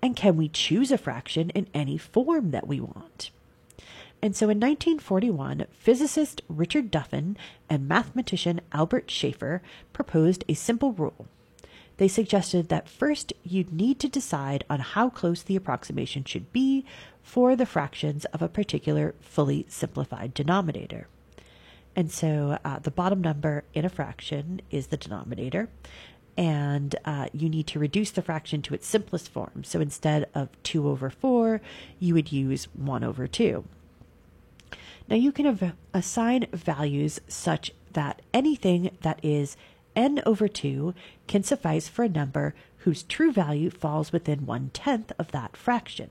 And 0.00 0.16
can 0.16 0.36
we 0.36 0.48
choose 0.48 0.90
a 0.90 0.98
fraction 0.98 1.50
in 1.50 1.66
any 1.74 1.98
form 1.98 2.50
that 2.52 2.66
we 2.66 2.80
want? 2.80 3.30
And 4.22 4.34
so 4.34 4.46
in 4.46 4.58
1941, 4.58 5.66
physicist 5.72 6.42
Richard 6.48 6.90
Duffin 6.90 7.36
and 7.68 7.86
mathematician 7.86 8.60
Albert 8.72 9.10
Schaeffer 9.10 9.62
proposed 9.92 10.44
a 10.48 10.54
simple 10.54 10.92
rule. 10.92 11.26
They 11.98 12.08
suggested 12.08 12.68
that 12.68 12.88
first 12.88 13.32
you'd 13.44 13.72
need 13.72 13.98
to 14.00 14.08
decide 14.08 14.64
on 14.70 14.80
how 14.80 15.10
close 15.10 15.42
the 15.42 15.56
approximation 15.56 16.24
should 16.24 16.52
be 16.52 16.84
for 17.28 17.54
the 17.54 17.66
fractions 17.66 18.24
of 18.26 18.40
a 18.40 18.48
particular 18.48 19.14
fully 19.20 19.66
simplified 19.68 20.32
denominator. 20.32 21.06
And 21.94 22.10
so 22.10 22.58
uh, 22.64 22.78
the 22.78 22.90
bottom 22.90 23.20
number 23.20 23.64
in 23.74 23.84
a 23.84 23.90
fraction 23.90 24.62
is 24.70 24.86
the 24.86 24.96
denominator, 24.96 25.68
and 26.38 26.96
uh, 27.04 27.28
you 27.34 27.50
need 27.50 27.66
to 27.66 27.78
reduce 27.78 28.10
the 28.12 28.22
fraction 28.22 28.62
to 28.62 28.72
its 28.72 28.86
simplest 28.86 29.28
form. 29.28 29.62
So 29.62 29.78
instead 29.78 30.30
of 30.34 30.48
2 30.62 30.88
over 30.88 31.10
4, 31.10 31.60
you 31.98 32.14
would 32.14 32.32
use 32.32 32.64
1 32.74 33.04
over 33.04 33.26
2. 33.26 33.62
Now 35.08 35.16
you 35.16 35.30
can 35.30 35.46
av- 35.46 35.74
assign 35.92 36.46
values 36.50 37.20
such 37.28 37.72
that 37.92 38.22
anything 38.32 38.96
that 39.02 39.20
is 39.22 39.54
n 39.94 40.22
over 40.24 40.48
2 40.48 40.94
can 41.26 41.42
suffice 41.42 41.88
for 41.88 42.04
a 42.04 42.08
number 42.08 42.54
whose 42.78 43.02
true 43.02 43.32
value 43.32 43.68
falls 43.68 44.12
within 44.12 44.46
one 44.46 44.70
tenth 44.72 45.12
of 45.18 45.30
that 45.32 45.58
fraction. 45.58 46.08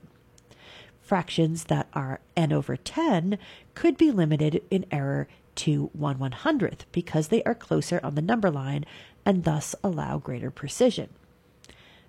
Fractions 1.08 1.64
that 1.64 1.88
are 1.94 2.20
n 2.36 2.52
over 2.52 2.76
10 2.76 3.38
could 3.74 3.96
be 3.96 4.10
limited 4.10 4.62
in 4.70 4.84
error 4.90 5.26
to 5.54 5.88
1 5.94 6.18
one 6.18 6.32
hundredth 6.32 6.84
because 6.92 7.28
they 7.28 7.42
are 7.44 7.54
closer 7.54 7.98
on 8.02 8.14
the 8.14 8.20
number 8.20 8.50
line 8.50 8.84
and 9.24 9.44
thus 9.44 9.74
allow 9.82 10.18
greater 10.18 10.50
precision. 10.50 11.08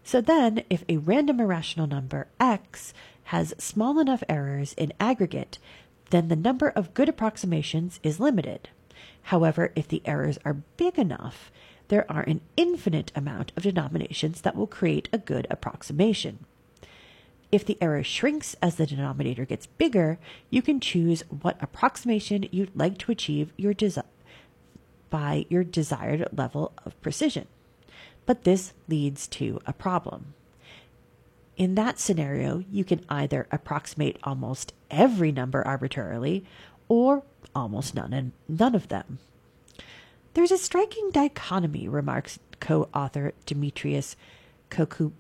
So 0.04 0.20
then, 0.20 0.66
if 0.70 0.84
a 0.90 0.98
random 0.98 1.40
irrational 1.40 1.88
number 1.88 2.28
x 2.42 2.94
has 3.32 3.54
small 3.58 4.00
enough 4.00 4.22
errors 4.28 4.74
in 4.74 4.92
aggregate, 5.00 5.60
then 6.10 6.28
the 6.28 6.36
number 6.36 6.68
of 6.68 6.94
good 6.94 7.08
approximations 7.08 8.02
is 8.04 8.20
limited. 8.20 8.68
However, 9.22 9.72
if 9.78 9.88
the 9.88 10.02
errors 10.04 10.40
are 10.44 10.62
big 10.76 11.00
enough, 11.00 11.54
there 11.88 12.06
are 12.12 12.24
an 12.24 12.42
infinite 12.58 13.14
amount 13.16 13.54
of 13.56 13.64
denominations 13.64 14.42
that 14.42 14.58
will 14.58 14.68
create 14.68 15.08
a 15.14 15.18
good 15.18 15.48
approximation. 15.50 16.40
If 17.52 17.66
the 17.66 17.78
error 17.82 18.04
shrinks 18.04 18.56
as 18.62 18.76
the 18.76 18.86
denominator 18.86 19.46
gets 19.46 19.66
bigger, 19.66 20.20
you 20.50 20.62
can 20.62 20.80
choose 20.80 21.24
what 21.30 21.62
approximation 21.62 22.48
you'd 22.52 22.76
like 22.76 22.98
to 23.00 23.12
achieve 23.12 23.54
your 23.58 23.74
desi- 23.74 24.04
by 25.10 25.46
your 25.50 25.64
desired 25.64 26.28
level 26.32 26.74
of 26.86 27.00
precision. 27.02 27.48
But 28.28 28.44
this 28.44 28.74
leads 28.88 29.28
to 29.30 29.60
a 29.66 29.74
problem. 29.74 30.36
In 31.58 31.76
that 31.76 32.00
scenario, 32.00 32.64
you 32.72 32.84
can 32.84 33.04
either 33.10 33.48
approximate 33.52 34.18
almost 34.24 34.74
every 34.92 35.32
number 35.32 35.66
arbitrarily 35.66 36.46
or 36.88 37.24
almost 37.56 37.96
none 37.96 38.14
and 38.14 38.32
none 38.48 38.76
of 38.76 38.88
them. 38.90 39.20
There's 40.36 40.52
a 40.52 40.58
striking 40.58 41.10
dichotomy, 41.12 41.88
remarks 41.88 42.40
co 42.60 42.88
author 42.94 43.34
Demetrius 43.46 44.16
Kokou- 44.70 45.12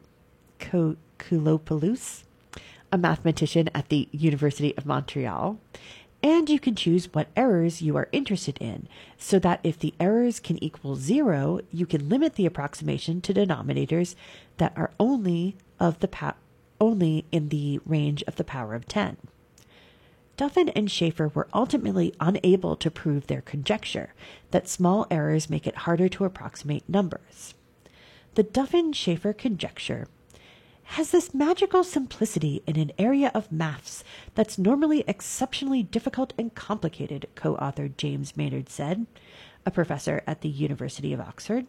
Koulopoulos, 1.20 2.24
a 2.91 2.97
mathematician 2.97 3.70
at 3.76 3.89
the 3.89 4.09
University 4.11 4.76
of 4.78 4.86
Montreal. 4.86 5.59
And 6.22 6.49
you 6.49 6.59
can 6.59 6.76
choose 6.76 7.13
what 7.13 7.30
errors 7.36 7.82
you 7.82 7.95
are 7.95 8.09
interested 8.11 8.57
in, 8.59 8.89
so 9.17 9.39
that 9.39 9.61
if 9.63 9.80
the 9.80 9.93
errors 9.99 10.39
can 10.39 10.61
equal 10.61 10.95
zero, 10.95 11.61
you 11.72 11.86
can 11.86 12.09
limit 12.09 12.34
the 12.34 12.45
approximation 12.45 13.22
to 13.22 13.34
denominators 13.34 14.15
that 14.57 14.74
are 14.76 14.91
only 14.99 15.55
of 15.80 15.99
the 15.99 16.09
pa- 16.09 16.36
only 16.82 17.26
in 17.32 17.49
the 17.49 17.80
range 17.86 18.24
of 18.24 18.36
the 18.36 18.43
power 18.43 18.74
of 18.74 18.88
10. 18.88 19.17
Duffin 20.38 20.70
and 20.70 20.89
Schaeffer 20.89 21.28
were 21.28 21.49
ultimately 21.53 22.13
unable 22.22 22.78
to 22.78 22.89
prove 22.89 23.28
their 23.28 23.41
conjecture 23.41 24.13
that 24.51 24.70
small 24.70 25.05
errors 25.11 25.49
make 25.49 25.67
it 25.67 25.80
harder 25.80 26.07
to 26.07 26.24
approximate 26.24 26.88
numbers. 26.88 27.53
The 28.36 28.43
Duffin 28.43 28.93
Schaeffer 28.93 29.34
conjecture 29.34 30.07
has 30.94 31.12
this 31.12 31.36
magical 31.36 31.84
simplicity 31.84 32.64
in 32.66 32.76
an 32.76 32.92
area 32.98 33.32
of 33.36 33.52
maths 33.52 34.04
that's 34.34 34.58
normally 34.58 35.04
exceptionally 35.08 35.84
difficult 35.84 36.34
and 36.36 36.56
complicated, 36.56 37.28
co 37.36 37.56
author 37.58 37.88
James 37.88 38.36
Maynard 38.36 38.70
said, 38.70 39.06
a 39.68 39.72
professor 39.72 40.24
at 40.26 40.42
the 40.42 40.50
University 40.50 41.14
of 41.14 41.20
Oxford. 41.20 41.68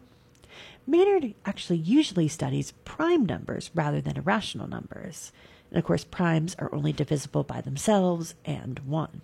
Maynard 0.87 1.35
actually 1.45 1.77
usually 1.77 2.29
studies 2.29 2.73
prime 2.87 3.27
numbers 3.27 3.71
rather 3.75 4.01
than 4.01 4.17
irrational 4.17 4.67
numbers. 4.67 5.33
And 5.69 5.79
of 5.79 5.85
course, 5.85 6.03
primes 6.03 6.57
are 6.59 6.75
only 6.75 6.95
divisible 6.95 7.45
by 7.45 7.61
themselves 7.61 8.35
and 8.47 8.79
1. 8.79 9.21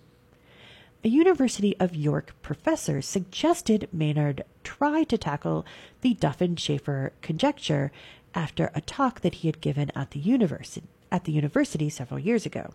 A 1.03 1.09
University 1.09 1.75
of 1.79 1.95
York 1.95 2.35
professor 2.41 3.01
suggested 3.01 3.87
Maynard 3.91 4.43
try 4.63 5.03
to 5.05 5.17
tackle 5.17 5.65
the 6.01 6.15
Duffin 6.15 6.55
Schaeffer 6.55 7.13
conjecture 7.21 7.91
after 8.37 8.71
a 8.75 8.81
talk 8.81 9.21
that 9.21 9.35
he 9.35 9.47
had 9.47 9.59
given 9.59 9.91
at 9.95 10.11
the 10.11 10.19
university 10.19 10.87
at 11.11 11.23
the 11.23 11.31
university 11.31 11.89
several 11.89 12.19
years 12.19 12.45
ago. 12.45 12.73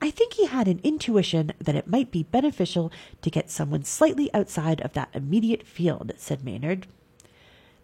I 0.00 0.10
think 0.10 0.34
he 0.34 0.46
had 0.46 0.68
an 0.68 0.80
intuition 0.84 1.52
that 1.58 1.74
it 1.74 1.88
might 1.88 2.10
be 2.12 2.22
beneficial 2.22 2.92
to 3.22 3.30
get 3.30 3.50
someone 3.50 3.82
slightly 3.82 4.32
outside 4.32 4.80
of 4.80 4.92
that 4.92 5.10
immediate 5.12 5.66
field, 5.66 6.12
said 6.16 6.44
Maynard. 6.44 6.86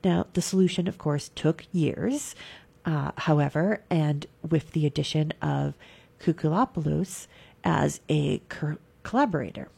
Now, 0.05 0.27
the 0.33 0.43
solution, 0.43 0.87
of 0.87 0.97
course, 0.97 1.31
took 1.35 1.65
years, 1.73 2.37
uh, 2.85 3.11
however, 3.17 3.83
and 3.91 4.27
with 4.49 4.71
the 4.71 4.87
addition 4.87 5.33
of 5.43 5.75
Koulopoulos 6.21 7.27
as 7.65 8.01
a 8.09 8.39
co- 8.49 8.79
collaborator. 9.03 9.69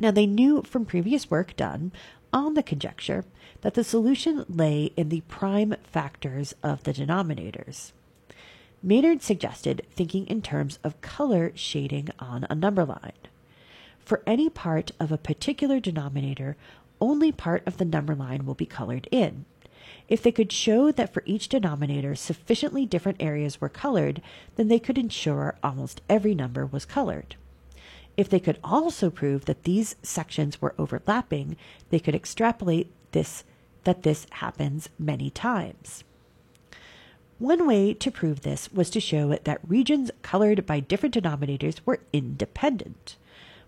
Now, 0.00 0.10
they 0.10 0.26
knew 0.26 0.62
from 0.62 0.86
previous 0.86 1.30
work 1.30 1.54
done 1.56 1.92
on 2.32 2.54
the 2.54 2.62
conjecture 2.62 3.24
that 3.64 3.72
the 3.72 3.82
solution 3.82 4.44
lay 4.46 4.92
in 4.94 5.08
the 5.08 5.22
prime 5.22 5.74
factors 5.84 6.54
of 6.62 6.82
the 6.82 6.92
denominators. 6.92 7.92
Maynard 8.82 9.22
suggested 9.22 9.86
thinking 9.90 10.26
in 10.26 10.42
terms 10.42 10.78
of 10.84 11.00
color 11.00 11.50
shading 11.54 12.10
on 12.18 12.46
a 12.50 12.54
number 12.54 12.84
line. 12.84 13.12
For 14.04 14.22
any 14.26 14.50
part 14.50 14.90
of 15.00 15.10
a 15.10 15.16
particular 15.16 15.80
denominator, 15.80 16.58
only 17.00 17.32
part 17.32 17.66
of 17.66 17.78
the 17.78 17.86
number 17.86 18.14
line 18.14 18.44
will 18.44 18.54
be 18.54 18.66
colored 18.66 19.08
in. 19.10 19.46
If 20.10 20.22
they 20.22 20.30
could 20.30 20.52
show 20.52 20.92
that 20.92 21.14
for 21.14 21.22
each 21.24 21.48
denominator 21.48 22.14
sufficiently 22.14 22.84
different 22.84 23.22
areas 23.22 23.62
were 23.62 23.70
colored, 23.70 24.20
then 24.56 24.68
they 24.68 24.78
could 24.78 24.98
ensure 24.98 25.56
almost 25.62 26.02
every 26.06 26.34
number 26.34 26.66
was 26.66 26.84
colored. 26.84 27.36
If 28.14 28.28
they 28.28 28.40
could 28.40 28.58
also 28.62 29.08
prove 29.08 29.46
that 29.46 29.64
these 29.64 29.96
sections 30.02 30.60
were 30.60 30.74
overlapping, 30.76 31.56
they 31.88 31.98
could 31.98 32.14
extrapolate 32.14 32.90
this 33.12 33.42
that 33.84 34.02
this 34.02 34.26
happens 34.30 34.88
many 34.98 35.30
times. 35.30 36.04
One 37.38 37.66
way 37.66 37.94
to 37.94 38.10
prove 38.10 38.42
this 38.42 38.72
was 38.72 38.90
to 38.90 39.00
show 39.00 39.36
that 39.42 39.68
regions 39.68 40.10
colored 40.22 40.66
by 40.66 40.80
different 40.80 41.14
denominators 41.14 41.80
were 41.84 42.00
independent. 42.12 43.16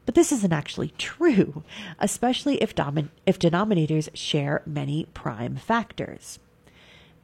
But 0.04 0.14
this 0.14 0.30
isn't 0.30 0.52
actually 0.52 0.88
true, 0.98 1.64
especially 1.98 2.62
if, 2.62 2.74
domin- 2.74 3.10
if 3.26 3.38
denominators 3.38 4.08
share 4.14 4.62
many 4.64 5.06
prime 5.14 5.56
factors. 5.56 6.38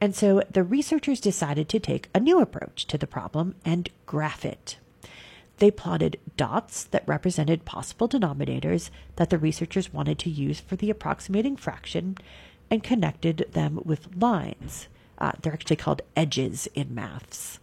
And 0.00 0.16
so 0.16 0.42
the 0.50 0.64
researchers 0.64 1.20
decided 1.20 1.68
to 1.68 1.78
take 1.78 2.08
a 2.12 2.18
new 2.18 2.40
approach 2.40 2.86
to 2.88 2.98
the 2.98 3.06
problem 3.06 3.54
and 3.64 3.88
graph 4.04 4.44
it. 4.44 4.76
They 5.58 5.70
plotted 5.70 6.18
dots 6.36 6.82
that 6.84 7.06
represented 7.06 7.64
possible 7.64 8.08
denominators 8.08 8.90
that 9.14 9.30
the 9.30 9.38
researchers 9.38 9.92
wanted 9.92 10.18
to 10.18 10.30
use 10.30 10.58
for 10.58 10.74
the 10.74 10.90
approximating 10.90 11.56
fraction 11.56 12.16
and 12.70 12.82
connected 12.82 13.48
them 13.52 13.80
with 13.84 14.16
lines. 14.16 14.88
Uh, 15.18 15.32
they're 15.40 15.52
actually 15.52 15.76
called 15.76 16.02
edges 16.16 16.68
in 16.74 16.94
maths. 16.94 17.60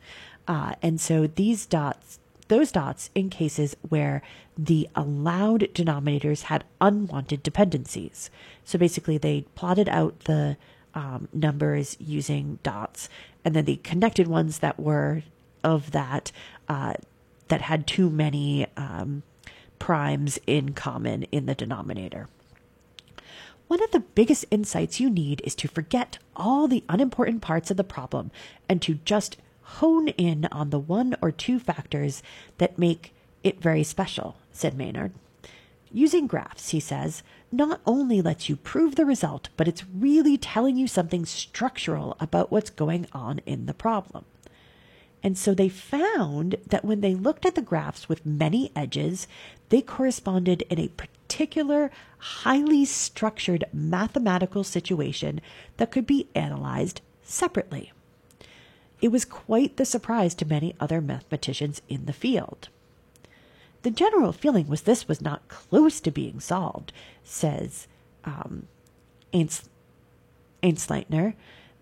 Uh, 0.47 0.74
and 0.82 1.00
so 1.00 1.28
these 1.28 1.66
dots, 1.66 2.20
those 2.47 2.72
dots 2.72 3.10
in 3.14 3.30
cases 3.30 3.76
where 3.88 4.22
the 4.58 4.89
allowed 4.95 5.62
denominators 5.74 6.43
had 6.43 6.64
unwanted 6.82 7.43
dependencies. 7.43 8.30
So 8.66 8.80
basically, 8.80 9.18
they 9.18 9.45
plotted 9.56 9.88
out 9.89 10.22
the 10.22 10.58
um, 10.93 11.28
numbers 11.32 11.95
using 12.00 12.60
dots, 12.64 13.10
and 13.45 13.56
then 13.56 13.66
the 13.66 13.78
connected 13.78 14.28
ones 14.28 14.60
that 14.60 14.80
were 14.80 15.24
of 15.64 15.91
that 15.91 16.32
uh, 16.68 16.93
that 17.47 17.62
had 17.62 17.86
too 17.86 18.10
many 18.10 18.66
um, 18.78 19.24
primes 19.78 20.39
in 20.47 20.74
common 20.74 21.24
in 21.24 21.45
the 21.45 21.56
denominator. 21.56 22.28
One 23.70 23.84
of 23.84 23.91
the 23.91 23.99
biggest 23.99 24.45
insights 24.49 24.99
you 24.99 25.11
need 25.11 25.43
is 25.43 25.53
to 25.57 25.67
forget 25.67 26.17
all 26.36 26.67
the 26.67 26.84
unimportant 26.89 27.43
parts 27.43 27.70
of 27.70 27.78
the 27.78 27.84
problem 27.84 28.32
and 28.67 28.82
to 28.82 28.95
just 29.05 29.38
hone 29.61 30.07
in 30.07 30.45
on 30.51 30.72
the 30.72 30.80
one 30.80 31.15
or 31.22 31.32
two 31.32 31.59
factors 31.59 32.24
that 32.57 32.80
make 32.80 33.13
it 33.43 33.61
very 33.61 33.84
special, 33.84 34.38
said 34.51 34.76
Maynard. 34.76 35.11
Using 35.91 36.26
graphs, 36.26 36.70
he 36.70 36.80
says, 36.80 37.22
not 37.51 37.80
only 37.86 38.24
lets 38.24 38.49
you 38.49 38.55
prove 38.55 38.95
the 38.95 39.05
result, 39.05 39.49
but 39.55 39.67
it's 39.67 39.86
really 39.86 40.36
telling 40.36 40.76
you 40.76 40.88
something 40.88 41.24
structural 41.24 42.17
about 42.20 42.51
what's 42.51 42.72
going 42.72 43.05
on 43.13 43.39
in 43.45 43.67
the 43.67 43.76
problem. 43.76 44.26
And 45.22 45.38
so 45.38 45.53
they 45.53 45.70
found 45.70 46.55
that 46.65 46.84
when 46.84 47.01
they 47.01 47.13
looked 47.13 47.45
at 47.45 47.53
the 47.53 47.61
graphs 47.61 48.09
with 48.09 48.26
many 48.26 48.72
edges, 48.76 49.28
they 49.70 49.84
corresponded 49.84 50.63
in 50.72 50.80
a 50.80 50.88
particular, 50.88 51.18
highly 52.17 52.86
structured 52.86 53.63
mathematical 53.71 54.63
situation 54.63 55.39
that 55.77 55.91
could 55.91 56.05
be 56.05 56.27
analyzed 56.36 57.01
separately. 57.23 57.91
It 59.01 59.09
was 59.09 59.25
quite 59.25 59.77
the 59.77 59.86
surprise 59.86 60.36
to 60.36 60.45
many 60.45 60.75
other 60.80 60.99
mathematicians 60.99 61.82
in 61.88 62.05
the 62.05 62.13
field. 62.13 62.69
The 63.84 63.91
general 63.91 64.34
feeling 64.34 64.67
was 64.67 64.82
this 64.82 65.07
was 65.07 65.21
not 65.21 65.47
close 65.47 66.01
to 66.01 66.11
being 66.11 66.41
solved, 66.41 66.91
says 67.23 67.88
um, 68.25 68.67
Aistleitner. 69.34 71.34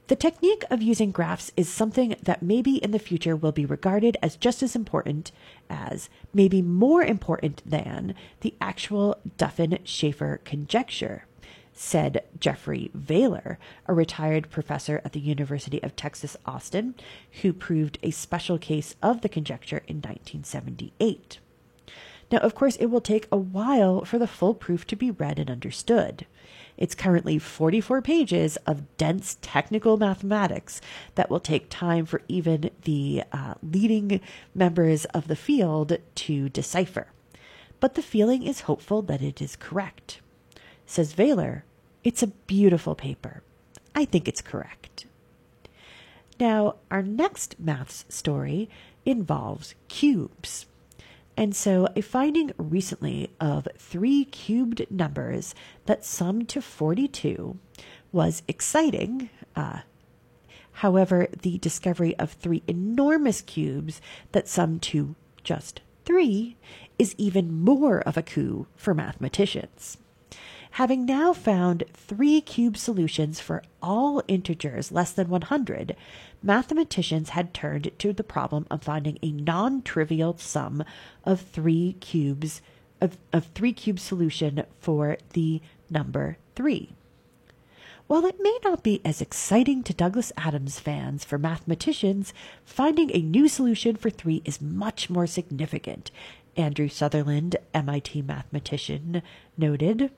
The 0.07 0.15
technique 0.15 0.63
of 0.69 0.81
using 0.81 1.11
graphs 1.11 1.51
is 1.57 1.67
something 1.67 2.15
that 2.23 2.41
maybe 2.41 2.77
in 2.77 2.91
the 2.91 2.99
future 2.99 3.35
will 3.35 3.51
be 3.51 3.65
regarded 3.65 4.15
as 4.21 4.37
just 4.37 4.63
as 4.63 4.73
important 4.73 5.33
as, 5.69 6.09
maybe 6.33 6.61
more 6.61 7.03
important 7.03 7.61
than, 7.65 8.15
the 8.39 8.55
actual 8.61 9.17
Duffin 9.37 9.79
Schaeffer 9.83 10.39
conjecture, 10.45 11.25
said 11.73 12.23
Jeffrey 12.39 12.89
Vaaler, 12.93 13.57
a 13.85 13.93
retired 13.93 14.49
professor 14.49 15.01
at 15.03 15.11
the 15.11 15.19
University 15.19 15.83
of 15.83 15.93
Texas 15.97 16.37
Austin, 16.45 16.95
who 17.41 17.51
proved 17.51 17.99
a 18.01 18.11
special 18.11 18.57
case 18.57 18.95
of 19.03 19.19
the 19.19 19.29
conjecture 19.29 19.83
in 19.89 19.97
1978. 19.97 21.39
Now, 22.31 22.37
of 22.39 22.55
course, 22.55 22.77
it 22.77 22.85
will 22.85 23.01
take 23.01 23.27
a 23.29 23.37
while 23.37 24.05
for 24.05 24.17
the 24.17 24.27
full 24.27 24.53
proof 24.53 24.87
to 24.87 24.95
be 24.95 25.11
read 25.11 25.37
and 25.37 25.49
understood. 25.49 26.25
It's 26.77 26.95
currently 26.95 27.39
44 27.39 28.01
pages 28.01 28.57
of 28.67 28.97
dense 28.97 29.37
technical 29.41 29.97
mathematics 29.97 30.79
that 31.15 31.29
will 31.29 31.39
take 31.39 31.69
time 31.69 32.05
for 32.05 32.21
even 32.27 32.69
the 32.83 33.23
uh, 33.31 33.55
leading 33.63 34.21
members 34.53 35.05
of 35.05 35.27
the 35.27 35.35
field 35.35 35.97
to 36.15 36.49
decipher. 36.49 37.07
But 37.79 37.95
the 37.95 38.01
feeling 38.01 38.43
is 38.43 38.61
hopeful 38.61 39.01
that 39.03 39.21
it 39.21 39.41
is 39.41 39.55
correct. 39.55 40.21
Says 40.85 41.13
Vaaler, 41.13 41.63
it's 42.03 42.23
a 42.23 42.27
beautiful 42.27 42.95
paper. 42.95 43.41
I 43.93 44.05
think 44.05 44.27
it's 44.27 44.41
correct. 44.41 45.05
Now, 46.39 46.75
our 46.91 47.01
next 47.01 47.59
maths 47.59 48.05
story 48.09 48.69
involves 49.05 49.73
cubes. 49.87 50.67
And 51.37 51.55
so, 51.55 51.87
a 51.95 52.01
finding 52.01 52.51
recently 52.57 53.29
of 53.39 53.67
three 53.77 54.25
cubed 54.25 54.87
numbers 54.89 55.53
that 55.85 56.03
sum 56.03 56.45
to 56.45 56.63
42 56.63 57.59
was 58.11 58.41
exciting. 58.47 59.29
Uh, 59.55 59.81
however, 60.71 61.27
the 61.43 61.59
discovery 61.59 62.17
of 62.17 62.31
three 62.31 62.63
enormous 62.67 63.41
cubes 63.41 64.01
that 64.31 64.47
sum 64.47 64.79
to 64.79 65.15
just 65.43 65.81
three 66.05 66.57
is 66.97 67.13
even 67.19 67.53
more 67.53 67.99
of 67.99 68.17
a 68.17 68.23
coup 68.23 68.65
for 68.75 68.95
mathematicians. 68.95 69.99
Having 70.71 71.05
now 71.05 71.33
found 71.33 71.83
three 71.93 72.41
cube 72.41 72.77
solutions 72.77 73.39
for 73.39 73.63
all 73.81 74.23
integers 74.27 74.91
less 74.91 75.11
than 75.11 75.29
100, 75.29 75.95
mathematicians 76.43 77.29
had 77.29 77.53
turned 77.53 77.91
to 77.99 78.13
the 78.13 78.23
problem 78.23 78.67
of 78.69 78.83
finding 78.83 79.17
a 79.21 79.31
non 79.31 79.81
trivial 79.81 80.37
sum 80.37 80.83
of 81.23 81.41
three 81.41 81.93
cubes 81.99 82.61
of, 83.01 83.17
of 83.31 83.45
three 83.47 83.73
cube 83.73 83.99
solution 83.99 84.63
for 84.79 85.17
the 85.33 85.61
number 85.89 86.37
three. 86.55 86.93
While 88.07 88.25
it 88.25 88.37
may 88.39 88.57
not 88.63 88.83
be 88.83 89.01
as 89.03 89.21
exciting 89.21 89.83
to 89.83 89.93
Douglas 89.93 90.31
Adams 90.37 90.79
fans, 90.79 91.25
for 91.25 91.37
mathematicians, 91.37 92.33
finding 92.63 93.11
a 93.13 93.21
new 93.21 93.49
solution 93.49 93.97
for 93.97 94.09
3 94.09 94.41
is 94.45 94.61
much 94.61 95.09
more 95.09 95.27
significant, 95.27 96.09
Andrew 96.55 96.87
Sutherland, 96.87 97.57
MIT 97.73 98.21
mathematician, 98.21 99.21
noted. 99.57 100.09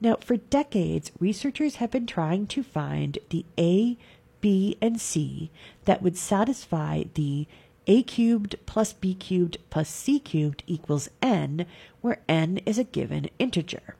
Now, 0.00 0.16
for 0.16 0.36
decades, 0.36 1.12
researchers 1.20 1.76
have 1.76 1.92
been 1.92 2.06
trying 2.06 2.48
to 2.48 2.64
find 2.64 3.16
the 3.30 3.46
A, 3.56 3.96
B, 4.44 4.76
and 4.82 5.00
C 5.00 5.50
that 5.86 6.02
would 6.02 6.18
satisfy 6.18 7.04
the 7.14 7.46
a 7.86 8.02
cubed 8.02 8.56
plus 8.66 8.92
b 8.92 9.14
cubed 9.14 9.56
plus 9.70 9.88
c 9.88 10.20
cubed 10.20 10.62
equals 10.66 11.08
n, 11.22 11.64
where 12.02 12.20
n 12.28 12.58
is 12.66 12.76
a 12.76 12.84
given 12.84 13.30
integer. 13.38 13.96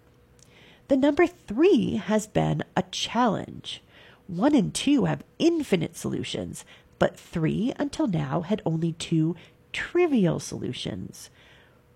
The 0.89 0.99
number 0.99 1.27
3 1.27 1.97
has 1.97 2.27
been 2.27 2.63
a 2.77 2.83
challenge. 2.91 3.83
1 4.27 4.55
and 4.55 4.75
2 4.75 5.07
have 5.07 5.25
infinite 5.39 5.97
solutions, 5.97 6.67
but 6.99 7.19
3 7.19 7.73
until 7.79 8.07
now 8.07 8.43
had 8.43 8.61
only 8.67 8.93
two 8.93 9.35
trivial 9.73 10.41
solutions 10.41 11.31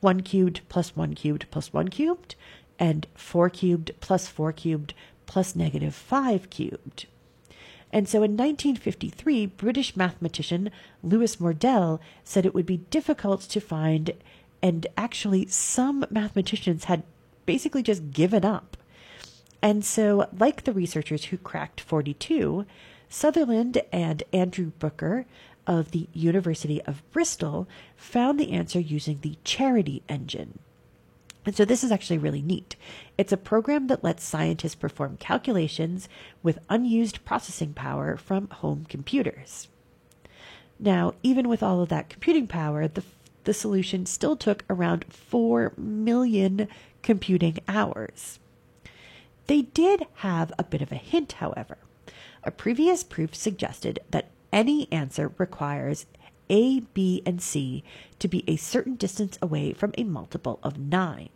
1 0.00 0.22
cubed 0.22 0.62
plus 0.70 0.96
1 0.96 1.12
cubed 1.12 1.44
plus 1.50 1.74
1 1.74 1.88
cubed, 1.88 2.34
and 2.78 3.08
4 3.14 3.50
cubed 3.50 3.92
plus 4.00 4.26
4 4.26 4.54
cubed 4.54 4.94
plus 5.26 5.54
negative 5.54 5.94
5 5.94 6.48
cubed. 6.48 7.04
And 7.92 8.08
so 8.08 8.18
in 8.18 8.36
1953, 8.36 9.46
British 9.46 9.96
mathematician 9.96 10.70
Louis 11.02 11.36
Mordell 11.36 12.00
said 12.22 12.44
it 12.44 12.54
would 12.54 12.66
be 12.66 12.78
difficult 12.78 13.42
to 13.42 13.60
find, 13.60 14.12
and 14.62 14.86
actually, 14.96 15.46
some 15.46 16.04
mathematicians 16.10 16.84
had 16.84 17.02
basically 17.46 17.82
just 17.82 18.10
given 18.10 18.44
up. 18.44 18.76
And 19.62 19.84
so, 19.84 20.28
like 20.36 20.64
the 20.64 20.72
researchers 20.72 21.26
who 21.26 21.38
cracked 21.38 21.80
42, 21.80 22.66
Sutherland 23.08 23.80
and 23.90 24.22
Andrew 24.32 24.72
Booker 24.78 25.24
of 25.66 25.90
the 25.90 26.08
University 26.12 26.82
of 26.82 27.08
Bristol 27.10 27.68
found 27.96 28.38
the 28.38 28.52
answer 28.52 28.80
using 28.80 29.20
the 29.20 29.36
Charity 29.44 30.02
engine. 30.08 30.58
And 31.48 31.56
so 31.56 31.64
this 31.64 31.82
is 31.82 31.90
actually 31.90 32.18
really 32.18 32.42
neat. 32.42 32.76
It's 33.16 33.32
a 33.32 33.38
program 33.38 33.86
that 33.86 34.04
lets 34.04 34.22
scientists 34.22 34.74
perform 34.74 35.16
calculations 35.16 36.06
with 36.42 36.58
unused 36.68 37.24
processing 37.24 37.72
power 37.72 38.18
from 38.18 38.50
home 38.50 38.84
computers. 38.86 39.68
Now, 40.78 41.14
even 41.22 41.48
with 41.48 41.62
all 41.62 41.80
of 41.80 41.88
that 41.88 42.10
computing 42.10 42.48
power, 42.48 42.86
the, 42.86 43.02
the 43.44 43.54
solution 43.54 44.04
still 44.04 44.36
took 44.36 44.62
around 44.68 45.06
4 45.10 45.72
million 45.78 46.68
computing 47.00 47.60
hours. 47.66 48.38
They 49.46 49.62
did 49.62 50.04
have 50.16 50.52
a 50.58 50.64
bit 50.64 50.82
of 50.82 50.92
a 50.92 50.96
hint, 50.96 51.32
however. 51.32 51.78
A 52.44 52.50
previous 52.50 53.02
proof 53.02 53.34
suggested 53.34 54.00
that 54.10 54.28
any 54.52 54.86
answer 54.92 55.32
requires 55.38 56.04
A, 56.50 56.80
B, 56.80 57.22
and 57.24 57.40
C 57.40 57.84
to 58.18 58.28
be 58.28 58.44
a 58.46 58.56
certain 58.56 58.96
distance 58.96 59.38
away 59.40 59.72
from 59.72 59.94
a 59.96 60.04
multiple 60.04 60.58
of 60.62 60.78
9. 60.78 61.30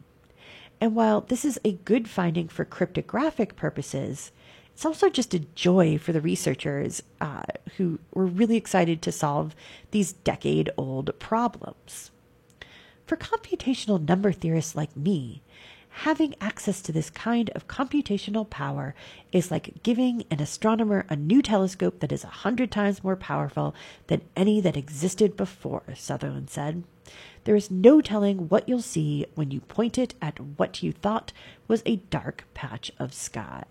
And 0.83 0.97
while 0.97 1.21
this 1.21 1.45
is 1.45 1.61
a 1.65 1.79
good 1.85 2.09
finding 2.09 2.49
for 2.49 2.65
cryptographic 2.65 3.55
purposes, 3.55 4.33
it's 4.75 4.85
also 4.85 5.09
just 5.09 5.33
a 5.33 5.47
joy 5.55 5.97
for 5.97 6.11
the 6.11 6.21
researchers 6.21 7.05
uh, 7.21 7.45
who 7.77 8.01
were 8.13 8.27
really 8.27 8.57
excited 8.57 9.01
to 9.03 9.13
solve 9.13 9.55
these 9.93 10.13
decade 10.13 10.71
old 10.77 11.17
problems. 11.21 12.11
For 13.07 13.17
computational 13.17 14.05
number 14.09 14.33
theorists 14.33 14.75
like 14.75 14.97
me, 14.97 15.41
having 15.89 16.35
access 16.41 16.83
to 16.83 16.91
this 16.91 17.11
kind 17.11 17.51
of 17.51 17.69
computational 17.69 18.51
power 18.51 18.97
is 19.31 19.53
like 19.53 19.85
giving 19.85 20.25
an 20.33 20.43
astronomer 20.43 21.07
a 21.09 21.15
new 21.15 21.43
telescope 21.43 22.01
that 22.01 22.11
is 22.11 22.25
a 22.25 22.39
hundred 22.43 22.73
times 22.73 23.05
more 23.05 23.15
powerful 23.15 23.73
than 24.09 24.23
any 24.35 24.61
that 24.61 24.77
existed 24.77 25.37
before, 25.37 25.85
Sutherland 25.95 26.51
said. 26.51 26.83
There 27.45 27.57
is 27.57 27.71
no 27.71 28.01
telling 28.01 28.49
what 28.49 28.69
you'll 28.69 28.83
see 28.83 29.27
when 29.35 29.51
you 29.51 29.61
point 29.61 29.99
it 29.99 30.15
at 30.23 30.39
what 30.59 30.83
you 30.83 30.93
thought 30.93 31.33
was 31.67 31.83
a 31.85 31.97
dark 31.97 32.45
patch 32.55 32.93
of 32.99 33.13
sky. 33.13 33.65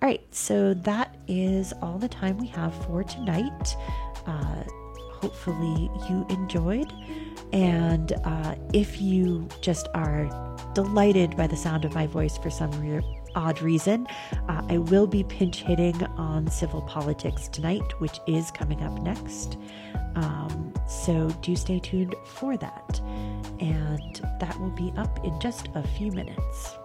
All 0.00 0.08
right, 0.08 0.22
so 0.30 0.74
that 0.74 1.16
is 1.26 1.72
all 1.82 1.98
the 1.98 2.08
time 2.08 2.38
we 2.38 2.46
have 2.48 2.72
for 2.86 3.02
tonight. 3.02 3.76
Uh, 4.26 4.62
hopefully, 5.10 5.90
you 6.08 6.24
enjoyed. 6.30 6.92
And 7.52 8.12
uh, 8.24 8.54
if 8.72 9.00
you 9.00 9.48
just 9.60 9.88
are 9.94 10.28
delighted 10.74 11.36
by 11.36 11.48
the 11.48 11.56
sound 11.56 11.84
of 11.84 11.94
my 11.94 12.06
voice 12.06 12.38
for 12.38 12.50
some 12.50 12.70
re- 12.80 13.17
odd 13.38 13.62
reason, 13.62 14.06
uh, 14.48 14.62
I 14.68 14.78
will 14.78 15.06
be 15.06 15.22
pinch 15.22 15.62
hitting 15.62 16.02
on 16.16 16.48
civil 16.48 16.82
politics 16.82 17.46
tonight, 17.48 18.00
which 18.00 18.18
is 18.26 18.50
coming 18.50 18.82
up 18.82 19.00
next. 19.00 19.56
Um, 20.16 20.74
so 20.86 21.30
do 21.40 21.54
stay 21.54 21.78
tuned 21.78 22.16
for 22.26 22.56
that. 22.56 23.00
And 23.60 24.20
that 24.40 24.58
will 24.60 24.70
be 24.70 24.92
up 24.96 25.24
in 25.24 25.38
just 25.40 25.68
a 25.74 25.86
few 25.86 26.10
minutes. 26.10 26.76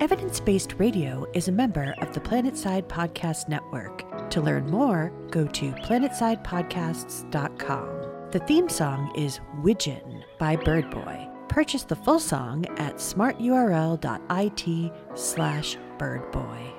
Evidence 0.00 0.40
Based 0.40 0.74
Radio 0.78 1.26
is 1.34 1.48
a 1.48 1.52
member 1.52 1.94
of 1.98 2.12
the 2.12 2.20
Planetside 2.20 2.86
Podcast 2.86 3.48
Network. 3.48 4.30
To 4.30 4.40
learn 4.40 4.70
more, 4.70 5.12
go 5.30 5.46
to 5.46 5.72
planetsidepodcasts.com. 5.72 8.30
The 8.32 8.40
theme 8.40 8.68
song 8.68 9.12
is 9.16 9.38
Widgeon 9.62 10.24
by 10.38 10.56
Birdboy. 10.56 11.25
Purchase 11.48 11.84
the 11.84 11.96
full 11.96 12.20
song 12.20 12.66
at 12.78 12.96
smarturl.it 12.96 14.92
slash 15.14 15.78
birdboy. 15.98 16.75